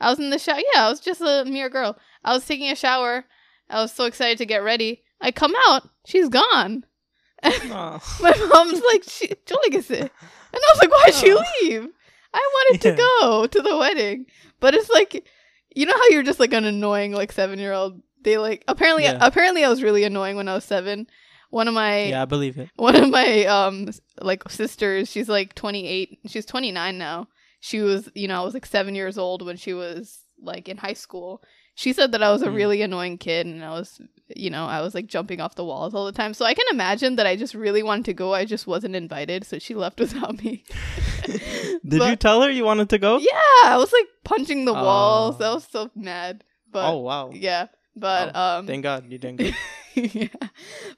I 0.01 0.09
was 0.09 0.19
in 0.19 0.29
the 0.29 0.39
shower. 0.39 0.59
Yeah, 0.73 0.85
I 0.87 0.89
was 0.89 0.99
just 0.99 1.21
a 1.21 1.43
mere 1.45 1.69
girl. 1.69 1.97
I 2.23 2.33
was 2.33 2.45
taking 2.45 2.69
a 2.69 2.75
shower. 2.75 3.25
I 3.69 3.81
was 3.81 3.91
so 3.93 4.05
excited 4.05 4.37
to 4.39 4.45
get 4.45 4.63
ready. 4.63 5.03
I 5.21 5.31
come 5.31 5.53
out. 5.67 5.87
She's 6.05 6.29
gone. 6.29 6.85
Aw. 7.43 8.17
My 8.21 8.33
mom's 8.53 8.81
like, 8.91 9.03
she, 9.03 9.27
Joligase. 9.45 9.99
And 10.01 10.09
I 10.55 10.73
was 10.73 10.79
like, 10.79 10.91
why'd 10.91 11.13
she 11.13 11.31
Oh. 11.33 11.43
leave? 11.61 11.87
I 12.33 12.49
wanted 12.53 12.83
Yeah. 12.85 12.91
to 12.91 12.97
go 12.97 13.47
to 13.47 13.61
the 13.61 13.77
wedding. 13.77 14.25
But 14.59 14.73
it's 14.75 14.89
like, 14.89 15.25
you 15.73 15.85
know 15.85 15.93
how 15.93 16.07
you're 16.09 16.23
just 16.23 16.39
like 16.39 16.53
an 16.53 16.65
annoying 16.65 17.11
like 17.13 17.31
seven 17.31 17.59
year 17.59 17.73
old. 17.73 18.01
They 18.23 18.37
like 18.37 18.63
apparently 18.67 19.03
Yeah. 19.03 19.17
apparently 19.21 19.63
I 19.63 19.69
was 19.69 19.81
really 19.83 20.03
annoying 20.03 20.35
when 20.35 20.47
I 20.49 20.55
was 20.55 20.65
seven. 20.65 21.07
One 21.49 21.67
of 21.67 21.73
my 21.73 22.03
yeah, 22.05 22.21
I 22.21 22.25
believe 22.25 22.57
it. 22.57 22.69
one 22.75 22.95
of 22.95 23.09
my 23.09 23.45
um 23.45 23.89
like 24.21 24.47
sisters 24.49 25.09
she's 25.09 25.27
like 25.29 25.55
28 25.55 26.19
she's 26.27 26.45
29 26.45 26.97
now 26.97 27.27
she 27.59 27.81
was 27.81 28.09
you 28.13 28.27
know 28.27 28.39
i 28.41 28.43
was 28.45 28.53
like 28.53 28.65
seven 28.65 28.93
years 28.95 29.17
old 29.17 29.45
when 29.45 29.57
she 29.57 29.73
was 29.73 30.19
like 30.41 30.69
in 30.69 30.77
high 30.77 30.93
school 30.93 31.41
she 31.75 31.91
said 31.93 32.11
that 32.11 32.21
i 32.21 32.31
was 32.31 32.41
a 32.41 32.47
Mm. 32.47 32.55
really 32.55 32.81
annoying 32.81 33.17
kid 33.17 33.47
and 33.47 33.63
i 33.65 33.69
was 33.71 33.99
you 34.35 34.49
know 34.49 34.65
i 34.65 34.79
was 34.81 34.93
like 34.93 35.07
jumping 35.07 35.41
off 35.41 35.55
the 35.55 35.65
walls 35.65 35.93
all 35.95 36.05
the 36.05 36.11
time 36.11 36.33
so 36.33 36.45
i 36.45 36.53
can 36.53 36.65
imagine 36.71 37.15
that 37.15 37.25
i 37.25 37.35
just 37.35 37.55
really 37.55 37.81
wanted 37.83 38.05
to 38.05 38.13
go 38.13 38.33
i 38.33 38.45
just 38.45 38.67
wasn't 38.67 38.95
invited 38.95 39.43
so 39.45 39.57
she 39.59 39.73
left 39.73 39.99
without 40.03 40.41
me 40.43 40.63
Did 41.25 41.99
But- 41.99 42.09
you 42.11 42.15
tell 42.15 42.41
her 42.43 42.49
you 42.49 42.63
wanted 42.65 42.89
to 42.89 42.97
go? 42.99 43.17
yeah 43.17 43.61
i 43.65 43.75
was 43.77 43.91
like 43.91 44.07
punching 44.23 44.65
the 44.65 44.73
walls 44.73 45.37
Oh. 45.39 45.51
i 45.51 45.53
was 45.55 45.65
so 45.69 45.89
mad 45.95 46.43
but 46.71 46.89
oh 46.91 46.99
wow. 46.99 47.31
yeah 47.33 47.67
but 47.95 48.31
Oh, 48.35 48.59
um 48.59 48.67
Thank 48.67 48.83
God 48.83 49.11
you 49.11 49.17
didn't 49.17 49.37
go. 49.39 49.49
yeah. 50.13 50.47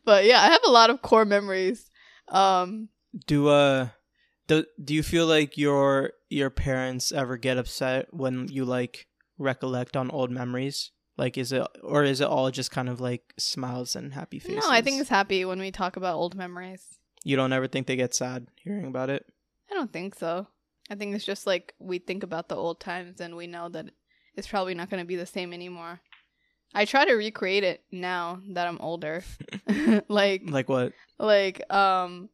but 0.06 0.26
yeah 0.26 0.42
i 0.42 0.46
have 0.48 0.62
a 0.66 0.72
lot 0.72 0.90
of 0.90 1.02
core 1.02 1.26
memories 1.26 1.90
um 2.30 2.90
Do 3.26 3.48
uh 3.50 3.90
do 4.48 4.66
do 4.84 4.94
you 4.94 5.04
feel 5.04 5.28
like 5.28 5.58
your 5.58 6.12
your 6.30 6.50
parents 6.50 7.12
ever 7.12 7.38
get 7.38 7.58
upset 7.58 8.08
when 8.14 8.48
you 8.48 8.66
like 8.66 9.08
recollect 9.38 9.98
on 9.98 10.10
old 10.12 10.32
memories? 10.32 10.92
Like 11.18 11.38
is 11.38 11.52
it 11.52 11.66
or 11.84 12.04
is 12.04 12.22
it 12.22 12.28
all 12.28 12.50
just 12.52 12.72
kind 12.72 12.88
of 12.90 13.00
like 13.02 13.34
smiles 13.38 13.96
and 13.96 14.14
happy 14.14 14.40
faces? 14.40 14.64
No, 14.64 14.72
I 14.72 14.82
think 14.82 15.00
it's 15.02 15.10
happy 15.10 15.44
when 15.46 15.60
we 15.60 15.72
talk 15.72 15.98
about 15.98 16.16
old 16.16 16.36
memories. 16.36 16.84
you 17.24 17.36
don't 17.36 17.54
ever 17.54 17.68
think 17.68 17.88
they 17.88 17.96
get 17.96 18.16
sad 18.16 18.48
hearing 18.64 18.86
about 18.88 19.10
it. 19.10 19.26
I 19.70 19.74
don't 19.76 19.92
think 19.92 20.16
so. 20.16 20.48
I 20.90 20.96
think 20.96 21.16
it's 21.16 21.26
just 21.26 21.46
like 21.46 21.74
we 21.80 22.00
think 22.00 22.24
about 22.24 22.48
the 22.50 22.56
old 22.56 22.80
times 22.80 23.22
and 23.22 23.36
we 23.36 23.48
know 23.48 23.70
that 23.70 23.86
it's 24.36 24.48
probably 24.48 24.74
not 24.74 24.90
going 24.90 25.04
to 25.04 25.08
be 25.08 25.16
the 25.18 25.26
same 25.26 25.54
anymore. 25.54 26.02
I 26.74 26.86
try 26.86 27.06
to 27.06 27.14
recreate 27.14 27.64
it 27.64 27.84
now 27.92 28.40
that 28.50 28.68
I'm 28.68 28.80
older. 28.80 29.24
like 30.08 30.44
Like 30.46 30.70
what? 30.70 30.94
like 31.20 31.62
um 31.74 32.30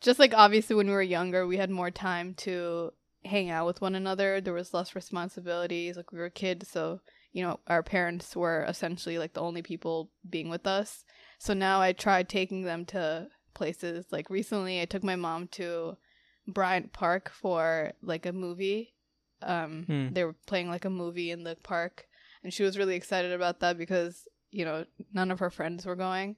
just 0.00 0.18
like 0.18 0.32
obviously 0.34 0.76
when 0.76 0.86
we 0.86 0.92
were 0.92 1.02
younger, 1.02 1.46
we 1.46 1.56
had 1.56 1.70
more 1.70 1.90
time 1.90 2.34
to 2.34 2.92
hang 3.24 3.50
out 3.50 3.66
with 3.66 3.80
one 3.80 3.94
another. 3.94 4.40
There 4.40 4.54
was 4.54 4.72
less 4.72 4.94
responsibilities. 4.94 5.96
Like 5.96 6.12
we 6.12 6.18
were 6.18 6.30
kids, 6.30 6.68
so 6.68 7.00
you 7.32 7.42
know, 7.42 7.60
our 7.66 7.82
parents 7.82 8.34
were 8.34 8.64
essentially 8.66 9.18
like 9.18 9.34
the 9.34 9.40
only 9.42 9.62
people 9.62 10.10
being 10.28 10.48
with 10.48 10.66
us. 10.66 11.04
So 11.38 11.52
now 11.54 11.80
I 11.80 11.92
tried 11.92 12.28
taking 12.28 12.62
them 12.62 12.84
to 12.86 13.28
places. 13.54 14.06
Like 14.10 14.30
recently 14.30 14.80
I 14.80 14.86
took 14.86 15.04
my 15.04 15.16
mom 15.16 15.48
to 15.52 15.96
Bryant 16.46 16.92
Park 16.92 17.30
for 17.30 17.92
like 18.02 18.26
a 18.26 18.32
movie. 18.32 18.94
Um 19.42 19.84
Hmm. 19.86 20.08
they 20.12 20.24
were 20.24 20.34
playing 20.46 20.68
like 20.68 20.84
a 20.84 20.90
movie 20.90 21.30
in 21.30 21.44
the 21.44 21.56
park 21.62 22.07
and 22.48 22.54
she 22.54 22.62
was 22.62 22.78
really 22.78 22.96
excited 22.96 23.30
about 23.30 23.60
that 23.60 23.76
because, 23.76 24.26
you 24.50 24.64
know, 24.64 24.86
none 25.12 25.30
of 25.30 25.38
her 25.40 25.50
friends 25.50 25.84
were 25.84 25.94
going 25.96 26.36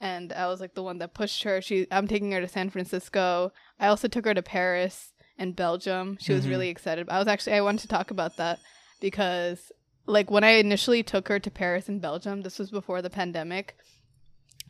and 0.00 0.32
I 0.32 0.46
was 0.46 0.60
like 0.62 0.72
the 0.74 0.82
one 0.82 0.96
that 1.00 1.12
pushed 1.12 1.42
her. 1.42 1.60
She 1.60 1.86
I'm 1.90 2.08
taking 2.08 2.32
her 2.32 2.40
to 2.40 2.48
San 2.48 2.70
Francisco. 2.70 3.52
I 3.78 3.88
also 3.88 4.08
took 4.08 4.24
her 4.24 4.32
to 4.32 4.40
Paris 4.42 5.12
and 5.36 5.54
Belgium. 5.54 6.16
She 6.20 6.32
was 6.32 6.46
Mhm. 6.46 6.48
really 6.48 6.68
excited. 6.70 7.06
I 7.10 7.18
was 7.18 7.28
actually 7.28 7.52
I 7.52 7.60
wanted 7.60 7.82
to 7.82 7.88
talk 7.88 8.10
about 8.10 8.38
that 8.38 8.60
because 9.00 9.70
like 10.06 10.30
when 10.30 10.42
I 10.42 10.52
initially 10.52 11.02
took 11.02 11.28
her 11.28 11.38
to 11.38 11.50
Paris 11.50 11.86
and 11.86 12.00
Belgium, 12.00 12.40
this 12.40 12.58
was 12.58 12.70
before 12.70 13.02
the 13.02 13.10
pandemic. 13.10 13.76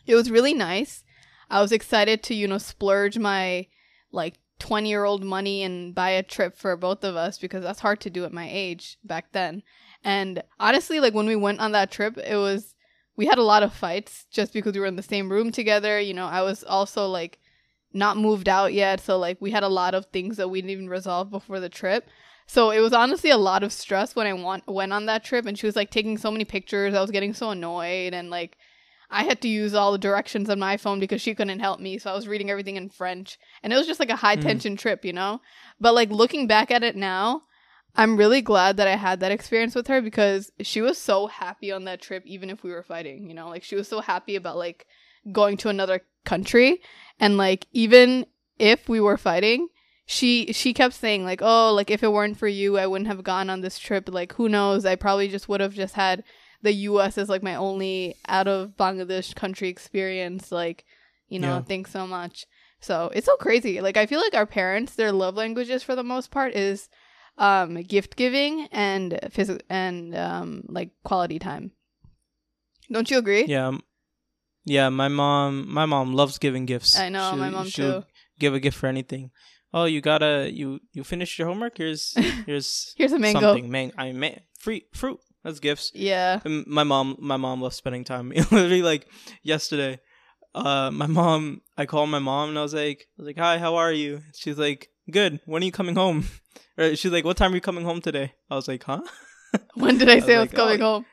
It 0.05 0.17
was 0.17 0.31
really 0.33 0.53
nice. 0.55 1.05
I 1.49 1.61
was 1.63 1.71
excited 1.71 2.25
to, 2.25 2.35
you 2.35 2.49
know, 2.49 2.59
splurge 2.59 3.19
my 3.19 3.69
like 4.11 4.35
20 4.59 4.89
year 4.89 5.05
old 5.05 5.25
money 5.25 5.63
and 5.63 5.95
buy 5.95 6.11
a 6.11 6.23
trip 6.23 6.57
for 6.57 6.77
both 6.77 7.03
of 7.05 7.17
us 7.17 7.39
because 7.39 7.63
that's 7.63 7.81
hard 7.81 8.01
to 8.01 8.11
do 8.11 8.25
at 8.25 8.33
my 8.33 8.49
age 8.51 8.97
back 9.05 9.33
then. 9.33 9.63
And 10.05 10.43
honestly, 10.59 11.01
like 11.01 11.15
when 11.15 11.27
we 11.27 11.37
went 11.37 11.61
on 11.61 11.73
that 11.73 11.91
trip, 11.91 12.19
it 12.19 12.37
was 12.37 12.75
we 13.17 13.27
had 13.27 13.39
a 13.39 13.43
lot 13.43 13.63
of 13.63 13.73
fights 13.73 14.27
just 14.31 14.53
because 14.53 14.75
we 14.75 14.81
were 14.81 14.87
in 14.87 14.97
the 14.97 15.03
same 15.03 15.31
room 15.31 15.53
together. 15.53 16.01
You 16.01 16.15
know, 16.15 16.27
I 16.27 16.43
was 16.43 16.65
also 16.65 17.07
like 17.07 17.39
not 17.93 18.17
moved 18.17 18.49
out 18.49 18.73
yet, 18.73 19.01
so 19.01 19.19
like 19.19 19.37
we 19.41 19.51
had 19.51 19.63
a 19.63 19.69
lot 19.69 19.95
of 19.95 20.07
things 20.07 20.37
that 20.39 20.49
we 20.49 20.61
didn't 20.61 20.71
even 20.71 20.89
resolve 20.89 21.31
before 21.31 21.61
the 21.61 21.69
trip. 21.69 22.09
So 22.47 22.71
it 22.71 22.81
was 22.81 22.93
honestly 22.93 23.31
a 23.31 23.37
lot 23.37 23.63
of 23.63 23.73
stress 23.73 24.17
when 24.17 24.27
I 24.27 24.33
want, 24.33 24.67
went 24.67 24.93
on 24.93 25.07
that 25.07 25.25
trip, 25.25 25.47
and 25.47 25.59
she 25.59 25.67
was 25.67 25.77
like 25.77 25.91
taking 25.91 26.19
so 26.19 26.31
many 26.31 26.45
pictures. 26.45 26.95
I 26.95 27.01
was 27.01 27.11
getting 27.11 27.35
so 27.35 27.51
annoyed, 27.51 28.15
and 28.15 28.31
like 28.31 28.57
I 29.11 29.25
had 29.25 29.41
to 29.43 29.49
use 29.49 29.75
all 29.75 29.93
the 29.93 29.99
directions 29.99 30.49
on 30.49 30.59
my 30.59 30.77
phone 30.79 30.99
because 30.99 31.21
she 31.21 31.35
couldn't 31.35 31.61
help 31.61 31.81
me. 31.81 31.99
So 31.99 32.11
I 32.11 32.15
was 32.15 32.27
reading 32.27 32.51
everything 32.51 32.77
in 32.77 32.89
French, 32.89 33.39
and 33.63 33.73
it 33.73 33.77
was 33.77 33.87
just 33.87 34.01
like 34.01 34.11
a 34.11 34.17
high 34.17 34.37
Mm. 34.37 34.43
tension 34.43 34.77
trip, 34.77 35.05
you 35.05 35.13
know. 35.13 35.41
But 35.79 35.95
like 35.95 36.11
looking 36.11 36.47
back 36.47 36.71
at 36.71 36.83
it 36.83 36.97
now, 36.97 37.43
I'm 37.95 38.17
really 38.17 38.41
glad 38.41 38.79
that 38.79 38.89
I 38.89 38.97
had 38.97 39.21
that 39.21 39.33
experience 39.33 39.75
with 39.75 39.87
her 39.89 40.01
because 40.01 40.51
she 40.63 40.81
was 40.81 40.97
so 40.99 41.27
happy 41.27 41.71
on 41.71 41.85
that 41.85 42.01
trip, 42.01 42.23
even 42.27 42.49
if 42.51 42.63
we 42.63 42.71
were 42.73 42.83
fighting, 42.83 43.29
you 43.29 43.35
know, 43.35 43.49
like 43.49 43.63
she 43.63 43.77
was 43.77 43.87
so 43.89 44.01
happy 44.01 44.35
about 44.37 44.57
like 44.57 44.87
going 45.31 45.57
to 45.59 45.69
another 45.69 46.01
country. 46.25 46.81
And 47.21 47.37
like, 47.37 47.67
even 47.73 48.27
if 48.59 48.89
we 48.89 49.01
were 49.01 49.19
fighting, 49.19 49.69
she 50.07 50.53
she 50.53 50.75
kept 50.75 50.95
saying 50.95 51.25
like, 51.25 51.41
"Oh, 51.43 51.73
like 51.75 51.91
if 51.91 52.03
it 52.03 52.13
weren't 52.13 52.39
for 52.39 52.49
you, 52.49 52.77
I 52.79 52.87
wouldn't 52.87 53.09
have 53.09 53.23
gone 53.23 53.49
on 53.51 53.61
this 53.61 53.79
trip. 53.79 54.09
Like, 54.09 54.33
who 54.35 54.49
knows? 54.49 54.85
I 54.85 54.97
probably 54.97 55.29
just 55.29 55.49
would 55.49 55.61
have 55.61 55.75
just 55.75 55.95
had 55.95 56.25
the 56.63 56.73
U.S. 56.73 57.19
as 57.19 57.29
like 57.29 57.43
my 57.43 57.55
only 57.55 58.17
out 58.27 58.49
of 58.49 58.71
Bangladesh 58.77 59.35
country 59.35 59.69
experience. 59.69 60.51
Like, 60.51 60.85
you 61.29 61.39
know, 61.39 61.57
Yeah. 61.57 61.63
thanks 61.63 61.93
so 61.93 62.07
much. 62.07 62.47
So 62.81 63.11
it's 63.15 63.27
so 63.27 63.37
crazy. 63.37 63.81
Like 63.81 63.97
I 63.97 64.07
feel 64.07 64.21
like 64.21 64.35
our 64.35 64.47
parents, 64.47 64.95
their 64.95 65.13
love 65.13 65.37
languages 65.37 65.83
for 65.83 65.95
the 65.95 66.03
most 66.03 66.31
part 66.31 66.55
is 66.55 66.89
um 67.39 67.75
gift 67.83 68.17
giving 68.17 68.69
and 68.73 69.19
physical 69.31 69.65
and 69.69 70.15
um 70.15 70.65
like 70.69 70.91
quality 71.05 71.39
time. 71.39 71.73
Don't 72.91 73.11
you 73.11 73.19
agree? 73.19 73.45
Yeah, 73.47 73.79
yeah. 74.65 74.89
My 74.91 75.09
mom, 75.09 75.67
my 75.73 75.87
mom 75.87 76.13
loves 76.15 76.39
giving 76.39 76.67
gifts. 76.67 76.99
I 76.99 77.09
know, 77.09 77.35
my 77.37 77.51
mom 77.51 77.71
too. 77.71 78.05
Give 78.39 78.55
a 78.55 78.61
gift 78.61 78.77
for 78.77 78.87
anything. 78.87 79.31
Oh, 79.75 79.85
you 79.85 80.01
gotta 80.01 80.51
you 80.53 80.81
you 80.93 81.05
finished 81.05 81.39
your 81.39 81.49
homework. 81.49 81.79
Here's 81.79 82.15
here's 82.47 82.95
Here's 82.97 83.13
a 83.13 83.19
mango. 83.19 83.41
something. 83.41 83.71
Man, 83.71 83.93
I 83.97 84.07
mean, 84.07 84.21
man, 84.21 84.41
free 84.59 84.85
fruit. 84.93 85.21
That's 85.43 85.59
gifts. 85.59 85.91
Yeah. 85.95 86.41
And 86.45 86.67
my 86.67 86.85
mom, 86.85 87.17
my 87.19 87.37
mom 87.37 87.61
loves 87.61 87.77
spending 87.77 88.05
time. 88.05 88.29
Literally, 88.37 88.83
like 88.83 89.09
yesterday, 89.43 89.99
uh, 90.55 90.91
my 90.93 91.07
mom. 91.07 91.63
I 91.77 91.87
called 91.87 92.11
my 92.11 92.21
mom 92.21 92.51
and 92.51 92.59
I 92.59 92.63
was 92.63 92.75
like, 92.75 93.09
I 93.19 93.23
was 93.23 93.27
like, 93.27 93.39
"Hi, 93.39 93.59
how 93.59 93.77
are 93.77 93.91
you?" 93.93 94.21
She's 94.37 94.59
like, 94.59 94.89
"Good. 95.11 95.41
When 95.47 95.63
are 95.63 95.67
you 95.67 95.73
coming 95.73 95.97
home?" 95.97 96.25
Or 96.79 96.97
she's 96.97 97.13
like, 97.13 97.25
"What 97.25 97.37
time 97.37 97.53
are 97.53 97.55
you 97.55 97.61
coming 97.61 97.85
home 97.85 98.01
today?" 98.01 98.33
I 98.51 98.55
was 98.55 98.67
like, 98.67 98.83
"Huh?" 98.85 99.03
When 99.75 99.99
did 99.99 100.09
I 100.09 100.21
say 100.21 100.37
I 100.37 100.41
was 100.41 100.53
like, 100.53 100.59
oh, 100.59 100.65
coming 100.65 100.83
oh, 100.83 100.93
home? 100.93 101.07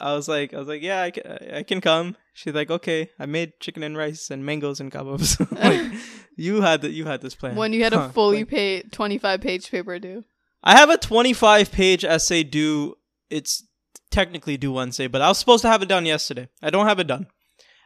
I 0.00 0.14
was 0.14 0.26
like, 0.26 0.54
I 0.54 0.58
was 0.58 0.68
like, 0.68 0.82
"Yeah, 0.82 1.02
I 1.02 1.10
can, 1.10 1.38
I 1.54 1.62
can 1.62 1.80
come." 1.80 2.16
She's 2.32 2.54
like, 2.54 2.70
"Okay." 2.70 3.10
I 3.18 3.26
made 3.26 3.60
chicken 3.60 3.82
and 3.82 3.96
rice 3.96 4.30
and 4.30 4.44
mangoes 4.44 4.80
and 4.80 4.90
kebabs. 4.90 5.38
like, 5.62 6.00
you 6.36 6.62
had 6.62 6.80
the, 6.80 6.90
you 6.90 7.04
had 7.04 7.20
this 7.20 7.34
plan. 7.34 7.56
When 7.56 7.72
you 7.72 7.84
had 7.84 7.92
a 7.92 8.08
fully 8.08 8.38
like- 8.38 8.48
paid 8.48 8.92
25 8.92 9.40
page 9.40 9.70
paper 9.70 9.98
due. 9.98 10.24
I 10.64 10.76
have 10.76 10.90
a 10.90 10.96
25 10.96 11.72
page 11.72 12.04
essay 12.04 12.42
due. 12.44 12.96
It's 13.28 13.64
technically 14.10 14.56
due 14.56 14.72
Wednesday, 14.72 15.08
but 15.08 15.20
I 15.20 15.28
was 15.28 15.38
supposed 15.38 15.62
to 15.62 15.68
have 15.68 15.82
it 15.82 15.88
done 15.88 16.06
yesterday. 16.06 16.48
I 16.62 16.70
don't 16.70 16.86
have 16.86 17.00
it 17.00 17.06
done. 17.06 17.26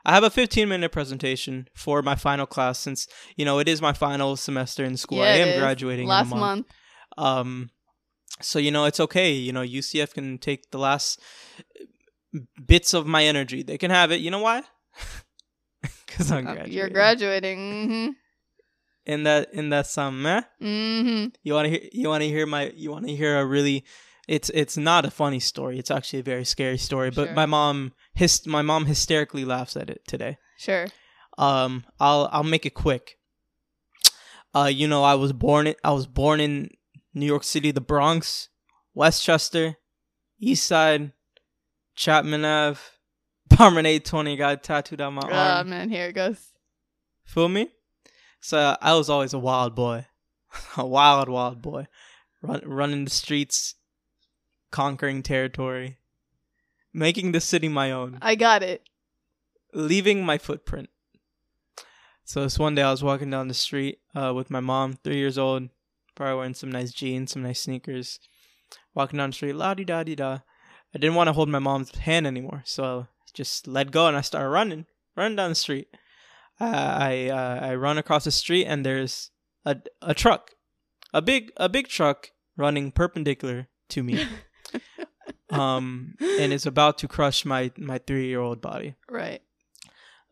I 0.08 0.14
have 0.14 0.22
a 0.24 0.30
15 0.30 0.68
minute 0.68 0.92
presentation 0.92 1.68
for 1.74 2.00
my 2.00 2.14
final 2.14 2.46
class 2.46 2.78
since, 2.78 3.08
you 3.36 3.44
know, 3.44 3.58
it 3.58 3.68
is 3.68 3.82
my 3.82 3.92
final 3.92 4.36
semester 4.36 4.84
in 4.84 4.96
school. 4.96 5.20
I 5.20 5.26
am 5.44 5.58
graduating 5.60 6.06
last 6.06 6.30
month. 6.30 6.40
month. 6.40 6.66
Um 7.18 7.70
so 8.40 8.58
you 8.58 8.70
know, 8.70 8.84
it's 8.84 9.00
okay. 9.00 9.32
You 9.32 9.52
know, 9.52 9.62
UCF 9.62 10.14
can 10.14 10.38
take 10.38 10.70
the 10.70 10.78
last 10.78 11.20
bits 12.66 12.94
of 12.94 13.06
my 13.06 13.24
energy. 13.24 13.62
They 13.64 13.78
can 13.78 13.90
have 13.90 14.12
it. 14.12 14.20
You 14.20 14.30
know 14.30 14.40
why? 14.40 14.62
Cuz 16.06 16.30
I'm 16.30 16.46
Uh, 16.46 16.52
graduating. 16.54 16.72
You're 16.72 16.90
graduating. 16.90 18.14
in 19.06 19.22
that 19.24 19.52
in 19.52 19.70
that 19.70 19.86
sum, 19.86 20.24
eh? 20.26 20.40
Mm-hmm. 20.62 20.66
Mm-hmm. 21.08 21.26
You 21.42 21.52
want 21.54 21.66
to 21.66 21.70
hear? 21.70 21.88
You 21.92 22.08
want 22.08 22.22
to 22.22 22.28
hear 22.28 22.46
my? 22.46 22.70
You 22.74 22.90
want 22.92 23.06
to 23.06 23.14
hear 23.16 23.38
a 23.38 23.44
really? 23.46 23.84
It's 24.26 24.50
it's 24.50 24.76
not 24.76 25.04
a 25.04 25.10
funny 25.10 25.38
story. 25.40 25.78
It's 25.78 25.90
actually 25.90 26.18
a 26.20 26.24
very 26.24 26.44
scary 26.44 26.78
story. 26.78 27.10
But 27.10 27.26
Sure. 27.26 27.34
my 27.34 27.46
mom 27.46 27.92
his 28.14 28.46
my 28.46 28.62
mom 28.62 28.86
hysterically 28.86 29.44
laughs 29.44 29.76
at 29.76 29.88
it 29.90 30.02
today. 30.06 30.38
Sure. 30.58 30.86
Um, 31.38 31.84
I'll 32.00 32.28
I'll 32.32 32.42
make 32.44 32.66
it 32.66 32.74
quick. 32.74 33.18
Uh, 34.54 34.70
you 34.72 34.88
know, 34.88 35.04
I 35.04 35.14
was 35.14 35.32
born 35.32 35.66
in 35.68 35.74
I 35.84 35.92
was 35.92 36.06
born 36.06 36.40
in 36.40 36.70
New 37.14 37.26
York 37.26 37.44
City, 37.44 37.70
the 37.70 37.80
Bronx, 37.80 38.48
Westchester, 38.94 39.76
East 40.40 40.66
Side, 40.66 41.12
Chapman 41.94 42.44
Ave, 42.44 42.80
Promenade 43.50 44.04
Twenty 44.04 44.36
got 44.36 44.62
tattooed 44.62 45.00
on 45.00 45.14
my 45.14 45.22
Oh, 45.30 45.32
arm. 45.58 45.68
man, 45.70 45.88
here 45.90 46.06
it 46.08 46.14
goes. 46.14 46.52
Feel 47.24 47.48
me? 47.48 47.70
So 48.40 48.76
I 48.80 48.94
was 48.94 49.10
always 49.10 49.34
a 49.34 49.38
wild 49.38 49.74
boy, 49.74 50.06
a 50.76 50.86
wild, 50.86 51.28
wild 51.28 51.60
boy, 51.62 51.86
run, 52.42 52.62
running 52.64 53.04
the 53.04 53.10
streets, 53.10 53.74
conquering 54.76 55.22
territory, 55.22 55.96
making 56.92 57.32
the 57.32 57.40
city 57.40 57.66
my 57.68 57.90
own, 57.90 58.18
I 58.20 58.34
got 58.34 58.62
it. 58.62 58.82
leaving 59.72 60.22
my 60.22 60.36
footprint. 60.36 60.90
So 62.24 62.42
this 62.42 62.58
one 62.58 62.74
day 62.74 62.82
I 62.82 62.90
was 62.90 63.02
walking 63.02 63.30
down 63.30 63.48
the 63.48 63.54
street 63.54 64.00
uh, 64.14 64.32
with 64.34 64.50
my 64.50 64.60
mom, 64.60 64.98
three 65.02 65.16
years 65.16 65.38
old, 65.38 65.70
probably 66.14 66.36
wearing 66.36 66.54
some 66.54 66.70
nice 66.70 66.92
jeans, 66.92 67.32
some 67.32 67.42
nice 67.42 67.60
sneakers, 67.62 68.18
walking 68.94 69.16
down 69.18 69.30
the 69.30 69.34
street, 69.34 69.54
la 69.54 69.72
di 69.72 69.84
da 69.84 70.02
di 70.02 70.14
da. 70.14 70.40
I 70.94 70.98
didn't 70.98 71.14
want 71.14 71.28
to 71.28 71.32
hold 71.32 71.48
my 71.48 71.58
mom's 71.58 71.94
hand 71.96 72.26
anymore, 72.26 72.62
so 72.66 73.06
I 73.08 73.28
just 73.32 73.66
let 73.66 73.90
go 73.90 74.08
and 74.08 74.16
I 74.16 74.20
started 74.20 74.50
running, 74.50 74.84
running 75.16 75.36
down 75.36 75.50
the 75.50 75.54
street. 75.54 75.88
Uh, 76.60 76.64
I 77.10 77.28
uh, 77.30 77.58
I 77.70 77.74
run 77.76 77.96
across 77.96 78.24
the 78.24 78.30
street 78.30 78.66
and 78.66 78.84
there's 78.84 79.30
a 79.64 79.76
a 80.02 80.12
truck, 80.12 80.50
a 81.14 81.22
big 81.22 81.50
a 81.56 81.68
big 81.68 81.88
truck 81.88 82.32
running 82.58 82.92
perpendicular 82.92 83.68
to 83.90 84.02
me, 84.02 84.26
um, 85.50 86.14
and 86.20 86.52
it's 86.52 86.66
about 86.66 86.98
to 86.98 87.08
crush 87.08 87.44
my 87.44 87.70
my 87.78 87.98
three 87.98 88.26
year 88.26 88.40
old 88.40 88.60
body 88.60 88.94
Right. 89.08 89.40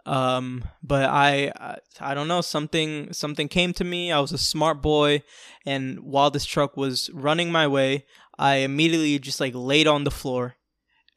um 0.06 0.64
but 0.82 1.04
i 1.04 1.50
I- 1.56 1.78
i 2.00 2.14
don't 2.14 2.28
know 2.28 2.40
something 2.42 3.12
something 3.12 3.48
came 3.48 3.72
to 3.74 3.84
me 3.84 4.12
i 4.12 4.20
was 4.20 4.32
a 4.32 4.38
smart 4.38 4.82
boy 4.82 5.22
and 5.64 6.00
while 6.00 6.30
this 6.30 6.44
truck 6.44 6.76
was 6.76 7.08
running 7.14 7.50
my 7.50 7.66
way 7.66 8.04
i 8.38 8.56
immediately 8.56 9.18
just 9.18 9.40
like 9.40 9.54
laid 9.54 9.86
on 9.86 10.04
the 10.04 10.10
floor 10.10 10.56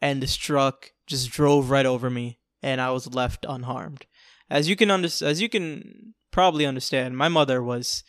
and 0.01 0.21
this 0.21 0.35
truck 0.35 0.91
just 1.05 1.29
drove 1.31 1.69
right 1.69 1.85
over 1.85 2.09
me 2.09 2.39
and 2.63 2.79
i 2.79 2.89
was 2.91 3.13
left 3.13 3.45
unharmed 3.49 4.05
as 4.49 4.69
you 4.69 4.75
can 4.75 4.89
under- 4.91 5.07
as 5.25 5.41
you 5.41 5.49
can 5.49 6.13
probably 6.31 6.65
understand 6.65 7.17
my 7.17 7.27
mother 7.27 7.61
was 7.63 8.03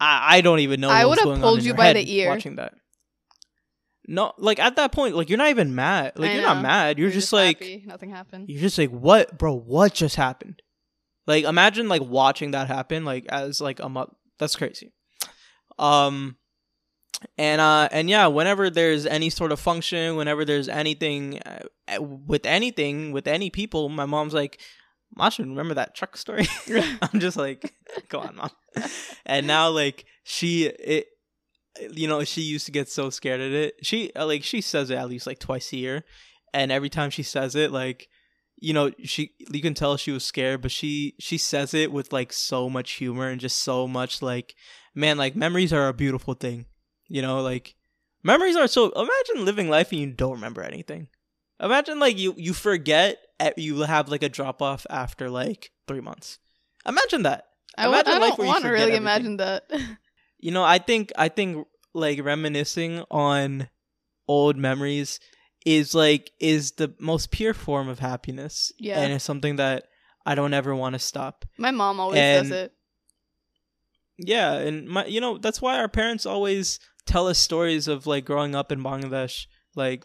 i, 0.00 0.36
I 0.36 0.40
don't 0.42 0.60
even 0.60 0.80
know 0.80 0.90
I 0.90 1.06
would've 1.06 1.24
going 1.24 1.40
pulled 1.40 1.62
you 1.64 1.74
by 1.74 1.92
the 1.94 2.04
ear. 2.18 2.28
watching 2.28 2.56
that 2.56 2.74
no 4.08 4.32
like 4.38 4.58
at 4.58 4.76
that 4.76 4.92
point 4.92 5.14
like 5.14 5.28
you're 5.28 5.38
not 5.38 5.50
even 5.50 5.74
mad 5.74 6.12
like 6.16 6.30
I 6.30 6.34
you're 6.34 6.42
not 6.42 6.60
mad 6.62 6.98
you're, 6.98 7.10
just, 7.10 7.32
like 7.32 7.60
happy. 7.60 7.84
nothing 7.86 8.10
happened. 8.10 8.48
you're 8.48 8.60
just 8.60 8.78
like, 8.78 8.90
what, 8.90 9.38
bro? 9.38 9.54
What 9.54 9.94
just 9.94 10.16
happened? 10.16 10.60
Like, 11.26 11.44
imagine 11.44 11.88
like 11.88 12.02
watching 12.02 12.50
that 12.50 12.66
happen, 12.66 13.04
like 13.04 13.26
as 13.28 13.60
like 13.60 13.80
a 13.80 13.88
mo- 13.88 14.14
that's 14.38 14.56
crazy. 14.56 14.92
Um, 15.78 16.36
and 17.38 17.60
uh, 17.60 17.88
and 17.92 18.10
yeah, 18.10 18.26
whenever 18.26 18.70
there's 18.70 19.06
any 19.06 19.30
sort 19.30 19.52
of 19.52 19.60
function, 19.60 20.16
whenever 20.16 20.44
there's 20.44 20.68
anything 20.68 21.40
uh, 21.40 22.00
with 22.00 22.44
anything 22.44 23.12
with 23.12 23.28
any 23.28 23.50
people, 23.50 23.88
my 23.88 24.06
mom's 24.06 24.34
like, 24.34 24.60
Masha, 25.16 25.42
remember 25.42 25.74
that 25.74 25.94
truck 25.94 26.16
story? 26.16 26.46
I'm 27.02 27.20
just 27.20 27.36
like, 27.36 27.72
go 28.08 28.20
on, 28.20 28.36
mom. 28.36 28.50
and 29.24 29.46
now 29.46 29.68
like 29.70 30.04
she 30.24 30.64
it. 30.66 31.06
You 31.80 32.06
know, 32.08 32.22
she 32.24 32.42
used 32.42 32.66
to 32.66 32.72
get 32.72 32.88
so 32.88 33.10
scared 33.10 33.40
at 33.40 33.52
it. 33.52 33.74
She 33.82 34.12
uh, 34.14 34.26
like 34.26 34.44
she 34.44 34.60
says 34.60 34.90
it 34.90 34.96
at 34.96 35.08
least 35.08 35.26
like 35.26 35.38
twice 35.38 35.72
a 35.72 35.76
year, 35.76 36.04
and 36.52 36.70
every 36.70 36.90
time 36.90 37.10
she 37.10 37.22
says 37.22 37.54
it 37.54 37.72
like 37.72 38.08
you 38.60 38.72
know 38.72 38.92
she 39.02 39.32
you 39.50 39.60
can 39.62 39.74
tell 39.74 39.96
she 39.96 40.12
was 40.12 40.24
scared 40.24 40.60
but 40.62 40.70
she 40.70 41.14
she 41.18 41.36
says 41.36 41.74
it 41.74 41.90
with 41.90 42.12
like 42.12 42.32
so 42.32 42.68
much 42.70 42.92
humor 42.92 43.28
and 43.28 43.40
just 43.40 43.58
so 43.58 43.88
much 43.88 44.22
like 44.22 44.54
man 44.94 45.16
like 45.18 45.34
memories 45.34 45.72
are 45.72 45.88
a 45.88 45.94
beautiful 45.94 46.34
thing 46.34 46.66
you 47.08 47.20
know 47.20 47.40
like 47.40 47.74
memories 48.22 48.54
are 48.54 48.68
so 48.68 48.90
imagine 48.90 49.44
living 49.44 49.68
life 49.68 49.90
and 49.90 50.00
you 50.00 50.12
don't 50.12 50.34
remember 50.34 50.62
anything 50.62 51.08
imagine 51.58 51.98
like 51.98 52.16
you 52.18 52.34
you 52.36 52.52
forget 52.52 53.18
you 53.56 53.80
have 53.80 54.08
like 54.08 54.22
a 54.22 54.28
drop 54.28 54.62
off 54.62 54.86
after 54.88 55.28
like 55.28 55.72
three 55.88 56.00
months 56.02 56.38
imagine 56.86 57.22
that 57.24 57.46
I, 57.76 57.84
w- 57.84 58.00
Imagine 58.00 58.22
I 58.22 58.28
don't 58.28 58.46
want 58.46 58.62
to 58.64 58.70
really 58.70 58.82
everything. 58.82 59.02
imagine 59.02 59.36
that. 59.38 59.64
you 60.42 60.50
know 60.50 60.62
i 60.64 60.76
think 60.78 61.10
i 61.16 61.28
think 61.28 61.66
like 61.94 62.22
reminiscing 62.22 63.02
on 63.10 63.68
old 64.28 64.56
memories 64.56 65.18
is 65.64 65.94
like 65.94 66.30
is 66.40 66.72
the 66.72 66.92
most 66.98 67.30
pure 67.30 67.54
form 67.54 67.88
of 67.88 67.98
happiness 68.00 68.72
Yeah. 68.78 69.00
and 69.00 69.12
it's 69.12 69.24
something 69.24 69.56
that 69.56 69.84
i 70.26 70.34
don't 70.34 70.52
ever 70.54 70.74
want 70.74 70.94
to 70.94 70.98
stop 70.98 71.44
My 71.56 71.70
mom 71.70 72.00
always 72.00 72.18
And- 72.18 72.48
does 72.48 72.58
it. 72.64 72.72
yeah 74.18 74.54
and 74.54 74.86
my 74.88 75.06
you 75.06 75.20
know 75.20 75.38
that's 75.38 75.60
why 75.62 75.78
our 75.78 75.88
parents 75.88 76.26
always 76.26 76.78
tell 77.06 77.26
us 77.28 77.38
stories 77.38 77.88
of 77.88 78.06
like 78.06 78.24
growing 78.24 78.54
up 78.54 78.70
in 78.70 78.82
bangladesh 78.82 79.46
like 79.74 80.04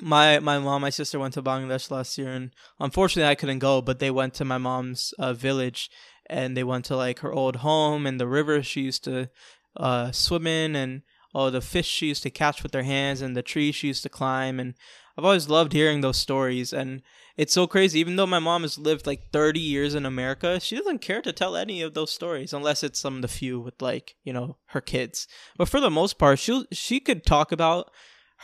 my 0.00 0.38
my 0.38 0.58
mom 0.58 0.80
my 0.82 0.90
sister 0.90 1.18
went 1.18 1.34
to 1.34 1.42
bangladesh 1.42 1.90
last 1.90 2.16
year 2.18 2.30
and 2.32 2.50
unfortunately 2.80 3.28
i 3.30 3.34
couldn't 3.34 3.58
go 3.58 3.80
but 3.82 3.98
they 3.98 4.10
went 4.10 4.34
to 4.34 4.44
my 4.44 4.58
mom's 4.58 5.12
uh, 5.18 5.32
village 5.32 5.90
and 6.30 6.56
they 6.56 6.64
went 6.64 6.84
to 6.86 6.96
like 6.96 7.18
her 7.20 7.32
old 7.32 7.56
home 7.56 8.06
and 8.06 8.18
the 8.20 8.26
river 8.28 8.62
she 8.62 8.80
used 8.82 9.04
to 9.04 9.28
uh, 9.76 10.12
swim 10.12 10.46
in 10.46 10.76
and 10.76 11.02
oh 11.34 11.48
the 11.50 11.60
fish 11.60 11.86
she 11.86 12.08
used 12.08 12.22
to 12.22 12.30
catch 12.30 12.62
with 12.62 12.74
her 12.74 12.82
hands 12.82 13.22
and 13.22 13.36
the 13.36 13.42
trees 13.42 13.74
she 13.74 13.86
used 13.86 14.02
to 14.02 14.08
climb 14.08 14.60
and 14.60 14.74
i've 15.16 15.24
always 15.24 15.48
loved 15.48 15.72
hearing 15.72 16.02
those 16.02 16.18
stories 16.18 16.74
and 16.74 17.00
it's 17.38 17.54
so 17.54 17.66
crazy 17.66 17.98
even 17.98 18.16
though 18.16 18.26
my 18.26 18.38
mom 18.38 18.62
has 18.62 18.76
lived 18.76 19.06
like 19.06 19.30
30 19.32 19.58
years 19.58 19.94
in 19.94 20.04
america 20.04 20.60
she 20.60 20.76
doesn't 20.76 21.00
care 21.00 21.22
to 21.22 21.32
tell 21.32 21.56
any 21.56 21.80
of 21.80 21.94
those 21.94 22.10
stories 22.10 22.52
unless 22.52 22.82
it's 22.82 23.00
some 23.00 23.16
of 23.16 23.22
the 23.22 23.28
few 23.28 23.58
with 23.58 23.80
like 23.80 24.14
you 24.24 24.32
know 24.32 24.58
her 24.66 24.80
kids 24.82 25.26
but 25.56 25.68
for 25.70 25.80
the 25.80 25.90
most 25.90 26.18
part 26.18 26.38
she 26.38 26.66
she 26.70 27.00
could 27.00 27.24
talk 27.24 27.50
about 27.50 27.90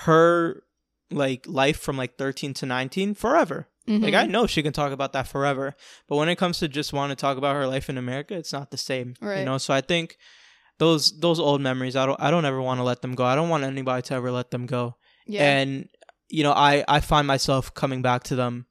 her 0.04 0.62
like 1.10 1.44
life 1.46 1.78
from 1.78 1.96
like 1.98 2.16
13 2.16 2.54
to 2.54 2.66
19 2.66 3.14
forever 3.14 3.68
like 3.86 4.12
Mhm. 4.12 4.14
I 4.14 4.26
know 4.26 4.46
she 4.46 4.62
can 4.62 4.74
talk 4.74 4.92
about 4.92 5.14
that 5.14 5.28
forever, 5.28 5.74
but 6.08 6.16
when 6.16 6.28
it 6.28 6.36
comes 6.36 6.58
to 6.58 6.68
just 6.68 6.92
want 6.92 7.08
to 7.08 7.16
talk 7.16 7.38
about 7.38 7.56
her 7.56 7.66
life 7.66 7.88
in 7.88 7.96
America, 7.96 8.34
it's 8.34 8.52
not 8.52 8.70
the 8.70 8.76
same. 8.76 9.14
Right. 9.18 9.38
You 9.38 9.44
know, 9.46 9.56
so 9.56 9.72
I 9.72 9.80
think 9.80 10.18
those 10.78 11.18
those 11.18 11.38
old 11.40 11.60
memories, 11.60 11.96
I 11.96 12.06
don't 12.06 12.20
I 12.20 12.30
don't 12.30 12.44
ever 12.44 12.62
want 12.62 12.78
to 12.78 12.84
let 12.84 13.02
them 13.02 13.14
go. 13.14 13.24
I 13.24 13.34
don't 13.34 13.48
want 13.48 13.64
anybody 13.64 14.02
to 14.02 14.14
ever 14.14 14.30
let 14.30 14.50
them 14.50 14.66
go. 14.66 14.96
yeah. 15.26 15.58
And 15.58 15.88
you 16.28 16.42
know, 16.42 16.52
I 16.52 16.84
I 16.88 17.00
find 17.00 17.26
myself 17.26 17.74
coming 17.74 18.02
back 18.02 18.24
to 18.24 18.36
them 18.36 18.66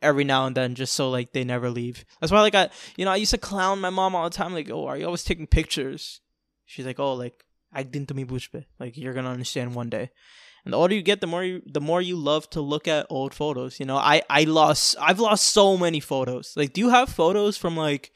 every 0.00 0.24
now 0.24 0.46
and 0.46 0.56
then 0.56 0.74
just 0.74 0.94
so 0.94 1.10
like 1.10 1.32
they 1.32 1.44
never 1.44 1.70
leave. 1.70 2.04
That's 2.20 2.32
why 2.32 2.40
like 2.40 2.54
I 2.54 2.70
you 2.96 3.04
know, 3.04 3.10
I 3.12 3.16
used 3.16 3.30
to 3.32 3.38
clown 3.38 3.80
my 3.80 3.90
mom 3.90 4.14
all 4.14 4.24
the 4.28 4.36
time 4.36 4.52
like, 4.52 4.70
"Oh, 4.70 4.86
are 4.86 4.96
you 4.96 5.06
always 5.06 5.24
taking 5.24 5.46
pictures?" 5.46 6.20
She's 6.66 6.86
like, 6.86 6.98
"Oh, 6.98 7.14
like 7.14 7.44
I 7.72 7.82
didn't 7.82 8.14
me 8.14 8.24
bushbe. 8.24 8.64
Like 8.80 8.96
you're 8.96 9.14
going 9.14 9.24
to 9.24 9.30
understand 9.30 9.74
one 9.74 9.90
day." 9.90 10.10
And 10.64 10.72
the 10.72 10.78
older 10.78 10.94
you 10.94 11.02
get, 11.02 11.20
the 11.20 11.26
more 11.26 11.44
you 11.44 11.62
the 11.66 11.80
more 11.80 12.00
you 12.00 12.16
love 12.16 12.48
to 12.50 12.60
look 12.60 12.86
at 12.86 13.06
old 13.10 13.34
photos. 13.34 13.80
You 13.80 13.86
know, 13.86 13.96
I 13.96 14.22
I 14.30 14.44
lost 14.44 14.96
I've 15.00 15.20
lost 15.20 15.50
so 15.50 15.76
many 15.76 16.00
photos. 16.00 16.54
Like 16.56 16.72
do 16.72 16.80
you 16.80 16.90
have 16.90 17.08
photos 17.08 17.56
from 17.56 17.76
like 17.76 18.12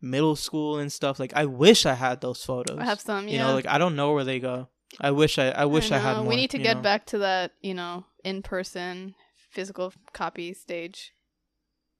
middle 0.00 0.36
school 0.36 0.78
and 0.78 0.92
stuff? 0.92 1.18
Like 1.18 1.32
I 1.34 1.44
wish 1.46 1.86
I 1.86 1.94
had 1.94 2.20
those 2.20 2.44
photos. 2.44 2.78
I 2.78 2.84
have 2.84 3.00
some, 3.00 3.28
yeah. 3.28 3.32
You 3.32 3.38
know, 3.40 3.54
like 3.54 3.66
I 3.66 3.78
don't 3.78 3.96
know 3.96 4.12
where 4.12 4.24
they 4.24 4.40
go. 4.40 4.68
I 5.00 5.10
wish 5.10 5.38
I 5.38 5.50
I 5.50 5.64
wish 5.64 5.90
I, 5.90 5.96
I 5.96 5.98
had 5.98 6.16
more. 6.18 6.26
We 6.26 6.36
need 6.36 6.50
to 6.50 6.58
get 6.58 6.76
know? 6.76 6.82
back 6.82 7.06
to 7.06 7.18
that, 7.18 7.52
you 7.60 7.74
know, 7.74 8.06
in 8.24 8.42
person 8.42 9.14
physical 9.50 9.92
copy 10.12 10.52
stage 10.52 11.12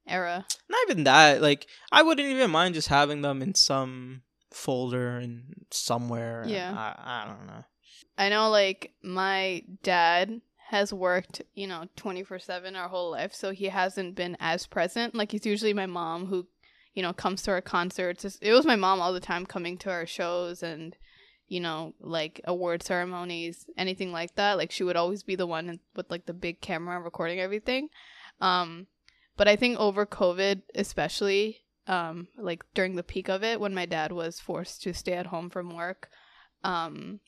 era. 0.08 0.44
not 0.68 0.80
even 0.90 1.04
that 1.04 1.40
like 1.40 1.66
i 1.92 2.02
wouldn't 2.02 2.28
even 2.28 2.50
mind 2.50 2.74
just 2.74 2.88
having 2.88 3.22
them 3.22 3.40
in 3.40 3.54
some 3.54 4.20
folder 4.52 5.16
and 5.16 5.64
somewhere 5.70 6.44
Yeah. 6.46 6.74
I, 6.76 7.22
I 7.22 7.26
don't 7.26 7.46
know 7.46 7.64
I 8.18 8.28
know 8.28 8.50
like 8.50 8.92
my 9.02 9.62
dad 9.82 10.40
has 10.68 10.92
worked, 10.92 11.42
you 11.54 11.66
know, 11.66 11.84
24/7 11.96 12.76
our 12.76 12.88
whole 12.88 13.10
life, 13.10 13.34
so 13.34 13.50
he 13.50 13.66
hasn't 13.66 14.14
been 14.14 14.36
as 14.40 14.66
present. 14.66 15.14
Like 15.14 15.34
it's 15.34 15.46
usually 15.46 15.74
my 15.74 15.86
mom 15.86 16.26
who, 16.26 16.46
you 16.94 17.02
know, 17.02 17.12
comes 17.12 17.42
to 17.42 17.50
our 17.50 17.60
concerts. 17.60 18.24
It 18.40 18.52
was 18.52 18.64
my 18.64 18.76
mom 18.76 19.00
all 19.00 19.12
the 19.12 19.20
time 19.20 19.46
coming 19.46 19.76
to 19.78 19.90
our 19.90 20.06
shows 20.06 20.62
and 20.62 20.96
you 21.46 21.60
know, 21.60 21.92
like 22.00 22.40
award 22.46 22.82
ceremonies, 22.82 23.66
anything 23.76 24.12
like 24.12 24.34
that. 24.36 24.56
Like 24.56 24.70
she 24.70 24.82
would 24.82 24.96
always 24.96 25.22
be 25.22 25.36
the 25.36 25.46
one 25.46 25.78
with 25.94 26.10
like 26.10 26.24
the 26.24 26.32
big 26.32 26.62
camera 26.62 26.98
recording 27.00 27.40
everything. 27.40 27.88
Um 28.40 28.86
but 29.36 29.48
I 29.48 29.56
think 29.56 29.78
over 29.78 30.06
COVID 30.06 30.62
especially 30.74 31.64
um 31.86 32.28
like 32.38 32.64
during 32.74 32.96
the 32.96 33.02
peak 33.02 33.28
of 33.28 33.42
it 33.42 33.60
when 33.60 33.74
my 33.74 33.86
dad 33.86 34.12
was 34.12 34.40
forced 34.40 34.82
to 34.82 34.94
stay 34.94 35.12
at 35.12 35.26
home 35.26 35.50
from 35.50 35.74
work 35.74 36.08
um 36.62 37.20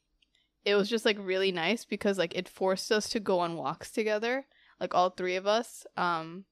it 0.65 0.75
was 0.75 0.89
just 0.89 1.05
like 1.05 1.19
really 1.21 1.53
nice 1.53 1.85
because 1.85 2.19
like 2.19 2.35
it 2.35 2.49
forced 2.49 2.91
us 2.91 3.09
to 3.11 3.21
go 3.21 3.41
on 3.41 3.57
walks 3.57 3.91
together 3.91 4.47
like 4.81 4.95
all 4.95 5.11
three 5.11 5.37
of 5.37 5.47
us 5.47 5.87
um 5.97 6.45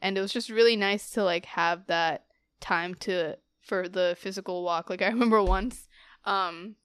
and 0.00 0.16
it 0.16 0.20
was 0.20 0.32
just 0.32 0.48
really 0.48 0.76
nice 0.76 1.10
to 1.10 1.22
like 1.22 1.46
have 1.46 1.86
that 1.86 2.24
time 2.60 2.94
to 2.94 3.36
for 3.60 3.88
the 3.88 4.16
physical 4.18 4.62
walk. 4.62 4.90
Like 4.90 5.02
i 5.02 5.08
remember 5.16 5.42
once 5.42 5.88
um 6.24 6.76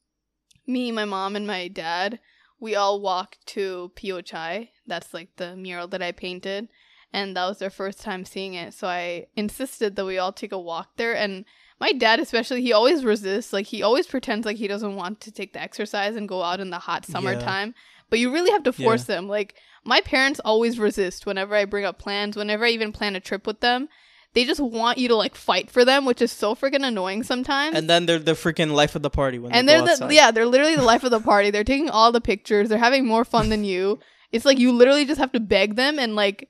me 0.67 0.91
my 0.91 1.05
mom 1.05 1.35
and 1.35 1.47
my 1.47 1.67
dad 1.67 2.19
we 2.59 2.75
all 2.75 3.01
walked 3.01 3.45
to 3.47 3.91
pio 3.95 4.21
chai. 4.21 4.69
That's 4.85 5.13
like 5.13 5.35
the 5.37 5.55
mural 5.55 5.87
that 5.87 6.01
i 6.01 6.11
painted. 6.11 6.69
And 7.13 7.35
that 7.35 7.45
was 7.47 7.57
their 7.59 7.69
first 7.71 7.99
time 8.01 8.23
seeing 8.23 8.53
it. 8.53 8.73
So 8.73 8.87
i 8.87 9.25
insisted 9.35 9.95
that 9.95 10.05
we 10.05 10.17
all 10.17 10.31
take 10.31 10.51
a 10.51 10.59
walk 10.59 10.97
there. 10.97 11.15
And 11.15 11.45
my 11.79 11.91
dad 11.91 12.19
especially 12.19 12.61
he 12.61 12.71
always 12.71 13.03
resists. 13.03 13.51
Like 13.51 13.65
he 13.67 13.81
always 13.81 14.05
pretends 14.05 14.45
like 14.45 14.57
he 14.57 14.67
doesn't 14.67 14.95
want 14.95 15.19
to 15.21 15.31
take 15.31 15.53
the 15.53 15.61
exercise 15.61 16.15
and 16.15 16.29
go 16.29 16.43
out 16.43 16.59
in 16.59 16.69
the 16.69 16.79
hot 16.79 17.05
Yeah. 17.07 17.13
summertime. 17.13 17.73
But 18.11 18.19
you 18.19 18.31
really 18.31 18.51
have 18.51 18.63
to 18.63 18.73
force 18.73 19.05
them. 19.05 19.27
Like 19.27 19.55
my 19.83 20.01
parents 20.01 20.39
always 20.45 20.77
resist 20.77 21.25
whenever 21.25 21.55
i 21.55 21.65
bring 21.65 21.85
up 21.85 21.97
plans 21.97 22.37
whenever 22.37 22.65
i 22.65 22.69
even 22.69 22.91
plan 22.91 23.15
a 23.15 23.19
trip 23.19 23.47
with 23.47 23.61
them 23.61 23.89
they 24.33 24.45
just 24.45 24.59
want 24.61 24.97
you 24.97 25.07
to 25.09 25.15
like 25.15 25.35
fight 25.35 25.69
for 25.69 25.83
them 25.83 26.05
which 26.05 26.21
is 26.21 26.31
so 26.31 26.55
freaking 26.55 26.85
annoying 26.85 27.23
sometimes. 27.23 27.75
And 27.75 27.89
then 27.89 28.05
they're 28.05 28.19
the 28.19 28.33
freaking 28.33 28.71
life 28.71 28.95
of 28.95 29.01
the 29.01 29.09
party 29.09 29.39
when 29.39 29.51
and 29.51 29.67
they 29.67 29.73
they're 29.73 29.81
go 29.81 29.85
the 29.87 29.91
outside. 29.93 30.11
yeah 30.13 30.31
they're 30.31 30.45
literally 30.45 30.75
the 30.75 30.83
life 30.83 31.03
of 31.03 31.11
the 31.11 31.19
party. 31.31 31.51
They're 31.51 31.63
taking 31.63 31.89
all 31.89 32.11
the 32.11 32.21
pictures. 32.21 32.69
They're 32.69 32.77
having 32.77 33.05
more 33.05 33.25
fun 33.25 33.49
than 33.49 33.63
you. 33.63 33.99
It's 34.31 34.45
like 34.45 34.59
you 34.59 34.71
literally 34.71 35.05
just 35.05 35.19
have 35.19 35.31
to 35.33 35.39
beg 35.39 35.75
them 35.75 35.99
and 35.99 36.15
like 36.15 36.47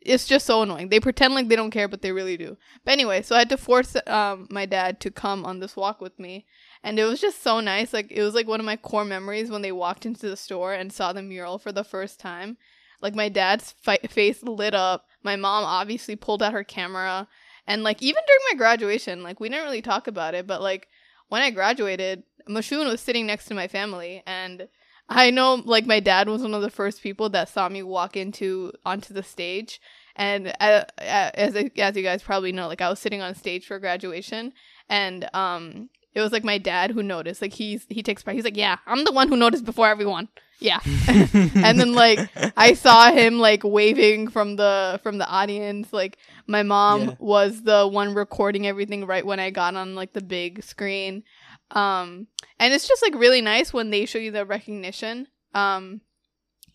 it's 0.00 0.26
just 0.26 0.46
so 0.46 0.62
annoying. 0.62 0.88
They 0.88 0.98
pretend 0.98 1.34
like 1.34 1.48
they 1.48 1.54
don't 1.56 1.70
care 1.70 1.86
but 1.86 2.02
they 2.02 2.12
really 2.12 2.36
do. 2.36 2.56
But 2.84 2.92
anyway 2.92 3.22
so 3.22 3.36
i 3.36 3.40
had 3.40 3.48
to 3.50 3.56
force 3.56 3.94
um 4.06 4.48
my 4.50 4.66
dad 4.66 4.98
to 5.00 5.10
come 5.10 5.44
on 5.44 5.60
this 5.60 5.76
walk 5.76 6.00
with 6.00 6.18
me. 6.18 6.46
And 6.82 6.98
it 6.98 7.04
was 7.04 7.20
just 7.20 7.42
so 7.42 7.60
nice. 7.60 7.92
Like 7.92 8.10
it 8.10 8.22
was 8.22 8.34
like 8.34 8.48
one 8.48 8.58
of 8.58 8.66
my 8.66 8.76
core 8.76 9.04
memories 9.04 9.50
when 9.50 9.62
they 9.62 9.70
walked 9.70 10.04
into 10.06 10.28
the 10.28 10.36
store 10.36 10.72
and 10.72 10.92
saw 10.92 11.12
the 11.12 11.22
mural 11.22 11.58
for 11.58 11.70
the 11.70 11.84
first 11.84 12.18
time. 12.18 12.56
Like 13.00 13.14
my 13.14 13.28
dad's 13.28 13.74
fi- 13.82 13.98
face 14.08 14.42
lit 14.42 14.74
up 14.74 15.06
my 15.22 15.36
mom 15.36 15.64
obviously 15.64 16.16
pulled 16.16 16.42
out 16.42 16.52
her 16.52 16.64
camera 16.64 17.28
and 17.66 17.82
like 17.82 18.02
even 18.02 18.22
during 18.26 18.40
my 18.50 18.56
graduation 18.56 19.22
like 19.22 19.40
we 19.40 19.48
didn't 19.48 19.64
really 19.64 19.82
talk 19.82 20.06
about 20.06 20.34
it 20.34 20.46
but 20.46 20.60
like 20.62 20.88
when 21.32 21.40
I 21.40 21.50
graduated, 21.50 22.24
Mashnoon 22.46 22.90
was 22.90 23.00
sitting 23.00 23.24
next 23.24 23.46
to 23.46 23.54
my 23.54 23.66
family, 23.66 24.22
and 24.26 24.68
I 25.08 25.30
know 25.30 25.54
like 25.64 25.86
my 25.86 25.98
dad 25.98 26.28
was 26.28 26.42
one 26.42 26.52
of 26.52 26.60
the 26.60 26.68
first 26.68 27.02
people 27.02 27.30
that 27.30 27.48
saw 27.48 27.70
me 27.70 27.82
walk 27.82 28.18
into 28.18 28.70
onto 28.84 29.14
the 29.14 29.22
stage. 29.22 29.80
And 30.14 30.48
uh, 30.60 30.84
uh, 30.98 31.30
as 31.32 31.56
as 31.56 31.96
you 31.96 32.02
guys 32.02 32.22
probably 32.22 32.52
know, 32.52 32.68
like 32.68 32.82
I 32.82 32.90
was 32.90 32.98
sitting 32.98 33.22
on 33.22 33.34
stage 33.34 33.66
for 33.66 33.78
graduation, 33.78 34.52
and 34.90 35.26
um, 35.32 35.88
it 36.14 36.20
was 36.20 36.32
like 36.32 36.44
my 36.44 36.58
dad 36.58 36.90
who 36.90 37.02
noticed. 37.02 37.40
Like 37.40 37.54
he's 37.54 37.86
he 37.88 38.02
takes 38.02 38.22
pride. 38.22 38.36
He's 38.36 38.44
like, 38.44 38.58
yeah, 38.58 38.76
I'm 38.86 39.04
the 39.04 39.12
one 39.12 39.28
who 39.28 39.36
noticed 39.38 39.64
before 39.64 39.88
everyone. 39.88 40.28
Yeah. 40.62 40.80
and 41.08 41.78
then 41.80 41.92
like 41.92 42.20
I 42.56 42.74
saw 42.74 43.10
him 43.12 43.38
like 43.38 43.62
waving 43.64 44.28
from 44.28 44.56
the 44.56 45.00
from 45.02 45.18
the 45.18 45.26
audience. 45.28 45.92
Like 45.92 46.18
my 46.46 46.62
mom 46.62 47.00
Yeah. 47.00 47.14
was 47.18 47.62
the 47.62 47.86
one 47.88 48.14
recording 48.14 48.66
everything 48.66 49.04
right 49.06 49.26
when 49.26 49.40
I 49.40 49.50
got 49.50 49.74
on 49.74 49.94
like 49.94 50.12
the 50.12 50.22
big 50.22 50.62
screen. 50.62 51.24
Um 51.72 52.28
and 52.58 52.72
it's 52.72 52.86
just 52.86 53.02
like 53.02 53.14
really 53.14 53.40
nice 53.42 53.72
when 53.72 53.90
they 53.90 54.06
show 54.06 54.18
you 54.18 54.30
the 54.30 54.46
recognition. 54.46 55.26
Um 55.54 56.00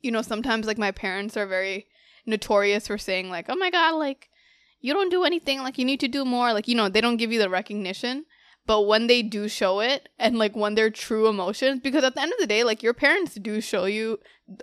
you 0.02 0.12
know, 0.12 0.22
sometimes 0.22 0.68
like 0.68 0.78
my 0.78 0.92
parents 0.92 1.38
are 1.38 1.48
very 1.48 1.88
notorious 2.26 2.88
for 2.88 2.98
saying 2.98 3.30
like, 3.30 3.46
"Oh 3.50 3.56
my 3.56 3.70
god, 3.72 3.96
like 3.96 4.30
you 4.80 4.94
don't 4.94 5.10
do 5.10 5.24
anything, 5.24 5.60
like 5.64 5.78
you 5.80 5.86
need 5.86 6.02
to 6.02 6.08
do 6.08 6.24
more." 6.26 6.54
Like, 6.54 6.68
you 6.68 6.76
know, 6.76 6.88
they 6.90 7.02
don't 7.02 7.18
give 7.18 7.32
you 7.32 7.40
the 7.40 7.50
recognition. 7.50 8.26
But 8.68 8.82
when 8.82 9.08
they 9.08 9.24
do 9.24 9.48
show 9.48 9.80
it 9.80 10.10
and 10.20 10.38
like 10.38 10.56
when 10.56 10.76
they're 10.76 10.90
true 10.90 11.28
emotions 11.28 11.80
because 11.80 12.04
at 12.04 12.16
the 12.16 12.22
end 12.22 12.34
of 12.34 12.40
the 12.40 12.48
day, 12.48 12.64
like 12.64 12.84
your 12.84 12.94
parents 12.94 13.36
do 13.36 13.62
show 13.62 13.86
you 13.86 14.20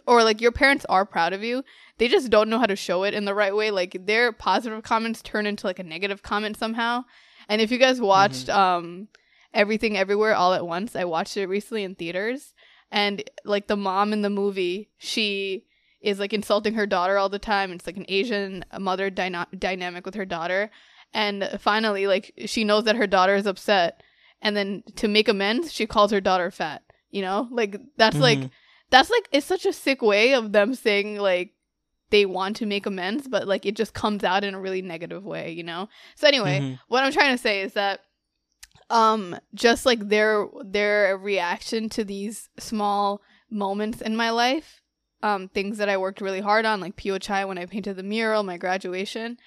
or 0.06 0.22
like 0.22 0.40
your 0.40 0.52
parents 0.52 0.84
are 0.88 1.04
proud 1.06 1.32
of 1.32 1.42
you. 1.42 1.64
They 1.98 2.08
just 2.08 2.30
don't 2.30 2.50
know 2.50 2.58
how 2.58 2.66
to 2.66 2.76
show 2.76 3.04
it 3.04 3.14
in 3.14 3.24
the 3.24 3.34
right 3.34 3.56
way. 3.56 3.70
Like 3.70 4.06
their 4.06 4.30
positive 4.30 4.82
comments 4.82 5.22
turn 5.22 5.46
into 5.46 5.66
like 5.66 5.78
a 5.78 5.84
negative 5.84 6.22
comment 6.22 6.56
somehow. 6.56 7.04
And 7.48 7.60
if 7.60 7.70
you 7.70 7.78
guys 7.78 8.00
watched 8.00 8.48
um 8.50 9.08
Everything 9.54 9.96
Everywhere 9.96 10.34
All 10.34 10.52
at 10.52 10.66
Once, 10.66 10.94
I 10.94 11.04
watched 11.04 11.36
it 11.36 11.46
recently 11.46 11.84
in 11.84 11.94
theaters 11.94 12.52
and 12.90 13.24
like 13.44 13.66
the 13.66 13.76
mom 13.76 14.12
in 14.12 14.22
the 14.22 14.30
movie, 14.30 14.90
she 14.98 15.64
is 16.00 16.20
like 16.20 16.32
insulting 16.32 16.74
her 16.74 16.86
daughter 16.86 17.16
all 17.16 17.28
the 17.28 17.38
time. 17.38 17.72
It's 17.72 17.86
like 17.86 17.96
an 17.96 18.04
Asian 18.08 18.64
mother 18.78 19.10
dyna- 19.10 19.48
dynamic 19.58 20.04
with 20.04 20.14
her 20.14 20.26
daughter. 20.26 20.70
And 21.14 21.48
finally, 21.60 22.06
like 22.06 22.32
she 22.46 22.64
knows 22.64 22.84
that 22.84 22.96
her 22.96 23.06
daughter 23.06 23.36
is 23.36 23.46
upset, 23.46 24.02
and 24.42 24.54
then 24.56 24.82
to 24.96 25.08
make 25.08 25.28
amends, 25.28 25.72
she 25.72 25.86
calls 25.86 26.10
her 26.10 26.20
daughter 26.20 26.50
fat. 26.50 26.82
You 27.10 27.22
know, 27.22 27.48
like 27.52 27.76
that's 27.96 28.18
like 28.18 28.40
Mhm. 28.40 28.50
that's 28.90 29.08
like 29.10 29.28
it's 29.32 29.46
such 29.46 29.64
a 29.64 29.72
sick 29.72 30.02
way 30.02 30.34
of 30.34 30.50
them 30.52 30.74
saying 30.74 31.16
like 31.18 31.52
they 32.10 32.26
want 32.26 32.56
to 32.56 32.66
make 32.66 32.84
amends, 32.86 33.28
but 33.28 33.46
like 33.46 33.64
it 33.64 33.76
just 33.76 33.94
comes 33.94 34.24
out 34.24 34.42
in 34.44 34.54
a 34.54 34.60
really 34.60 34.82
negative 34.82 35.24
way. 35.24 35.52
You 35.52 35.62
know. 35.62 35.88
So 36.16 36.26
anyway, 36.26 36.60
Mhm. 36.60 36.78
what 36.88 37.04
I'm 37.04 37.12
trying 37.12 37.32
to 37.34 37.42
say 37.42 37.62
is 37.62 37.74
that 37.74 38.00
um 38.90 39.38
just 39.54 39.86
like 39.86 40.08
their 40.08 40.46
their 40.64 41.16
reaction 41.16 41.88
to 41.90 42.04
these 42.04 42.48
small 42.58 43.22
moments 43.50 44.00
in 44.02 44.16
my 44.16 44.30
life 44.30 44.82
um 45.22 45.48
things 45.48 45.78
that 45.78 45.88
I 45.88 45.96
worked 45.96 46.20
really 46.20 46.40
hard 46.40 46.66
on 46.66 46.80
like 46.80 46.96
Pio 46.96 47.18
Chai 47.18 47.44
when 47.44 47.56
I 47.56 47.66
painted 47.66 47.96
the 47.96 48.02
mural 48.02 48.42
my 48.42 48.56
graduation 48.58 49.38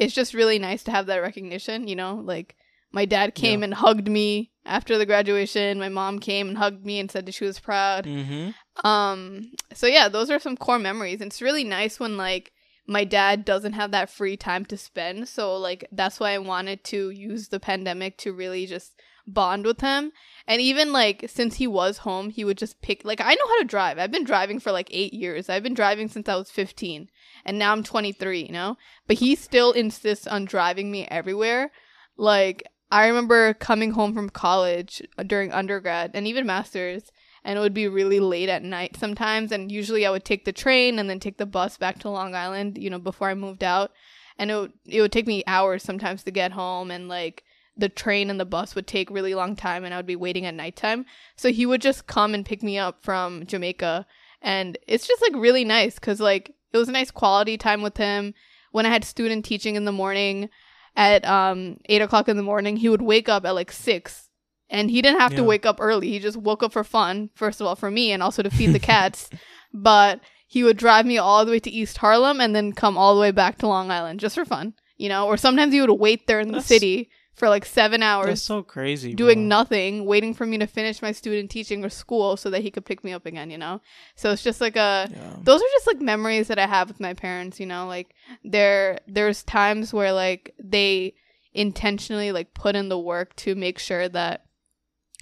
it's 0.00 0.14
just 0.14 0.34
really 0.34 0.58
nice 0.58 0.82
to 0.84 0.90
have 0.90 1.06
that 1.06 1.18
recognition 1.28 1.86
you 1.86 1.96
know 1.96 2.14
like 2.24 2.56
my 2.92 3.04
dad 3.04 3.34
came 3.34 3.60
Yeah. 3.60 3.64
and 3.66 3.74
hugged 3.74 4.08
me 4.08 4.50
after 4.64 4.98
the 4.98 5.06
graduation 5.06 5.78
my 5.78 5.88
mom 5.88 6.18
came 6.18 6.48
and 6.48 6.58
hugged 6.58 6.84
me 6.84 6.98
and 7.00 7.10
said 7.10 7.24
that 7.26 7.34
she 7.34 7.44
was 7.44 7.60
proud 7.60 8.04
Mhm. 8.06 8.54
um 8.84 9.52
so 9.74 9.86
yeah 9.86 10.08
those 10.08 10.30
are 10.30 10.38
some 10.40 10.56
core 10.56 10.78
memories 10.78 11.20
and 11.20 11.30
it's 11.30 11.42
really 11.42 11.64
nice 11.64 12.00
when 12.00 12.16
like 12.16 12.52
my 12.86 13.04
dad 13.04 13.44
doesn't 13.44 13.74
have 13.74 13.90
that 13.92 14.10
free 14.10 14.36
time 14.36 14.64
to 14.66 14.76
spend 14.76 15.28
so 15.28 15.56
like 15.56 15.84
that's 15.92 16.18
why 16.20 16.32
i 16.32 16.38
wanted 16.38 16.82
to 16.84 17.10
use 17.10 17.48
the 17.48 17.60
pandemic 17.60 18.16
to 18.18 18.32
really 18.32 18.66
just 18.66 18.94
bond 19.26 19.64
with 19.64 19.80
him. 19.80 20.12
And 20.46 20.60
even 20.60 20.92
like 20.92 21.26
since 21.28 21.56
he 21.56 21.66
was 21.66 21.98
home 21.98 22.30
he 22.30 22.44
would 22.44 22.58
just 22.58 22.80
pick 22.82 23.04
like 23.04 23.20
i 23.20 23.34
know 23.34 23.48
how 23.48 23.58
to 23.58 23.64
drive. 23.64 23.98
I've 23.98 24.10
been 24.10 24.24
driving 24.24 24.60
for 24.60 24.72
like 24.72 24.88
eight 24.90 25.12
years. 25.12 25.48
I've 25.48 25.62
been 25.62 25.74
driving 25.74 26.08
since 26.08 26.28
i 26.28 26.36
was 26.36 26.50
15 26.50 27.08
and 27.44 27.58
now 27.58 27.72
i'm 27.72 27.82
23 27.82 28.46
you 28.46 28.52
know? 28.52 28.76
But 29.06 29.18
he 29.18 29.34
still 29.34 29.72
insists 29.72 30.26
on 30.26 30.44
driving 30.44 30.90
me 30.90 31.06
everywhere. 31.06 31.70
Like 32.16 32.62
i 32.90 33.06
remember 33.06 33.54
coming 33.54 33.92
home 33.92 34.14
from 34.14 34.30
college 34.30 35.02
uh, 35.18 35.22
during 35.22 35.52
undergrad 35.52 36.10
and 36.14 36.26
even 36.26 36.46
masters 36.46 37.12
and 37.44 37.58
it 37.58 37.60
would 37.62 37.72
be 37.72 37.88
really 37.88 38.20
late 38.20 38.50
at 38.50 38.62
night 38.62 38.96
sometimes. 38.96 39.52
And 39.52 39.72
usually 39.72 40.04
i 40.06 40.10
would 40.10 40.24
take 40.24 40.44
the 40.44 40.52
train 40.52 40.98
and 40.98 41.08
then 41.08 41.20
take 41.20 41.38
the 41.38 41.46
bus 41.46 41.76
back 41.76 41.98
to 42.00 42.10
long 42.10 42.34
island 42.34 42.78
you 42.78 42.90
know 42.90 42.98
before 42.98 43.28
i 43.28 43.34
moved 43.34 43.62
out. 43.62 43.92
And 44.38 44.50
it 44.50 44.54
would, 44.54 44.72
it 44.86 45.00
would 45.02 45.12
take 45.12 45.26
me 45.26 45.44
hours 45.46 45.82
sometimes 45.82 46.22
to 46.22 46.30
get 46.30 46.52
home 46.52 46.90
and 46.90 47.08
like 47.08 47.44
the 47.76 47.88
train 47.88 48.30
and 48.30 48.38
the 48.38 48.44
bus 48.44 48.74
would 48.74 48.86
take 48.86 49.10
really 49.10 49.34
long 49.34 49.56
time 49.56 49.84
and 49.84 49.94
i 49.94 49.96
would 49.96 50.06
be 50.06 50.16
waiting 50.16 50.44
at 50.46 50.54
nighttime 50.54 51.04
so 51.36 51.50
he 51.50 51.64
would 51.66 51.80
just 51.80 52.06
come 52.06 52.34
and 52.34 52.44
pick 52.46 52.62
me 52.62 52.78
up 52.78 53.02
from 53.02 53.44
jamaica 53.46 54.06
and 54.42 54.78
it's 54.86 55.06
just 55.06 55.22
like 55.22 55.32
really 55.34 55.64
nice 55.64 55.94
because 55.94 56.20
like 56.20 56.54
it 56.72 56.76
was 56.78 56.88
a 56.88 56.92
nice 56.92 57.10
quality 57.10 57.58
time 57.58 57.82
with 57.82 57.96
him. 57.96 58.32
When 58.70 58.86
I 58.86 58.90
had 58.90 59.04
student 59.04 59.44
teaching 59.44 59.74
in 59.74 59.84
the 59.84 59.90
morning 59.92 60.48
at 60.94 61.26
um 61.26 61.78
eight 61.86 62.00
o'clock 62.00 62.28
in 62.28 62.36
the 62.36 62.42
morning, 62.44 62.76
he 62.76 62.88
would 62.88 63.02
wake 63.02 63.28
up 63.28 63.44
at 63.44 63.56
like 63.56 63.72
six, 63.72 64.28
and 64.70 64.88
he 64.88 65.02
didn't 65.02 65.18
have 65.20 65.34
to 65.34 65.42
wake 65.44 65.66
up 65.66 65.78
early. 65.80 66.08
He 66.10 66.20
just 66.20 66.36
woke 66.36 66.62
up 66.62 66.72
for 66.72 66.84
fun, 66.84 67.30
first 67.34 67.60
of 67.60 67.66
all 67.66 67.74
for 67.74 67.90
me, 67.90 68.12
and 68.12 68.22
also 68.22 68.42
to 68.44 68.50
feed 68.50 68.72
the 68.72 68.78
cats. 68.92 69.28
but 69.74 70.20
he 70.46 70.62
would 70.64 70.76
drive 70.76 71.06
me 71.06 71.18
all 71.18 71.44
the 71.44 71.50
way 71.50 71.58
to 71.60 71.70
East 71.70 71.98
Harlem 71.98 72.40
and 72.40 72.54
then 72.54 72.72
come 72.72 72.96
all 72.96 73.14
the 73.14 73.20
way 73.20 73.30
back 73.32 73.58
to 73.58 73.66
Long 73.68 73.90
Island 73.90 74.20
just 74.20 74.36
for 74.36 74.44
fun, 74.44 74.74
you 74.96 75.08
know. 75.08 75.26
Or 75.26 75.36
sometimes 75.36 75.72
he 75.72 75.80
would 75.80 75.90
wait 75.90 76.26
there 76.28 76.40
in 76.40 76.48
the 76.48 76.52
That's- 76.52 76.66
city 76.66 77.10
for 77.40 77.48
like 77.48 77.64
seven 77.64 78.00
That's 78.00 78.08
hours 78.26 78.42
so 78.42 78.62
crazy. 78.62 79.14
doing 79.14 79.38
bro. 79.38 79.56
nothing, 79.56 80.04
waiting 80.04 80.34
for 80.34 80.44
me 80.46 80.58
to 80.58 80.66
finish 80.66 81.00
my 81.00 81.10
student 81.10 81.50
teaching 81.50 81.82
or 81.82 81.88
school 81.88 82.36
so 82.36 82.50
that 82.50 82.60
he 82.62 82.70
could 82.70 82.84
pick 82.84 83.02
me 83.02 83.12
up 83.14 83.24
again, 83.24 83.50
you 83.50 83.56
know? 83.58 83.80
So 84.14 84.30
it's 84.30 84.42
just 84.42 84.60
like 84.60 84.76
a 84.76 85.08
Yeah. 85.10 85.36
those 85.42 85.60
are 85.62 85.72
just 85.72 85.86
like 85.86 86.00
memories 86.02 86.48
that 86.48 86.58
I 86.58 86.66
have 86.66 86.88
with 86.88 87.00
my 87.00 87.14
parents, 87.14 87.58
you 87.58 87.66
know, 87.66 87.86
like 87.86 88.14
there 88.44 89.00
there's 89.08 89.42
times 89.42 89.92
where 89.94 90.12
like 90.12 90.54
they 90.62 91.14
intentionally 91.54 92.30
like 92.30 92.52
put 92.54 92.76
in 92.76 92.90
the 92.90 92.98
work 92.98 93.34
to 93.36 93.54
make 93.54 93.78
sure 93.78 94.06
that 94.10 94.44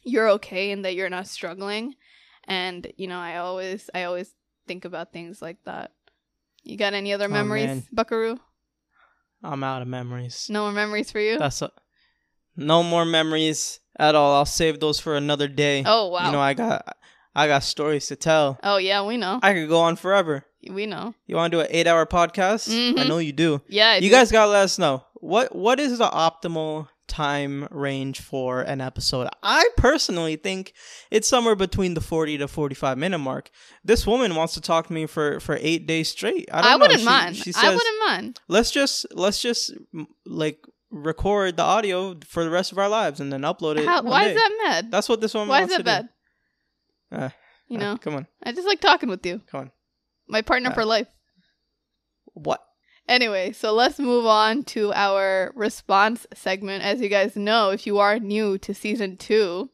you're 0.04 0.28
okay 0.30 0.72
and 0.72 0.84
that 0.84 0.94
you're 0.96 1.08
not 1.08 1.28
struggling. 1.28 1.94
And, 2.44 2.92
you 2.96 3.06
know, 3.06 3.18
I 3.18 3.36
always 3.36 3.88
I 3.94 4.02
always 4.04 4.34
think 4.66 4.84
about 4.84 5.12
things 5.12 5.40
like 5.40 5.58
that. 5.66 5.92
You 6.64 6.76
got 6.76 6.94
any 6.94 7.12
other 7.12 7.26
Oh, 7.26 7.28
memories, 7.28 7.66
man. 7.66 7.86
Buckaroo? 7.92 8.40
I'm 9.42 9.62
out 9.62 9.82
of 9.82 9.88
memories. 9.88 10.48
No 10.50 10.62
more 10.62 10.72
memories 10.72 11.12
for 11.12 11.20
you? 11.20 11.38
That's 11.38 11.62
a, 11.62 11.70
no 12.58 12.82
more 12.82 13.04
memories 13.04 13.80
at 13.98 14.14
all. 14.14 14.34
I'll 14.36 14.44
save 14.46 14.80
those 14.80 15.00
for 15.00 15.16
another 15.16 15.48
day. 15.48 15.82
oh 15.86 16.08
wow. 16.08 16.26
You 16.26 16.32
know, 16.32 16.40
I 16.40 16.52
got 16.54 16.96
I 17.34 17.46
got 17.46 17.62
stories 17.62 18.06
to 18.08 18.16
tell. 18.16 18.58
oh 18.62 18.76
yeah, 18.76 19.06
we 19.06 19.16
know. 19.16 19.38
I 19.42 19.54
could 19.54 19.68
go 19.68 19.80
on 19.80 19.96
forever. 19.96 20.44
we 20.68 20.86
know. 20.86 21.14
You 21.26 21.36
want 21.36 21.52
to 21.52 21.56
do 21.56 21.60
an 21.60 21.68
eight 21.70 21.86
hour 21.86 22.04
podcast? 22.04 22.68
I 22.68 22.72
Mhm. 23.00 23.08
know 23.08 23.18
you 23.18 23.32
do. 23.32 23.62
Yeah. 23.68 23.90
I 23.90 23.94
you 23.96 24.10
do. 24.10 24.10
guys 24.10 24.32
gotta 24.32 24.50
let 24.50 24.64
us 24.64 24.78
know 24.78 25.04
what 25.14 25.54
what 25.54 25.78
is 25.80 25.98
the 25.98 26.08
optimal 26.08 26.88
time 27.06 27.66
range 27.70 28.20
for 28.20 28.60
an 28.60 28.80
episode. 28.82 29.28
I 29.42 29.66
personally 29.78 30.36
think 30.36 30.74
it's 31.10 31.26
somewhere 31.26 31.56
between 31.56 31.94
the 31.94 32.00
forty 32.02 32.36
to 32.38 32.46
forty 32.48 32.74
five 32.74 32.98
minute 32.98 33.18
mark. 33.18 33.50
This 33.84 34.06
woman 34.06 34.34
wants 34.34 34.54
to 34.54 34.60
talk 34.60 34.88
to 34.88 34.92
me 34.92 35.06
for 35.06 35.40
for 35.40 35.56
eight 35.60 35.86
days 35.86 36.08
straight. 36.10 36.48
I, 36.52 36.60
don't 36.60 36.70
I 36.72 36.76
wouldn't 36.76 37.00
She- 37.00 37.06
mind. 37.06 37.36
She 37.36 37.52
I 37.56 37.70
wouldn't 37.74 38.00
mind. 38.06 38.40
let's 38.48 38.70
just 38.70 39.06
let's 39.14 39.40
just 39.40 39.72
like 40.26 40.58
record 40.90 41.56
the 41.56 41.62
audio 41.62 42.16
for 42.26 42.44
the 42.44 42.50
rest 42.50 42.72
of 42.72 42.78
our 42.78 42.88
lives 42.88 43.20
and 43.20 43.32
then 43.32 43.42
upload 43.42 43.76
it. 43.78 43.86
How, 43.86 44.02
why 44.02 44.24
day. 44.24 44.30
is 44.30 44.36
that 44.36 44.58
mad? 44.64 44.90
That's 44.90 45.08
what 45.08 45.20
this 45.20 45.34
woman 45.34 45.48
Why 45.48 45.62
is 45.62 45.68
that 45.70 45.84
bad? 45.84 46.08
Uh, 47.12 47.28
You 47.68 47.76
uh, 47.78 47.80
know, 47.80 47.96
come 47.98 48.14
on, 48.14 48.26
I 48.42 48.52
just 48.52 48.66
like 48.66 48.80
talking 48.80 49.08
with 49.08 49.24
you. 49.26 49.40
come 49.50 49.60
on. 49.60 49.70
My 50.28 50.42
partner 50.42 50.70
Uh, 50.70 50.74
for 50.74 50.84
life. 50.84 51.06
What? 52.34 52.60
Anyway, 53.08 53.52
so 53.52 53.72
let's 53.72 53.98
move 53.98 54.26
on 54.26 54.62
to 54.64 54.92
our 54.92 55.52
response 55.56 56.26
segment. 56.34 56.84
As 56.84 57.00
you 57.00 57.08
guys 57.08 57.36
know, 57.36 57.70
if 57.70 57.86
you 57.86 57.98
are 57.98 58.18
new 58.18 58.58
to 58.58 58.74
season 58.74 59.16
two, 59.16 59.70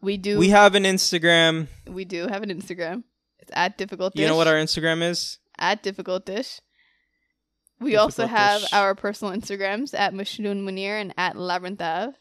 we 0.00 0.16
do 0.16 0.38
We 0.38 0.48
have 0.50 0.74
an 0.74 0.82
Instagram. 0.84 1.68
we 1.86 2.04
do 2.04 2.26
have 2.26 2.42
an 2.42 2.50
Instagram. 2.50 3.04
It's 3.38 3.50
at 3.54 3.78
difficult 3.78 4.14
dish. 4.14 4.22
You 4.22 4.28
know 4.28 4.36
what 4.36 4.48
our 4.48 4.54
Instagram 4.56 5.02
is? 5.02 5.38
at 5.60 5.82
difficult 5.82 6.24
dish. 6.26 6.60
We 7.80 7.96
also 7.96 8.26
have 8.26 8.62
our 8.72 8.94
personal 8.94 9.32
Instagrams 9.34 9.94
at 9.98 10.12
Mashnoon 10.14 10.62
Munir 10.64 11.00
and 11.00 11.14
at 11.16 11.36
Labyrinth 11.36 11.80
Ave. 11.80 12.16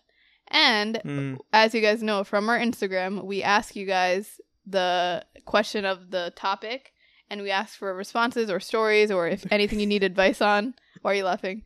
And 0.49 1.01
Mm. 1.03 1.37
as 1.51 1.73
you 1.73 1.81
guys 1.81 2.01
know 2.03 2.23
from 2.23 2.47
our 2.49 2.57
Instagram, 2.59 3.23
we 3.25 3.43
ask 3.43 3.75
you 3.75 3.85
guys 3.85 4.39
the 4.65 5.25
question 5.45 5.83
of 5.85 6.11
the 6.11 6.31
topic 6.35 6.93
and 7.29 7.41
we 7.41 7.51
ask 7.51 7.77
for 7.77 7.93
responses 7.93 8.49
or 8.49 8.59
stories 8.59 9.11
or 9.11 9.27
if 9.27 9.45
anything 9.51 9.79
you 9.79 9.87
need 9.87 10.03
advice 10.11 10.41
on. 10.41 10.73
Why 11.01 11.11
are 11.11 11.15
you 11.15 11.23
laughing? 11.25 11.63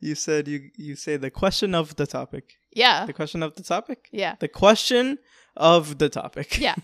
You 0.00 0.14
said 0.14 0.48
you 0.48 0.70
you 0.76 0.96
say 0.96 1.16
the 1.16 1.30
question 1.30 1.74
of 1.74 1.96
the 1.96 2.06
topic. 2.06 2.54
Yeah. 2.72 3.06
The 3.06 3.12
question 3.12 3.42
of 3.42 3.54
the 3.54 3.62
topic. 3.62 4.08
Yeah. 4.12 4.34
The 4.38 4.48
question 4.48 5.18
of 5.56 5.98
the 5.98 6.08
topic. 6.08 6.58
Yeah. 6.58 6.74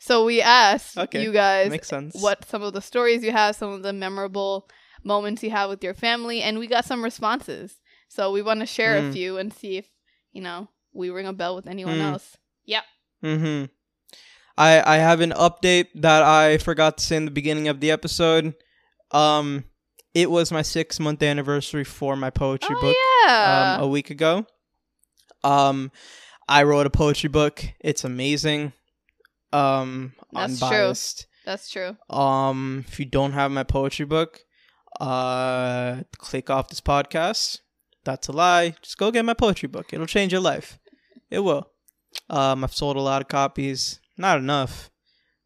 So 0.00 0.24
we 0.24 0.40
asked 0.40 0.96
Okay. 1.04 1.22
you 1.22 1.32
guys 1.32 1.70
Makes 1.70 1.88
sense. 1.88 2.14
what 2.20 2.44
some 2.48 2.62
of 2.62 2.72
the 2.72 2.80
stories 2.80 3.22
you 3.22 3.32
have, 3.32 3.56
some 3.56 3.70
of 3.72 3.82
the 3.82 3.92
memorable 3.92 4.68
moments 5.04 5.42
you 5.42 5.50
have 5.50 5.70
with 5.70 5.82
your 5.84 5.94
family, 5.94 6.42
and 6.42 6.58
we 6.58 6.66
got 6.66 6.84
some 6.84 7.02
responses. 7.04 7.76
So 8.08 8.30
we 8.32 8.42
want 8.42 8.60
to 8.60 8.66
share 8.66 8.96
a 8.98 9.02
Mm. 9.02 9.12
few 9.12 9.38
and 9.38 9.52
see 9.52 9.76
if, 9.76 9.86
you 10.32 10.40
know, 10.42 10.68
we 10.92 11.10
ring 11.10 11.26
a 11.26 11.32
bell 11.32 11.54
with 11.56 11.66
anyone 11.66 11.98
Mm. 11.98 12.12
else. 12.12 12.36
Yep. 12.64 12.84
Mm-hmm. 13.24 13.64
I 14.56 14.94
I 14.94 14.98
have 14.98 15.20
an 15.20 15.30
update 15.32 15.88
that 15.96 16.22
I 16.22 16.58
forgot 16.58 16.98
to 16.98 17.04
say 17.04 17.16
in 17.16 17.24
the 17.24 17.30
beginning 17.30 17.68
of 17.68 17.80
the 17.80 17.90
episode. 17.90 18.54
Um, 19.10 19.64
it 20.14 20.30
was 20.30 20.52
my 20.52 20.62
six 20.62 21.00
month 21.00 21.22
anniversary 21.22 21.84
for 21.84 22.14
my 22.16 22.30
poetry 22.30 22.76
oh, 22.78 22.80
book. 22.80 22.96
yeah. 23.26 23.76
um, 23.78 23.84
a 23.84 23.88
week 23.88 24.10
ago. 24.10 24.46
Um, 25.42 25.90
I 26.48 26.62
wrote 26.62 26.86
a 26.86 26.90
poetry 26.90 27.28
book. 27.28 27.64
It's 27.80 28.04
amazing. 28.04 28.72
Um, 29.52 30.14
That's 30.32 30.58
true. 30.58 30.94
That's 31.44 31.70
true. 31.70 31.96
Um, 32.10 32.84
if 32.88 32.98
you 32.98 33.04
don't 33.06 33.32
have 33.32 33.50
my 33.50 33.62
poetry 33.64 34.06
book, 34.06 34.40
uh, 35.00 36.02
click 36.18 36.50
off 36.50 36.68
this 36.68 36.80
podcast. 36.80 37.60
That's 38.04 38.28
a 38.28 38.32
lie. 38.32 38.74
Just 38.82 38.98
go 38.98 39.10
get 39.10 39.24
my 39.24 39.34
poetry 39.34 39.68
book. 39.68 39.92
It'll 39.92 40.06
change 40.06 40.32
your 40.32 40.40
life. 40.42 40.78
It 41.30 41.40
will. 41.40 41.70
Um, 42.30 42.62
I've 42.64 42.74
sold 42.74 42.96
a 42.96 43.00
lot 43.00 43.22
of 43.22 43.28
copies. 43.28 44.00
Not 44.16 44.38
enough. 44.38 44.90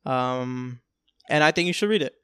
Um, 0.05 0.81
and 1.29 1.45
I 1.45 1.53
think 1.53 1.67
you 1.67 1.73
should 1.73 1.89
read 1.91 2.03
it. 2.03 2.15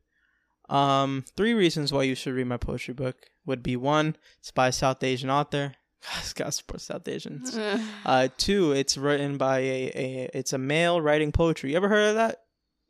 Um, 0.68 1.24
three 1.36 1.54
reasons 1.54 1.92
why 1.92 2.02
you 2.04 2.14
should 2.14 2.34
read 2.34 2.46
my 2.46 2.56
poetry 2.56 2.94
book 2.94 3.16
would 3.46 3.62
be 3.62 3.76
one, 3.76 4.16
it's 4.40 4.50
by 4.50 4.68
a 4.68 4.72
South 4.72 5.02
Asian 5.02 5.30
author. 5.30 5.74
got 6.34 6.52
support 6.54 6.80
South 6.80 7.06
Asians. 7.08 7.56
Uh, 8.06 8.28
two, 8.36 8.72
it's 8.72 8.98
written 8.98 9.38
by 9.38 9.58
a, 9.60 9.92
a 9.94 10.30
it's 10.34 10.52
a 10.52 10.58
male 10.58 11.00
writing 11.00 11.32
poetry. 11.32 11.70
You 11.70 11.76
ever 11.76 11.88
heard 11.88 12.10
of 12.10 12.14
that? 12.16 12.40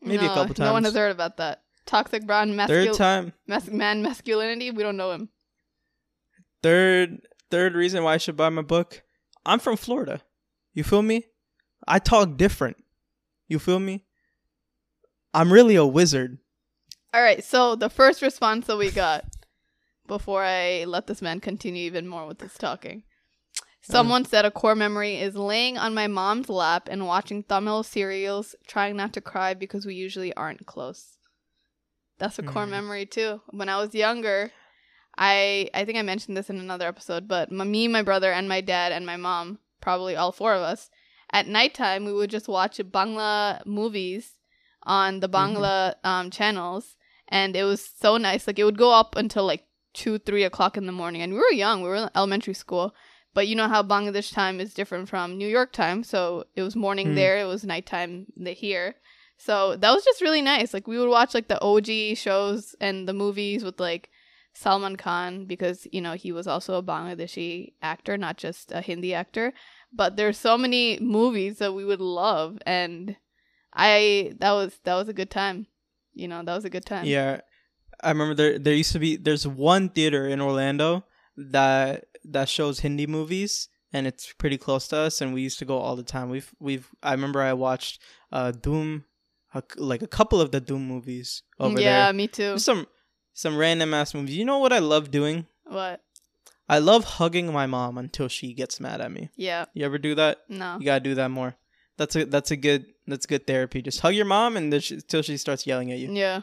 Maybe 0.03 0.25
a 0.25 0.29
No, 0.29 0.35
couple 0.35 0.55
No 0.59 0.73
one 0.73 0.83
times. 0.83 0.95
has 0.95 0.99
heard 1.01 1.13
about 1.13 1.37
that. 1.39 1.63
Toxic 1.87 2.27
brown 2.27 2.57
Third 2.57 2.95
time. 2.95 3.33
mas- 3.47 3.71
man 3.71 4.03
masculinity. 4.03 4.71
We 4.71 4.83
don't 4.83 4.97
know 4.97 5.13
him. 5.13 5.29
Third 6.63 7.21
third 7.51 7.75
reason 7.75 8.03
why 8.05 8.15
I 8.15 8.19
should 8.19 8.37
buy 8.37 8.49
my 8.49 8.63
book. 8.63 9.03
I'm 9.45 9.59
from 9.59 9.77
Florida. 9.77 10.23
You 10.73 10.83
feel 10.83 11.03
me? 11.03 11.27
I 11.87 11.99
talk 11.99 12.37
different. 12.37 12.79
You 13.49 13.59
feel 13.59 13.79
me? 13.79 14.05
I'm 15.35 15.53
really 15.53 15.77
a 15.77 15.85
wizard. 15.85 16.39
All 17.13 17.23
right. 17.23 17.45
So 17.45 17.77
the 17.77 17.91
first 17.91 18.23
response 18.23 18.67
that 18.67 18.79
we 18.79 18.91
got 18.91 19.25
before 20.07 20.43
I 20.43 20.85
let 20.85 21.07
this 21.07 21.23
man 21.23 21.41
continue 21.41 21.85
even 21.85 22.09
more 22.09 22.27
with 22.27 22.41
his 22.41 22.55
talking. 22.55 23.03
Uh. 23.59 23.93
Someone 23.93 24.25
said 24.25 24.45
a 24.45 24.51
core 24.51 24.75
memory 24.75 25.17
is 25.17 25.35
laying 25.35 25.77
on 25.77 25.95
my 25.95 26.07
mom's 26.07 26.49
lap 26.49 26.89
and 26.91 27.07
watching 27.07 27.43
thumbnail 27.43 27.83
serials, 27.83 28.55
trying 28.67 28.97
not 28.97 29.13
to 29.13 29.21
cry 29.21 29.53
because 29.55 29.85
we 29.85 29.95
usually 29.95 30.33
aren't 30.35 30.67
close. 30.67 31.19
That's 32.19 32.39
a 32.39 32.43
core 32.43 32.65
Hmm. 32.65 32.71
memory 32.71 33.07
too. 33.07 33.41
When 33.51 33.69
I 33.69 33.81
was 33.81 33.95
younger, 33.95 34.53
I 35.17 35.71
I 35.75 35.85
think 35.85 35.99
I 35.99 36.03
mentioned 36.03 36.37
this 36.37 36.51
in 36.51 36.59
another 36.59 36.87
episode, 36.89 37.29
but 37.29 37.51
my, 37.53 37.65
me, 37.65 37.89
my 37.89 38.03
brother, 38.03 38.33
and 38.33 38.49
my 38.49 38.61
dad 38.61 38.93
and 38.93 39.05
my 39.07 39.17
mom, 39.17 39.59
probably 39.81 40.17
all 40.17 40.33
four 40.33 40.55
of 40.55 40.63
us, 40.63 40.91
at 41.33 41.47
nighttime 41.47 42.05
we 42.05 42.13
would 42.13 42.31
just 42.31 42.49
watch 42.49 42.79
Bangla 42.79 43.65
movies 43.67 44.33
on 44.83 45.21
the 45.21 45.29
Bangla 45.29 45.95
um, 46.05 46.31
channels, 46.31 46.97
and 47.29 47.57
it 47.57 47.65
was 47.65 47.85
so 47.85 48.17
nice. 48.17 48.47
Like 48.47 48.59
it 48.59 48.65
would 48.65 48.79
go 48.79 48.93
up 48.93 49.17
until 49.17 49.45
like 49.47 49.65
two, 49.93 50.19
three 50.19 50.45
o'clock 50.45 50.77
in 50.77 50.87
the 50.87 50.93
morning, 50.93 51.23
and 51.23 51.33
we 51.33 51.39
were 51.39 51.53
young. 51.53 51.83
We 51.83 51.89
were 51.89 51.97
in 51.97 52.11
elementary 52.15 52.55
school, 52.55 52.95
but 53.35 53.47
you 53.49 53.55
know 53.57 53.69
how 53.69 53.83
Bangladesh 53.83 54.33
time 54.33 54.61
is 54.61 54.75
different 54.75 55.09
from 55.09 55.39
New 55.39 55.49
York 55.49 55.73
time, 55.73 56.03
so 56.05 56.45
it 56.57 56.63
was 56.63 56.75
morning 56.77 57.11
Hmm. 57.11 57.15
there, 57.15 57.39
it 57.39 57.45
was 57.47 57.65
nighttime 57.65 58.27
here. 58.45 58.97
So 59.37 59.77
that 59.77 59.91
was 59.91 60.05
just 60.05 60.23
really 60.23 60.43
nice. 60.43 60.73
Like 60.73 60.87
we 60.87 60.99
would 60.99 61.09
watch 61.09 61.35
like 61.35 61.49
the 61.49 61.61
OG 61.61 62.17
shows 62.17 62.75
and 62.81 63.09
the 63.09 63.13
movies 63.13 63.65
with 63.65 63.81
like 63.81 64.11
Salman 64.55 64.97
Khan 64.97 65.47
because 65.47 65.87
you 65.93 66.01
know 66.01 66.15
he 66.15 66.33
was 66.33 66.47
also 66.47 66.75
a 66.75 66.83
Bangladeshi 66.83 67.73
actor, 67.83 68.17
not 68.17 68.37
just 68.37 68.73
a 68.73 68.81
Hindi 68.81 69.13
actor. 69.15 69.53
But 69.93 70.17
there's 70.17 70.39
so 70.39 70.57
many 70.57 70.99
movies 71.01 71.59
that 71.59 71.75
we 71.75 71.85
would 71.85 72.01
love, 72.01 72.59
and 72.67 73.17
I 73.73 74.33
that 74.39 74.53
was 74.53 74.79
that 74.85 74.95
was 74.95 75.09
a 75.09 75.13
good 75.13 75.31
time. 75.31 75.67
You 76.15 76.29
know, 76.29 76.43
that 76.43 76.55
was 76.55 76.65
a 76.65 76.71
good 76.71 76.87
time. 76.87 77.05
Yeah. 77.07 77.41
I 78.03 78.11
remember 78.11 78.35
there 78.35 78.59
there 78.59 78.75
used 78.75 78.93
to 78.93 78.99
be 78.99 79.17
there's 79.17 79.47
one 79.47 79.89
theater 79.89 80.27
in 80.27 80.41
Orlando 80.41 81.05
that 81.37 82.05
that 82.25 82.49
shows 82.49 82.81
Hindi 82.81 83.07
movies 83.07 83.69
and 83.93 84.07
it's 84.07 84.33
pretty 84.33 84.59
close 84.59 84.89
to 84.89 84.97
us 84.97 85.21
and 85.21 85.33
we 85.33 85.43
used 85.43 85.59
to 85.61 85.65
go 85.65 85.79
all 85.79 85.97
the 85.97 86.03
time. 86.03 86.29
We've 86.29 86.53
we've 86.61 86.89
I 87.03 87.13
remember 87.13 87.41
I 87.41 87.53
watched 87.53 88.01
uh 88.33 88.51
Doom 88.51 89.05
a, 89.55 89.63
like 89.77 90.03
a 90.03 90.07
couple 90.07 90.41
of 90.41 90.51
the 90.51 90.61
Doom 90.61 90.87
movies 90.87 91.43
over 91.59 91.81
yeah, 91.81 91.91
there. 91.91 92.07
Yeah, 92.07 92.13
me 92.13 92.29
too. 92.29 92.59
Some 92.59 92.87
some 93.33 93.57
random 93.57 93.95
ass 93.95 94.15
movies. 94.15 94.37
You 94.37 94.45
know 94.45 94.59
what 94.59 94.73
I 94.73 94.79
love 94.79 95.11
doing? 95.11 95.47
What? 95.65 96.01
I 96.69 96.79
love 96.79 97.05
hugging 97.05 97.53
my 97.53 97.67
mom 97.67 97.99
until 97.99 98.29
she 98.29 98.55
gets 98.55 98.81
mad 98.81 99.01
at 99.01 99.13
me. 99.13 99.29
Yeah, 99.37 99.67
You 99.75 99.85
ever 99.85 99.99
do 99.99 100.15
that? 100.15 100.39
no. 100.49 100.79
You 100.79 100.87
gotta 100.87 101.01
do 101.01 101.15
that 101.17 101.31
more. 101.31 101.57
That's 101.97 102.17
a 102.17 102.25
that's 102.25 102.51
a 102.51 102.57
good 102.57 102.87
that's 103.07 103.27
good 103.27 103.47
therapy. 103.47 103.83
Just 103.83 104.01
hug 104.01 104.15
your 104.15 104.25
mom 104.25 104.57
and 104.57 104.83
she, 104.83 105.01
till 105.01 105.23
she 105.23 105.37
starts 105.37 105.67
yelling 105.67 105.93
at 105.93 105.99
you. 105.99 106.13
Yeah. 106.13 106.41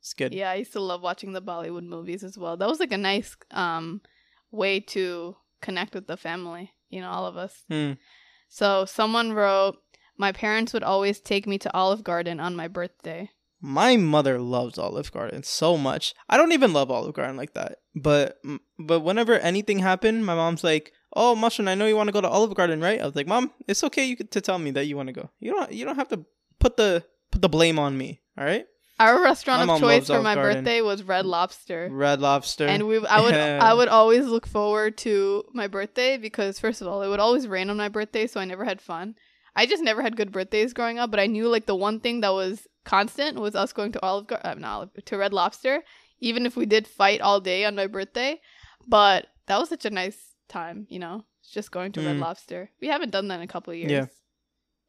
It's 0.00 0.14
good. 0.14 0.34
Yeah, 0.34 0.50
I 0.50 0.56
used 0.56 0.72
to 0.72 0.80
love 0.80 1.02
watching 1.02 1.32
the 1.32 1.42
Bollywood 1.42 1.84
movies 1.84 2.22
as 2.22 2.38
well. 2.38 2.56
That 2.56 2.68
was 2.68 2.78
like 2.78 2.92
a 2.92 2.98
nice 2.98 3.36
um 3.50 4.02
way 4.50 4.80
to 4.80 5.36
connect 5.60 5.94
with 5.94 6.06
the 6.06 6.16
family, 6.16 6.72
you 6.90 7.00
know, 7.00 7.10
all 7.10 7.26
of 7.26 7.36
us. 7.36 7.64
Hmm. 7.68 7.92
So 8.48 8.84
someone 8.84 9.32
wrote, 9.32 9.76
"My 10.18 10.32
parents 10.32 10.72
would 10.72 10.82
always 10.82 11.20
take 11.20 11.46
me 11.46 11.58
to 11.58 11.74
Olive 11.74 12.04
Garden 12.04 12.40
on 12.40 12.56
my 12.56 12.68
birthday." 12.68 13.30
My 13.60 13.96
mother 13.96 14.38
loves 14.38 14.78
Olive 14.78 15.10
Garden 15.10 15.42
so 15.42 15.76
much. 15.76 16.14
I 16.28 16.36
don't 16.36 16.52
even 16.52 16.72
love 16.72 16.90
Olive 16.90 17.14
Garden 17.14 17.36
like 17.36 17.54
that. 17.54 17.78
But 17.94 18.38
but 18.78 19.00
whenever 19.00 19.38
anything 19.38 19.78
happened, 19.78 20.26
my 20.26 20.34
mom's 20.34 20.62
like, 20.62 20.92
"Oh, 21.14 21.34
Mushroom, 21.34 21.68
I 21.68 21.74
know 21.74 21.86
you 21.86 21.96
want 21.96 22.08
to 22.08 22.12
go 22.12 22.20
to 22.20 22.28
Olive 22.28 22.54
Garden, 22.54 22.80
right?" 22.80 23.00
I 23.00 23.06
was 23.06 23.16
like, 23.16 23.26
"Mom, 23.26 23.52
it's 23.66 23.82
okay 23.84 24.04
you 24.04 24.16
could, 24.16 24.30
to 24.32 24.40
tell 24.40 24.58
me 24.58 24.70
that 24.72 24.86
you 24.86 24.96
want 24.96 25.08
to 25.08 25.12
go. 25.12 25.30
You 25.40 25.52
don't 25.52 25.72
you 25.72 25.84
don't 25.84 25.96
have 25.96 26.08
to 26.08 26.24
put 26.60 26.76
the 26.76 27.04
put 27.30 27.40
the 27.42 27.48
blame 27.48 27.78
on 27.78 27.96
me, 27.96 28.20
all 28.38 28.44
right?" 28.44 28.66
Our 28.98 29.22
restaurant 29.22 29.66
My 29.66 29.74
of 29.74 29.80
choice 29.80 30.06
for 30.06 30.22
my 30.22 30.34
Garden. 30.34 30.64
birthday 30.64 30.80
was 30.80 31.02
Red 31.02 31.26
Lobster. 31.26 31.88
Red 31.90 32.20
Lobster. 32.20 32.66
And 32.66 32.86
we 32.86 33.04
I 33.06 33.20
would 33.20 33.34
I 33.70 33.74
would 33.74 33.88
always 33.88 34.24
look 34.26 34.46
forward 34.46 34.96
to 34.98 35.44
my 35.52 35.66
birthday 35.66 36.16
because 36.16 36.58
first 36.58 36.80
of 36.80 36.88
all, 36.88 37.02
it 37.02 37.08
would 37.08 37.20
always 37.20 37.46
rain 37.46 37.68
on 37.68 37.76
my 37.76 37.88
birthday, 37.88 38.26
so 38.26 38.40
I 38.40 38.44
never 38.44 38.64
had 38.64 38.80
fun. 38.80 39.14
I 39.56 39.66
just 39.66 39.82
never 39.82 40.02
had 40.02 40.16
good 40.16 40.30
birthdays 40.32 40.72
growing 40.74 40.98
up, 40.98 41.10
but 41.10 41.18
I 41.18 41.26
knew 41.26 41.48
like 41.48 41.66
the 41.66 41.74
one 41.74 41.98
thing 42.00 42.20
that 42.20 42.32
was 42.34 42.66
constant 42.84 43.38
was 43.40 43.54
us 43.56 43.72
going 43.72 43.92
to 43.92 44.02
Olive 44.04 44.26
Garden, 44.28 44.46
uh, 44.50 44.54
not 44.54 44.74
Olive, 44.76 45.04
to 45.06 45.16
Red 45.16 45.32
Lobster, 45.32 45.82
even 46.20 46.44
if 46.46 46.56
we 46.56 46.66
did 46.66 46.86
fight 46.86 47.20
all 47.20 47.40
day 47.40 47.64
on 47.64 47.74
my 47.74 47.86
birthday. 47.86 48.40
But 48.86 49.26
that 49.46 49.58
was 49.58 49.68
such 49.70 49.84
a 49.86 49.90
nice 49.90 50.18
time, 50.48 50.86
you 50.90 50.98
know, 50.98 51.24
just 51.52 51.70
going 51.72 51.92
to 51.92 52.00
Red 52.00 52.16
Mm. 52.16 52.20
Lobster. 52.20 52.70
We 52.80 52.88
haven't 52.88 53.10
done 53.10 53.28
that 53.28 53.36
in 53.36 53.40
a 53.42 53.46
couple 53.48 53.72
of 53.72 53.78
years. 53.78 53.90
Yeah. 53.90 54.06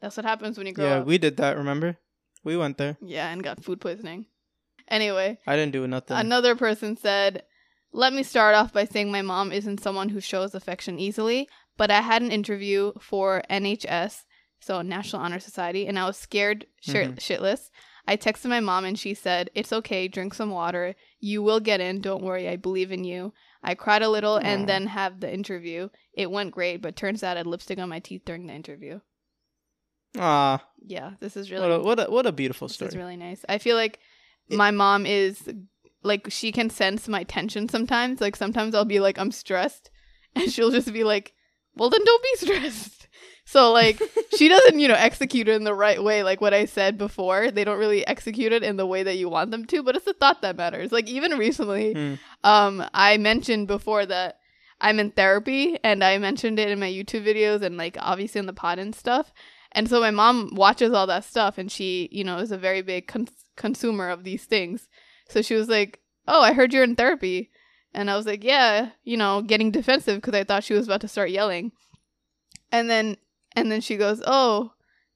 That's 0.01 0.17
what 0.17 0.25
happens 0.25 0.57
when 0.57 0.67
you 0.67 0.73
grow 0.73 0.85
yeah, 0.85 0.97
up. 0.99 1.07
we 1.07 1.17
did 1.17 1.37
that. 1.37 1.57
Remember? 1.57 1.97
We 2.43 2.55
went 2.57 2.77
there. 2.77 2.97
yeah, 3.01 3.29
and 3.31 3.43
got 3.43 3.63
food 3.63 3.81
poisoning. 3.81 4.27
Anyway, 4.89 5.39
I 5.47 5.55
didn't 5.55 5.73
do 5.73 5.85
nothing. 5.87 6.15
Another 6.17 6.55
person 6.55 6.95
said, 6.95 7.43
Let 7.91 8.13
me 8.13 8.23
start 8.23 8.53
off 8.55 8.71
by 8.73 8.85
saying 8.85 9.11
my 9.11 9.21
mom 9.21 9.51
isn't 9.51 9.81
someone 9.81 10.09
who 10.09 10.21
shows 10.21 10.53
affection 10.55 10.99
easily, 10.99 11.49
but 11.77 11.89
I 11.91 12.01
had 12.01 12.21
an 12.21 12.31
interview 12.31 12.93
for 13.01 13.41
NHS, 13.49 14.23
so 14.59 14.81
National 14.81 15.21
Honor 15.21 15.39
Society, 15.39 15.87
and 15.87 15.97
I 15.99 16.05
was 16.05 16.17
scared 16.17 16.65
shit- 16.81 17.15
Mhm. 17.15 17.19
shitless. 17.19 17.69
I 18.09 18.15
texted 18.17 18.45
my 18.49 18.59
mom 18.61 18.85
and 18.85 18.97
she 18.97 19.13
said, 19.13 19.49
It's 19.53 19.73
okay, 19.73 20.07
drink 20.07 20.33
some 20.33 20.49
water. 20.51 20.95
You 21.19 21.43
will 21.43 21.59
get 21.59 21.81
in. 21.81 21.99
Don't 21.99 22.23
worry, 22.23 22.47
I 22.47 22.55
believe 22.55 22.91
in 22.91 23.03
you. 23.03 23.33
I 23.61 23.75
cried 23.75 24.01
a 24.01 24.09
little 24.09 24.35
Aw. 24.35 24.39
and 24.39 24.67
then 24.69 24.87
have 24.87 25.19
the 25.19 25.33
interview. 25.33 25.89
It 26.13 26.31
went 26.31 26.51
great, 26.51 26.81
but 26.81 26.95
turns 26.95 27.21
out 27.21 27.35
I 27.35 27.39
had 27.41 27.47
lipstick 27.47 27.79
on 27.79 27.89
my 27.89 27.99
teeth 27.99 28.21
during 28.25 28.47
the 28.47 28.53
interview. 28.53 29.01
Ah, 30.17 30.65
Yeah, 30.85 31.11
this 31.19 31.35
is 31.35 31.51
really 31.51 31.67
what 31.67 31.71
a 31.71 31.83
what 31.83 31.99
a 31.99 32.11
what 32.11 32.25
a 32.25 32.31
beautiful 32.31 32.69
story. 32.69 32.87
It's 32.87 32.95
really 32.95 33.17
nice. 33.17 33.43
I 33.49 33.57
feel 33.57 33.75
like 33.75 33.99
It- 34.47 34.55
my 34.55 34.71
mom 34.71 35.05
is 35.05 35.43
like 36.03 36.31
she 36.31 36.51
can 36.53 36.69
sense 36.69 37.07
my 37.09 37.23
tension 37.23 37.67
sometimes. 37.67 38.21
Like 38.21 38.35
sometimes 38.35 38.73
I'll 38.73 38.85
be 38.85 38.99
like 39.01 39.17
I'm 39.19 39.31
stressed, 39.31 39.89
and 40.35 40.49
she'll 40.51 40.71
just 40.71 40.93
be 40.93 41.03
like, 41.03 41.33
"Well, 41.75 41.89
then 41.89 42.03
don't 42.05 42.23
be 42.23 42.35
stressed." 42.45 42.96
So 43.49 43.71
like 43.71 44.01
she 44.37 44.49
doesn't, 44.49 44.77
you 44.77 44.89
know, 44.89 44.93
execute 44.95 45.47
it 45.47 45.55
in 45.55 45.63
the 45.63 45.73
right 45.73 46.03
way. 46.03 46.21
Like 46.21 46.41
what 46.41 46.53
I 46.53 46.65
said 46.65 46.97
before, 46.97 47.49
they 47.49 47.63
don't 47.63 47.79
really 47.79 48.05
execute 48.05 48.51
it 48.51 48.61
in 48.61 48.75
the 48.75 48.85
way 48.85 49.03
that 49.03 49.15
you 49.17 49.29
want 49.29 49.51
them 49.51 49.63
to. 49.67 49.83
But 49.83 49.95
it's 49.95 50.03
the 50.03 50.13
thought 50.13 50.41
that 50.41 50.57
matters. 50.57 50.91
Like 50.91 51.07
even 51.07 51.31
recently, 51.37 51.93
Hmm. 51.93 52.13
um, 52.43 52.83
I 52.93 53.15
mentioned 53.17 53.67
before 53.67 54.05
that 54.05 54.39
I'm 54.81 54.99
in 54.99 55.11
therapy, 55.11 55.79
and 55.81 56.03
I 56.03 56.17
mentioned 56.17 56.59
it 56.59 56.69
in 56.69 56.79
my 56.79 56.89
YouTube 56.91 57.23
videos 57.25 57.61
and 57.61 57.77
like 57.77 57.95
obviously 58.01 58.39
in 58.39 58.47
the 58.47 58.53
pod 58.53 58.79
and 58.79 58.93
stuff. 58.93 59.31
And 59.71 59.89
so 59.89 59.99
my 60.01 60.11
mom 60.11 60.51
watches 60.53 60.91
all 60.91 61.07
that 61.07 61.23
stuff, 61.23 61.57
and 61.57 61.71
she, 61.71 62.09
you 62.11 62.23
know, 62.25 62.39
is 62.39 62.51
a 62.51 62.57
very 62.57 62.81
big 62.81 63.07
cons- 63.07 63.45
consumer 63.55 64.09
of 64.09 64.23
these 64.25 64.43
things. 64.43 64.89
So 65.29 65.41
she 65.41 65.55
was 65.55 65.69
like, 65.69 66.01
"Oh, 66.27 66.41
I 66.41 66.51
heard 66.53 66.73
you're 66.73 66.83
in 66.83 66.95
therapy," 66.97 67.49
and 67.93 68.09
I 68.11 68.17
was 68.17 68.25
like, 68.25 68.43
"Yeah," 68.43 68.89
you 69.05 69.15
know, 69.17 69.41
getting 69.41 69.71
defensive 69.71 70.17
because 70.21 70.33
I 70.35 70.43
thought 70.43 70.63
she 70.65 70.73
was 70.73 70.85
about 70.87 71.01
to 71.01 71.07
start 71.07 71.29
yelling. 71.31 71.71
And 72.71 72.89
then, 72.89 73.17
and 73.57 73.71
then 73.71 73.81
she 73.81 73.97
goes, 73.97 74.21
"Oh, 74.25 74.73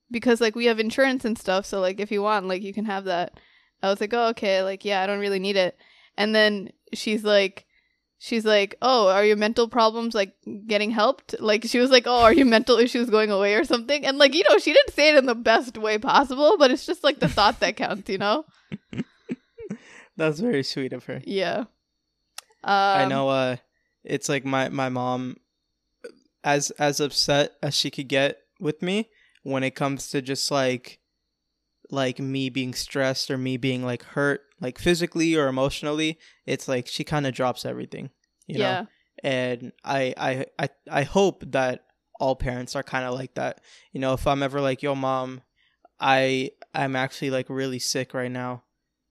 because 0.10 0.42
like 0.42 0.56
we 0.56 0.66
have 0.66 0.80
insurance 0.80 1.24
and 1.24 1.38
stuff, 1.38 1.66
so 1.66 1.80
like 1.80 2.00
if 2.00 2.12
you 2.12 2.24
want, 2.24 2.48
like 2.48 2.64
you 2.64 2.74
can 2.74 2.86
have 2.86 3.06
that." 3.06 3.40
I 3.84 3.90
was 3.90 4.02
like, 4.02 4.14
"Oh, 4.14 4.30
okay, 4.30 4.64
like 4.64 4.84
yeah, 4.84 5.02
I 5.02 5.08
don't 5.08 5.20
really 5.20 5.40
need 5.40 5.56
it." 5.56 5.78
And 6.18 6.34
then 6.36 6.72
she's 6.94 7.24
like, 7.24 7.66
she's 8.18 8.44
like, 8.44 8.76
"Oh, 8.82 9.10
are 9.10 9.24
your 9.24 9.38
mental 9.38 9.68
problems 9.68 10.16
like 10.16 10.34
getting 10.66 10.90
helped?" 10.90 11.36
Like 11.40 11.66
she 11.66 11.78
was 11.78 11.92
like, 11.92 12.06
"Oh, 12.08 12.24
are 12.24 12.34
your 12.34 12.48
mental 12.48 12.78
issues 12.78 13.12
going 13.12 13.30
away 13.30 13.54
or 13.54 13.64
something?" 13.64 14.06
And 14.06 14.18
like, 14.18 14.34
you 14.34 14.44
know, 14.50 14.58
she 14.58 14.74
didn't 14.74 14.94
say 14.94 15.10
it 15.10 15.18
in 15.18 15.28
the 15.28 15.36
best 15.36 15.78
way 15.78 16.00
possible, 16.00 16.58
but 16.58 16.72
it's 16.72 16.88
just 16.88 17.04
like 17.04 17.20
the 17.20 17.30
thought 17.30 17.60
that 17.60 17.78
counts, 17.78 18.10
you 18.10 18.18
know? 18.18 18.46
That's 20.18 20.40
very 20.40 20.64
sweet 20.64 20.94
of 20.94 21.06
her. 21.06 21.22
Yeah. 21.26 21.66
Um, 22.64 23.02
I 23.02 23.06
know 23.06 23.30
uh 23.30 23.58
it's 24.04 24.30
like 24.30 24.46
my 24.46 24.70
my 24.70 24.90
mom 24.90 25.38
as 26.44 26.72
as 26.72 27.00
upset 27.00 27.52
as 27.62 27.76
she 27.76 27.92
could 27.92 28.08
get 28.08 28.38
with 28.60 28.82
me 28.82 29.10
when 29.44 29.64
it 29.64 29.76
comes 29.76 30.10
to 30.10 30.22
just 30.22 30.52
like 30.52 31.00
like 31.90 32.20
me 32.20 32.50
being 32.50 32.74
stressed 32.74 33.30
or 33.30 33.38
me 33.38 33.58
being 33.58 33.84
like 33.84 34.04
hurt 34.04 34.42
like 34.60 34.80
physically 34.80 35.36
or 35.36 35.48
emotionally 35.48 36.18
it's 36.46 36.68
like 36.68 36.88
she 36.88 37.04
kind 37.04 37.28
of 37.28 37.34
drops 37.34 37.66
everything 37.66 38.10
you 38.48 38.60
know? 38.60 38.88
And 39.24 39.72
I, 39.84 40.14
I 40.18 40.46
i 40.58 40.70
i 40.90 41.04
hope 41.04 41.44
that 41.52 41.86
all 42.20 42.36
parents 42.36 42.76
are 42.76 42.84
kind 42.84 43.06
of 43.06 43.14
like 43.14 43.34
that. 43.36 43.62
You 43.92 44.00
know 44.00 44.14
if 44.14 44.26
i'm 44.28 44.42
ever 44.44 44.62
like 44.62 44.82
yo 44.82 44.96
mom 44.96 45.42
i 46.00 46.52
i'm 46.74 46.96
actually 46.96 47.30
like 47.30 47.50
really 47.50 47.80
sick 47.80 48.14
right 48.14 48.32
now 48.32 48.64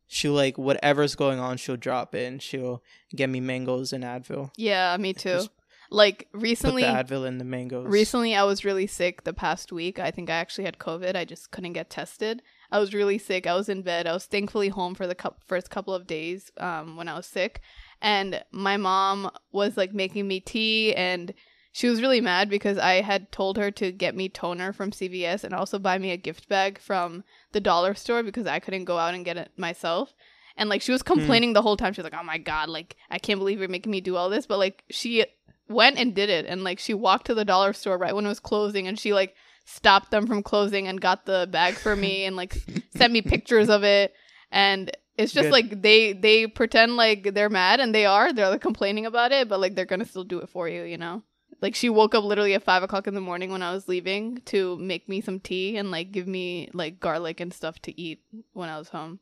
she'll 0.07 0.33
like 0.33 0.59
whatever's 0.59 1.15
going 1.15 1.39
on 1.39 1.57
she'll 1.57 1.77
drop 1.77 2.15
in 2.15 2.39
she'll 2.41 2.83
get 3.15 3.29
me 3.31 3.41
mangoes 3.41 3.93
and 3.93 4.03
advil. 4.05 4.51
Yeah, 4.57 4.97
me 4.97 5.13
too. 5.13 5.43
Like 5.91 6.29
put 6.33 6.43
recently 6.43 6.83
the 6.83 6.89
advil 6.89 7.39
the 7.39 7.45
mangoes 7.45 7.87
recently 7.87 8.35
I 8.35 8.45
was 8.45 8.65
really 8.65 8.87
sick 8.87 9.25
the 9.25 9.33
past 9.33 9.73
week. 9.73 9.99
I 9.99 10.11
think 10.11 10.31
I 10.31 10.35
actually 10.35 10.65
had 10.65 10.79
COVID. 10.79 11.17
I 11.17 11.25
just 11.25 11.51
couldn't 11.51 11.73
get 11.73 11.91
tested. 11.91 12.43
I 12.71 12.79
was 12.79 12.95
really 12.95 13.19
sick. 13.19 13.47
I 13.47 13.55
was 13.55 13.69
in 13.69 13.83
bed. 13.83 14.07
I 14.07 14.13
was 14.13 14.27
thankfully 14.27 14.69
home 14.69 14.95
for 14.95 15.07
the 15.07 15.17
cou- 15.17 15.35
first 15.45 15.71
couple 15.71 15.93
of 15.93 16.07
days 16.07 16.53
um, 16.59 16.97
when 16.97 17.09
I 17.09 17.15
was 17.15 17.27
sick. 17.27 17.61
And 18.01 18.45
my 18.53 18.77
mom 18.77 19.31
was 19.51 19.77
like 19.77 19.93
making 19.93 20.29
me 20.29 20.41
tea 20.41 20.95
and 20.95 21.35
she 21.73 21.89
was 21.89 22.01
really 22.01 22.21
mad 22.21 22.49
because 22.51 22.79
I 22.79 23.01
had 23.01 23.31
told 23.31 23.57
her 23.57 23.71
to 23.73 23.93
get 23.93 24.17
me 24.17 24.29
toner 24.29 24.73
from 24.73 24.91
CVS 24.91 25.45
and 25.45 25.55
also 25.55 25.79
buy 25.79 25.99
me 25.99 26.11
a 26.11 26.17
gift 26.17 26.49
bag 26.49 26.81
from 26.81 27.23
the 27.53 27.61
dollar 27.61 27.95
store 27.95 28.23
because 28.23 28.47
I 28.47 28.59
couldn't 28.59 28.85
go 28.87 28.99
out 28.99 29.15
and 29.15 29.25
get 29.25 29.37
it 29.37 29.53
myself. 29.57 30.15
And 30.57 30.69
like 30.69 30.83
she 30.83 30.93
was 30.93 31.03
complaining 31.03 31.53
the 31.53 31.63
whole 31.63 31.77
time. 31.77 31.93
She 31.93 32.01
was 32.03 32.11
like, 32.11 32.21
"Oh 32.21 32.25
my 32.25 32.37
god, 32.39 32.69
like 32.69 32.97
I 33.09 33.19
can't 33.19 33.39
believe 33.39 33.61
you're 33.61 33.69
making 33.69 33.93
me 33.93 34.01
do 34.01 34.17
all 34.17 34.29
this." 34.29 34.47
But 34.47 34.59
like 34.59 34.85
she 34.91 35.25
went 35.71 35.99
and 35.99 36.15
did 36.15 36.29
it. 36.29 36.47
And 36.47 36.65
like 36.65 36.79
she 36.79 36.95
walked 36.95 37.27
to 37.27 37.35
the 37.35 37.45
dollar 37.45 37.73
store 37.73 37.97
right 37.97 38.15
when 38.15 38.27
it 38.27 38.29
was 38.29 38.41
closing 38.41 38.87
and 38.87 38.99
she 38.99 39.15
like 39.15 39.35
stopped 39.65 40.11
them 40.11 40.27
from 40.27 40.43
closing 40.43 40.89
and 40.89 41.01
got 41.01 41.27
the 41.27 41.49
bag 41.51 41.75
for 41.75 41.95
me 41.95 42.25
and 42.25 42.37
like 42.37 42.55
sent 42.97 43.13
me 43.13 43.23
pictures 43.23 43.69
of 43.69 43.85
it. 43.85 44.13
And 44.51 44.91
it's 45.17 45.33
just 45.33 45.47
Good. 45.47 45.53
like 45.53 45.83
they 45.83 46.13
they 46.13 46.47
pretend 46.47 46.97
like 46.97 47.35
they're 47.35 47.51
mad 47.51 47.81
and 47.81 47.95
they 47.95 48.07
are. 48.07 48.33
They're 48.33 48.51
like 48.51 48.61
complaining 48.61 49.07
about 49.07 49.33
it 49.33 49.49
but 49.49 49.61
like 49.61 49.75
they're 49.75 49.85
gonna 49.85 50.05
still 50.05 50.25
do 50.25 50.41
it 50.41 50.49
for 50.49 50.69
you 50.69 50.83
you 50.83 50.99
know? 50.99 51.23
Like 51.63 51.75
she 51.75 51.91
woke 51.91 52.15
up 52.15 52.25
literally 52.25 52.55
at 52.55 52.63
five 52.63 52.83
o'clock 52.83 53.07
in 53.07 53.15
the 53.15 53.21
morning 53.21 53.51
when 53.51 53.63
i 53.63 53.73
was 53.73 53.87
leaving 53.87 54.41
to 54.47 54.79
make 54.79 55.09
me 55.09 55.21
some 55.21 55.41
tea 55.41 55.77
and 55.77 55.91
like 55.91 56.11
give 56.11 56.27
me 56.27 56.71
like 56.73 57.01
garlic 57.01 57.39
and 57.39 57.53
stuff 57.53 57.81
to 57.83 58.01
eat 58.01 58.23
when 58.53 58.69
i 58.69 58.79
was 58.79 58.89
home. 58.89 59.21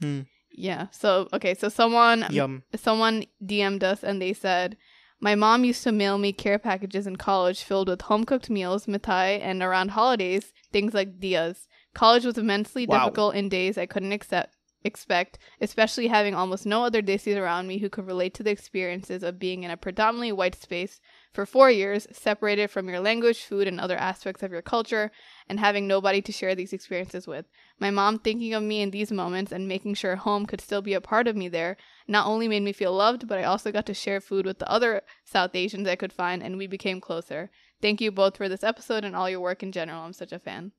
Hmm. 0.00 0.20
yeah. 0.52 0.86
So 0.90 1.28
okay. 1.32 1.54
So 1.54 1.68
someone 1.68 2.26
yum. 2.30 2.62
someone 2.76 3.24
DM'd 3.44 3.84
us 3.84 4.04
and 4.04 4.22
they 4.22 4.32
said, 4.32 4.76
My 5.20 5.34
mom 5.34 5.64
used 5.64 5.82
to 5.82 5.92
mail 5.92 6.16
me 6.18 6.32
care 6.32 6.58
packages 6.58 7.06
in 7.06 7.16
college 7.16 7.62
filled 7.62 7.88
with 7.88 8.02
home 8.02 8.24
cooked 8.24 8.48
meals, 8.48 8.86
mithai, 8.86 9.40
and 9.40 9.62
around 9.62 9.90
holidays, 9.90 10.52
things 10.72 10.94
like 10.94 11.18
dias. 11.18 11.66
College 11.94 12.24
was 12.24 12.38
immensely 12.38 12.86
Wow. 12.86 12.98
difficult 12.98 13.34
in 13.34 13.48
days 13.48 13.76
I 13.76 13.86
couldn't 13.86 14.12
accept, 14.12 14.54
expect, 14.84 15.38
especially 15.60 16.06
having 16.06 16.34
almost 16.36 16.66
no 16.66 16.84
other 16.84 17.02
desis 17.02 17.36
around 17.36 17.66
me 17.66 17.78
who 17.78 17.88
could 17.88 18.06
relate 18.06 18.34
to 18.34 18.44
the 18.44 18.50
experiences 18.52 19.24
of 19.24 19.40
being 19.40 19.64
in 19.64 19.72
a 19.72 19.76
predominantly 19.76 20.30
white 20.30 20.54
space 20.54 21.00
for 21.38 21.46
four 21.46 21.70
years, 21.70 22.08
separated 22.10 22.68
from 22.68 22.88
your 22.88 22.98
language, 22.98 23.44
food, 23.44 23.68
and 23.68 23.78
other 23.80 23.96
aspects 23.96 24.42
of 24.42 24.50
your 24.50 24.60
culture, 24.60 25.12
and 25.48 25.60
having 25.60 25.86
nobody 25.86 26.20
to 26.20 26.32
share 26.32 26.56
these 26.56 26.72
experiences 26.72 27.28
with. 27.28 27.46
My 27.78 27.92
mom 27.92 28.18
thinking 28.18 28.54
of 28.54 28.64
me 28.64 28.82
in 28.82 28.90
these 28.90 29.12
moments 29.12 29.52
and 29.52 29.68
making 29.68 29.94
sure 29.94 30.16
home 30.16 30.46
could 30.46 30.60
still 30.60 30.82
be 30.82 30.94
a 30.94 31.00
part 31.00 31.28
of 31.28 31.36
me 31.36 31.46
there 31.48 31.76
not 32.08 32.26
only 32.26 32.48
made 32.48 32.64
me 32.64 32.72
feel 32.72 32.92
loved, 32.92 33.28
but 33.28 33.38
I 33.38 33.44
also 33.44 33.70
got 33.70 33.86
to 33.86 33.94
share 33.94 34.20
food 34.20 34.46
with 34.46 34.58
the 34.58 34.68
other 34.68 35.02
South 35.24 35.54
Asians 35.54 35.86
I 35.86 35.94
could 35.94 36.12
find, 36.12 36.42
and 36.42 36.58
we 36.58 36.66
became 36.66 37.00
closer. 37.00 37.52
Thank 37.80 38.00
you 38.00 38.10
both 38.10 38.36
for 38.36 38.48
this 38.48 38.64
episode 38.64 39.04
and 39.04 39.14
all 39.14 39.30
your 39.30 39.38
work 39.38 39.62
in 39.62 39.70
general. 39.70 40.02
I'm 40.02 40.12
such 40.12 40.32
a 40.32 40.40
fan. 40.40 40.72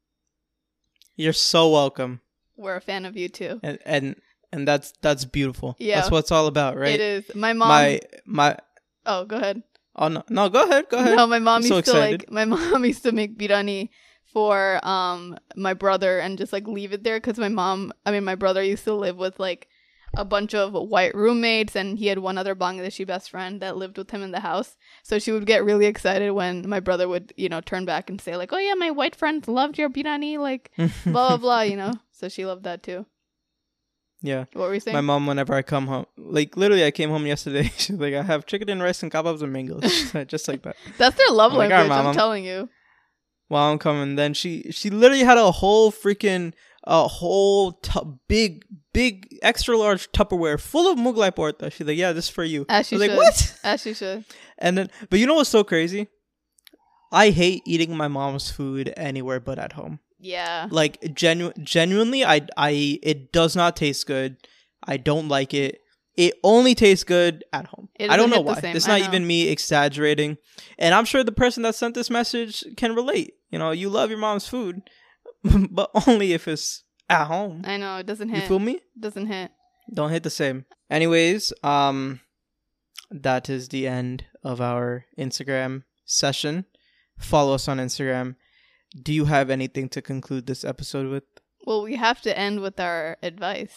you're 1.16 1.32
so 1.32 1.70
welcome 1.70 2.20
We're 2.58 2.76
a 2.76 2.82
fan 2.82 3.06
of 3.06 3.16
you 3.16 3.30
too. 3.30 3.62
and 3.64 3.80
and 3.86 4.16
and 4.52 4.68
that's 4.68 4.92
that's 5.02 5.24
beautiful 5.24 5.78
Yeah. 5.80 5.96
that's 5.96 6.12
what 6.12 6.20
it's 6.20 6.32
all 6.34 6.48
about 6.48 6.76
right 6.76 6.96
It 7.00 7.02
is. 7.02 7.24
My 7.34 7.54
mom. 7.54 7.70
my 7.70 8.02
my 8.26 8.58
oh, 9.06 9.24
go 9.24 9.38
ahead. 9.38 9.64
Oh 10.00 10.08
no, 10.08 10.24
no, 10.30 10.48
go 10.50 10.64
ahead, 10.64 10.86
go 10.90 10.98
ahead. 10.98 11.18
No, 11.18 11.28
my 11.28 11.40
mom 11.40 11.58
I'm 11.58 11.62
used 11.62 11.70
so 11.86 11.94
to 11.94 12.00
excited. 12.00 12.22
like 12.22 12.32
my 12.32 12.46
mom 12.56 12.86
used 12.86 13.04
to 13.04 13.12
make 13.12 13.38
biryani 13.38 13.90
for 14.34 14.80
um 14.88 15.38
my 15.56 15.74
brother 15.74 16.20
and 16.20 16.38
just 16.38 16.54
like 16.54 16.68
leave 16.68 16.94
it 16.94 17.04
there 17.04 17.18
because 17.18 17.38
my 17.38 17.50
mom 17.50 17.92
I 18.06 18.12
mean 18.12 18.24
my 18.24 18.36
brother 18.36 18.64
used 18.64 18.86
to 18.86 18.94
live 18.94 19.18
with 19.18 19.40
like 19.40 19.68
a 20.16 20.26
bunch 20.26 20.56
of 20.56 20.74
white 20.74 21.14
roommates 21.14 21.76
and 21.76 21.98
he 22.00 22.08
had 22.08 22.18
one 22.20 22.38
other 22.38 22.56
Bangladeshi 22.56 23.06
best 23.06 23.30
friend 23.30 23.62
that 23.62 23.78
lived 23.78 23.98
with 23.98 24.10
him 24.10 24.24
in 24.24 24.32
the 24.32 24.40
house. 24.40 24.76
So 25.04 25.20
she 25.20 25.32
would 25.32 25.46
get 25.46 25.64
really 25.64 25.86
excited 25.86 26.32
when 26.32 26.68
my 26.68 26.80
brother 26.80 27.08
would, 27.08 27.32
you 27.38 27.48
know, 27.50 27.62
turn 27.62 27.86
back 27.86 28.10
and 28.10 28.20
say 28.20 28.36
like, 28.36 28.52
"Oh 28.52 28.58
yeah, 28.58 28.74
my 28.74 28.90
white 28.90 29.16
friends 29.16 29.48
loved 29.48 29.78
your 29.78 29.90
biryani," 29.90 30.40
like 30.40 30.72
blah 30.78 31.38
blah 31.38 31.38
blah, 31.38 31.62
you 31.62 31.76
know. 31.76 31.94
So 32.12 32.30
she 32.30 32.46
loved 32.46 32.64
that 32.64 32.82
too. 32.84 33.06
Yeah. 34.22 34.46
What 34.54 34.68
were 34.70 34.74
you 34.74 34.80
saying? 34.80 34.96
My 34.96 35.02
mom, 35.02 35.28
whenever 35.28 35.54
I 35.54 35.62
come 35.62 35.88
home, 35.88 36.06
like 36.18 36.58
literally, 36.58 36.86
I 36.86 36.92
came 36.92 37.10
home 37.10 37.26
yesterday. 37.26 37.72
She's 37.78 37.98
like, 37.98 38.14
I 38.14 38.22
have 38.24 38.46
chicken 38.46 38.70
and 38.70 38.82
rice 38.82 39.02
and 39.04 39.12
kebabs 39.12 39.42
and 39.42 39.54
mangoes, 39.54 40.12
just 40.28 40.48
like 40.48 40.64
that. 40.64 40.76
That's 40.98 41.16
their 41.18 41.30
love 41.32 41.52
I'm 41.54 41.58
like, 41.58 41.70
language. 41.70 41.90
"Alright, 41.90 41.90
Mom, 41.90 42.00
I'm 42.00 42.06
I'm- 42.08 42.16
telling 42.16 42.44
you. 42.46 42.70
While 43.48 43.72
I'm 43.72 43.80
coming, 43.80 44.16
then 44.16 44.36
she 44.36 44.72
she 44.72 44.92
literally 44.92 45.24
had 45.24 45.40
a 45.40 45.50
whole 45.52 45.92
freaking 45.92 46.54
a 46.84 47.08
whole 47.08 47.72
tu- 47.74 48.20
big 48.28 48.64
big 48.94 49.28
extra 49.42 49.76
large 49.76 50.12
Tupperware 50.12 50.60
full 50.60 50.92
of 50.92 51.00
Mughlai 51.00 51.36
porta. 51.36 51.72
She's 51.72 51.88
like, 51.88 51.98
yeah, 51.98 52.12
this 52.12 52.26
is 52.26 52.30
for 52.30 52.44
you. 52.44 52.68
As 52.70 52.88
she 52.88 52.98
should. 52.98 53.10
like, 53.10 53.18
what? 53.18 53.60
As 53.64 53.82
she 53.82 53.94
should. 53.96 54.24
And 54.62 54.78
then, 54.78 54.92
but 55.10 55.20
you 55.20 55.26
know 55.26 55.36
what's 55.36 55.50
so 55.50 55.64
crazy? 55.64 56.10
I 57.12 57.30
hate 57.32 57.64
eating 57.66 57.96
my 57.96 58.08
mom's 58.08 58.52
food 58.52 58.94
anywhere 58.98 59.40
but 59.40 59.58
at 59.58 59.72
home. 59.74 60.00
Yeah. 60.20 60.68
Like 60.70 61.14
genu- 61.14 61.54
genuinely, 61.64 62.26
I 62.26 62.42
I 62.58 63.00
it 63.02 63.32
does 63.32 63.56
not 63.56 63.76
taste 63.76 64.06
good. 64.08 64.38
I 64.84 64.98
don't 64.98 65.28
like 65.28 65.54
it. 65.54 65.82
It 66.16 66.34
only 66.44 66.76
tastes 66.76 67.06
good 67.06 67.46
at 67.54 67.68
home. 67.68 67.88
I 68.00 68.18
don't 68.18 68.30
know 68.30 68.44
doesn't 68.44 68.56
hit 68.56 68.62
the 68.62 68.68
why. 68.68 68.76
It's 68.76 68.88
not 68.88 69.00
even 69.02 69.26
me 69.26 69.48
exaggerating. 69.48 70.38
And 70.78 70.94
I'm 70.94 71.06
sure 71.06 71.24
the 71.24 71.32
person 71.32 71.64
that 71.64 71.76
sent 71.76 71.96
this 71.96 72.10
message 72.10 72.64
can 72.76 72.94
relate. 72.94 73.36
You 73.50 73.60
know, 73.60 73.72
you 73.72 73.90
love 73.90 74.10
your 74.10 74.20
mom's 74.20 74.48
food, 74.48 74.82
but 75.72 75.90
only 76.08 76.34
if 76.34 76.48
it's 76.48 76.84
at 77.10 77.26
home. 77.26 77.62
I 77.66 77.78
know 77.78 77.98
it 77.98 78.06
doesn't 78.06 78.30
hit. 78.30 78.42
You 78.42 78.48
feel 78.48 78.60
me? 78.60 78.74
It 78.74 79.00
doesn't 79.00 79.28
hit. 79.28 79.52
Don't 79.94 80.12
hit 80.12 80.24
the 80.24 80.30
same. 80.30 80.66
Anyways, 80.90 81.54
um 81.64 82.20
that 83.12 83.50
is 83.50 83.70
the 83.70 83.88
end 83.88 84.26
of 84.44 84.60
our 84.62 85.06
Instagram 85.18 85.84
session. 86.06 86.66
Follow 87.18 87.54
us 87.56 87.68
on 87.68 87.78
Instagram. 87.78 88.36
Do 88.96 89.14
you 89.14 89.26
have 89.26 89.50
anything 89.50 89.90
to 89.90 90.02
conclude 90.02 90.48
this 90.48 90.64
episode 90.64 91.08
with? 91.08 91.24
Well, 91.66 91.84
we 91.84 91.96
have 91.96 92.22
to 92.22 92.38
end 92.38 92.62
with 92.62 92.80
our 92.80 93.18
advice, 93.22 93.76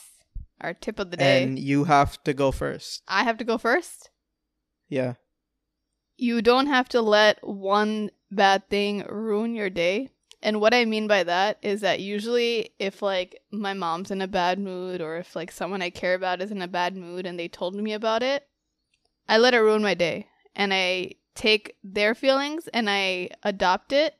our 0.61 0.73
tip 0.73 0.99
of 0.99 1.11
the 1.11 1.17
day. 1.17 1.43
And 1.43 1.59
you 1.59 1.85
have 1.85 2.23
to 2.25 2.33
go 2.33 2.53
first. 2.53 3.03
I 3.09 3.25
have 3.25 3.39
to 3.39 3.45
go 3.45 3.59
first. 3.59 4.11
Yeah. 4.89 5.15
You 6.17 6.41
don't 6.41 6.67
have 6.67 6.89
to 6.91 7.03
let 7.03 7.47
one 7.47 8.11
bad 8.31 8.69
thing 8.69 9.05
ruin 9.09 9.55
your 9.55 9.71
day. 9.71 10.09
And 10.43 10.61
what 10.61 10.75
I 10.75 10.85
mean 10.85 11.07
by 11.07 11.23
that 11.25 11.59
is 11.63 11.83
that 11.83 12.01
usually 12.01 12.71
if 12.79 13.01
like 13.01 13.41
my 13.53 13.75
mom's 13.75 14.11
in 14.11 14.21
a 14.21 14.27
bad 14.27 14.59
mood 14.59 15.01
or 15.01 15.19
if 15.19 15.37
like 15.37 15.53
someone 15.53 15.83
I 15.83 15.91
care 15.91 16.15
about 16.15 16.43
is 16.43 16.51
in 16.51 16.63
a 16.63 16.69
bad 16.69 16.97
mood 16.97 17.27
and 17.27 17.39
they 17.39 17.49
told 17.49 17.75
me 17.75 17.93
about 17.93 18.23
it, 18.23 18.49
I 19.29 19.39
let 19.39 19.55
it 19.55 19.61
ruin 19.61 19.83
my 19.83 19.95
day. 19.95 20.29
And 20.57 20.75
I 20.75 21.13
take 21.35 21.77
their 21.85 22.15
feelings 22.15 22.69
and 22.69 22.91
I 22.91 23.31
adopt 23.43 23.93
it 23.93 24.15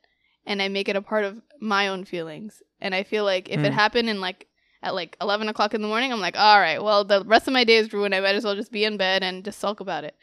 and 0.45 0.61
I 0.61 0.67
make 0.67 0.89
it 0.89 0.95
a 0.95 1.01
part 1.01 1.25
of 1.25 1.41
my 1.59 1.87
own 1.87 2.05
feelings. 2.05 2.61
And 2.81 2.93
I 2.93 3.03
feel 3.03 3.23
like 3.23 3.49
if 3.49 3.59
it 3.59 3.71
Mm. 3.71 3.75
happened 3.75 4.09
in 4.09 4.19
like 4.21 4.47
at 4.81 4.93
like 4.93 5.15
eleven 5.21 5.47
o'clock 5.47 5.73
in 5.73 5.81
the 5.81 5.87
morning, 5.87 6.11
I'm 6.11 6.19
like, 6.19 6.37
all 6.37 6.59
right, 6.59 6.81
well 6.83 7.03
the 7.05 7.23
rest 7.25 7.47
of 7.47 7.53
my 7.53 7.63
day 7.63 7.77
is 7.77 7.93
ruined. 7.93 8.13
I 8.13 8.19
might 8.19 8.35
as 8.35 8.43
well 8.43 8.55
just 8.55 8.71
be 8.71 8.83
in 8.83 8.97
bed 8.97 9.23
and 9.23 9.43
just 9.45 9.59
sulk 9.59 9.79
about 9.79 10.03
it. 10.03 10.15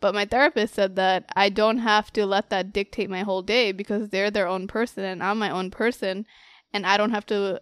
But 0.00 0.14
my 0.14 0.24
therapist 0.24 0.72
said 0.74 0.96
that 0.96 1.26
I 1.36 1.50
don't 1.50 1.78
have 1.78 2.10
to 2.14 2.24
let 2.24 2.48
that 2.48 2.72
dictate 2.72 3.10
my 3.10 3.20
whole 3.20 3.42
day 3.42 3.70
because 3.72 4.08
they're 4.08 4.30
their 4.30 4.46
own 4.48 4.66
person 4.66 5.04
and 5.04 5.22
I'm 5.22 5.38
my 5.38 5.50
own 5.50 5.70
person 5.70 6.24
and 6.72 6.86
I 6.86 6.96
don't 6.96 7.10
have 7.10 7.26
to 7.26 7.60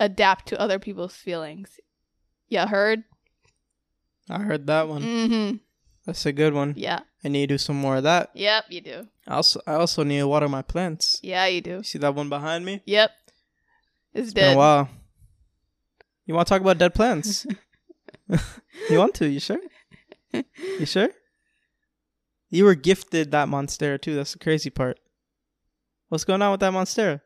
adapt 0.00 0.46
to 0.48 0.60
other 0.60 0.80
people's 0.80 1.14
feelings. 1.14 1.78
Yeah, 2.48 2.66
heard? 2.66 3.04
I 4.28 4.40
heard 4.40 4.66
that 4.66 4.88
one. 4.88 5.02
Mm-hmm. 5.02 5.56
That's 6.04 6.26
a 6.26 6.32
good 6.32 6.54
one. 6.54 6.74
Yeah. 6.76 7.00
I 7.24 7.28
need 7.28 7.48
to 7.48 7.54
do 7.54 7.58
some 7.58 7.76
more 7.76 7.96
of 7.96 8.04
that. 8.04 8.30
Yep, 8.34 8.64
you 8.68 8.80
do. 8.80 9.08
I 9.26 9.34
also 9.34 9.60
I 9.66 9.74
also 9.74 10.04
need 10.04 10.18
to 10.18 10.28
water 10.28 10.48
my 10.48 10.62
plants. 10.62 11.18
Yeah, 11.22 11.46
you 11.46 11.60
do. 11.60 11.78
You 11.78 11.82
see 11.82 11.98
that 11.98 12.14
one 12.14 12.28
behind 12.28 12.64
me? 12.64 12.80
Yep. 12.86 13.10
It's, 14.14 14.24
It's 14.28 14.32
dead. 14.32 14.56
Wow. 14.56 14.88
You 16.26 16.34
want 16.34 16.46
to 16.46 16.54
talk 16.54 16.60
about 16.60 16.78
dead 16.78 16.94
plants? 16.94 17.46
you 18.90 18.98
want 18.98 19.14
to? 19.14 19.28
You 19.28 19.40
sure? 19.40 19.60
You 20.32 20.86
sure? 20.86 21.08
You 22.50 22.64
were 22.64 22.74
gifted 22.74 23.30
that 23.32 23.48
monstera 23.48 24.00
too. 24.00 24.14
That's 24.14 24.32
the 24.32 24.38
crazy 24.38 24.70
part. 24.70 24.98
What's 26.08 26.24
going 26.24 26.40
on 26.42 26.52
with 26.52 26.60
that 26.60 26.72
monstera? 26.72 27.20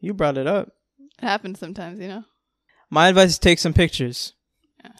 You 0.00 0.14
brought 0.14 0.36
it 0.36 0.46
up. 0.46 0.72
It 0.98 1.24
happens 1.24 1.58
sometimes, 1.58 2.00
you 2.00 2.08
know. 2.08 2.24
My 2.90 3.08
advice 3.08 3.30
is 3.30 3.38
take 3.38 3.58
some 3.58 3.72
pictures. 3.72 4.34
Yeah. 4.82 4.90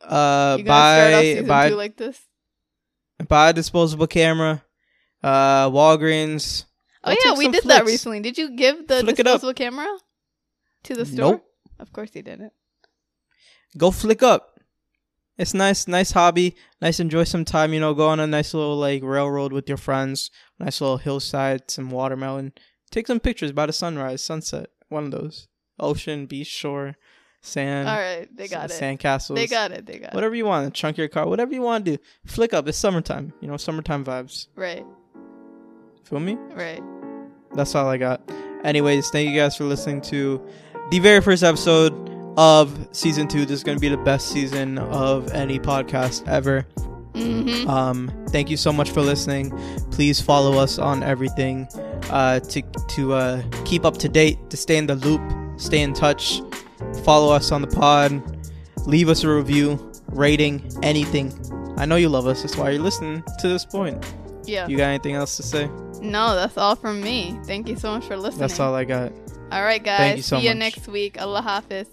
Uh, 0.00 0.56
You 0.58 0.64
gonna 0.64 0.64
start 0.64 1.14
off 1.14 1.20
buy 1.20 1.22
season 1.22 1.46
buy 1.46 1.68
two 1.70 1.74
like 1.76 1.96
this? 1.96 2.20
Buy 3.28 3.50
a 3.50 3.52
disposable 3.52 4.06
camera. 4.06 4.62
Uh, 5.22 5.70
Walgreens. 5.70 6.64
Oh 7.02 7.12
Go 7.12 7.18
yeah, 7.24 7.38
we 7.38 7.48
did 7.48 7.64
that 7.64 7.84
recently. 7.84 8.20
Did 8.20 8.36
you 8.38 8.56
give 8.56 8.86
the 8.88 9.00
Flick 9.00 9.16
disposable 9.16 9.54
camera 9.54 9.86
to 10.84 10.94
the 10.94 11.06
store? 11.06 11.32
Nope. 11.32 11.46
Of 11.78 11.92
course 11.92 12.10
you 12.14 12.22
didn't. 12.22 12.52
Go 13.76 13.90
flick 13.90 14.22
up. 14.22 14.58
It's 15.38 15.52
nice, 15.52 15.86
nice 15.86 16.12
hobby. 16.12 16.56
Nice, 16.80 16.98
enjoy 16.98 17.24
some 17.24 17.44
time. 17.44 17.74
You 17.74 17.80
know, 17.80 17.92
go 17.92 18.08
on 18.08 18.20
a 18.20 18.26
nice 18.26 18.54
little 18.54 18.76
like 18.76 19.02
railroad 19.02 19.52
with 19.52 19.68
your 19.68 19.76
friends. 19.76 20.30
Nice 20.58 20.80
little 20.80 20.96
hillside, 20.96 21.70
some 21.70 21.90
watermelon. 21.90 22.52
Take 22.90 23.06
some 23.06 23.20
pictures 23.20 23.52
by 23.52 23.66
the 23.66 23.72
sunrise, 23.72 24.24
sunset. 24.24 24.70
One 24.88 25.04
of 25.04 25.10
those. 25.10 25.48
Ocean, 25.78 26.24
beach, 26.24 26.46
shore, 26.46 26.96
sand. 27.46 27.88
All 27.88 27.96
right, 27.96 28.28
they 28.36 28.48
got 28.48 28.70
it. 28.70 28.74
Sand 28.74 28.98
castles. 28.98 29.38
They 29.38 29.46
got 29.46 29.72
it. 29.72 29.86
They 29.86 29.98
got 29.98 30.10
it. 30.10 30.14
Whatever 30.14 30.34
you 30.34 30.46
want. 30.46 30.72
Chunk 30.74 30.98
your 30.98 31.08
car. 31.08 31.26
Whatever 31.26 31.54
you 31.54 31.62
want 31.62 31.84
to 31.84 31.96
do. 31.96 32.02
Flick 32.24 32.52
up. 32.52 32.66
It's 32.68 32.78
summertime. 32.78 33.32
You 33.40 33.48
know, 33.48 33.56
summertime 33.56 34.04
vibes. 34.04 34.48
Right, 34.54 34.84
Feel 36.04 36.20
me? 36.20 36.36
right. 36.54 36.82
That's 37.54 37.74
all 37.74 37.88
I 37.88 37.96
got. 37.96 38.20
Anyways, 38.64 39.10
thank 39.10 39.30
you 39.30 39.36
guys 39.36 39.56
for 39.56 39.64
listening 39.64 40.00
to 40.02 40.44
the 40.90 40.98
very 40.98 41.20
first 41.20 41.42
episode 41.42 41.94
of 42.36 42.88
season 42.92 43.28
two. 43.28 43.46
This 43.46 43.58
is 43.58 43.64
going 43.64 43.76
to 43.78 43.80
be 43.80 43.88
the 43.88 43.96
best 43.96 44.28
season 44.28 44.78
of 44.78 45.32
any 45.32 45.58
podcast 45.58 46.26
ever. 46.28 46.66
Mm-hmm. 47.14 47.68
Um, 47.68 48.12
thank 48.28 48.50
you 48.50 48.58
so 48.58 48.72
much 48.72 48.90
for 48.90 49.00
listening. 49.00 49.50
Please 49.90 50.20
follow 50.20 50.58
us 50.58 50.78
on 50.78 51.02
everything 51.02 51.66
uh, 52.10 52.40
to 52.40 52.62
to 52.88 53.14
uh, 53.14 53.42
keep 53.64 53.84
up 53.86 53.96
to 53.98 54.08
date, 54.08 54.50
to 54.50 54.56
stay 54.56 54.76
in 54.76 54.86
the 54.86 54.96
loop, 54.96 55.22
stay 55.58 55.80
in 55.80 55.94
touch. 55.94 56.42
Follow 57.04 57.32
us 57.34 57.52
on 57.52 57.60
the 57.62 57.68
pod. 57.68 58.22
Leave 58.86 59.08
us 59.08 59.24
a 59.24 59.28
review, 59.28 59.92
rating, 60.08 60.62
anything. 60.82 61.32
I 61.76 61.84
know 61.86 61.96
you 61.96 62.08
love 62.08 62.26
us. 62.26 62.42
That's 62.42 62.56
why 62.56 62.70
you're 62.70 62.82
listening 62.82 63.22
to 63.40 63.48
this 63.48 63.64
point. 63.64 64.04
Yeah. 64.44 64.66
You 64.68 64.76
got 64.76 64.84
anything 64.88 65.14
else 65.14 65.36
to 65.36 65.42
say? 65.42 65.68
no, 66.00 66.34
that's 66.36 66.56
all 66.56 66.76
from 66.76 67.00
me. 67.00 67.36
Thank 67.46 67.68
you 67.68 67.76
so 67.76 67.90
much 67.92 68.04
for 68.04 68.16
listening. 68.16 68.40
That's 68.40 68.60
all 68.60 68.74
I 68.74 68.84
got. 68.84 69.12
All 69.50 69.62
right, 69.62 69.82
guys. 69.82 69.98
Thank 69.98 70.16
you 70.18 70.22
so 70.22 70.38
See 70.38 70.46
you 70.48 70.54
next 70.54 70.86
week. 70.88 71.20
Allah 71.20 71.42
Hafiz. 71.42 71.86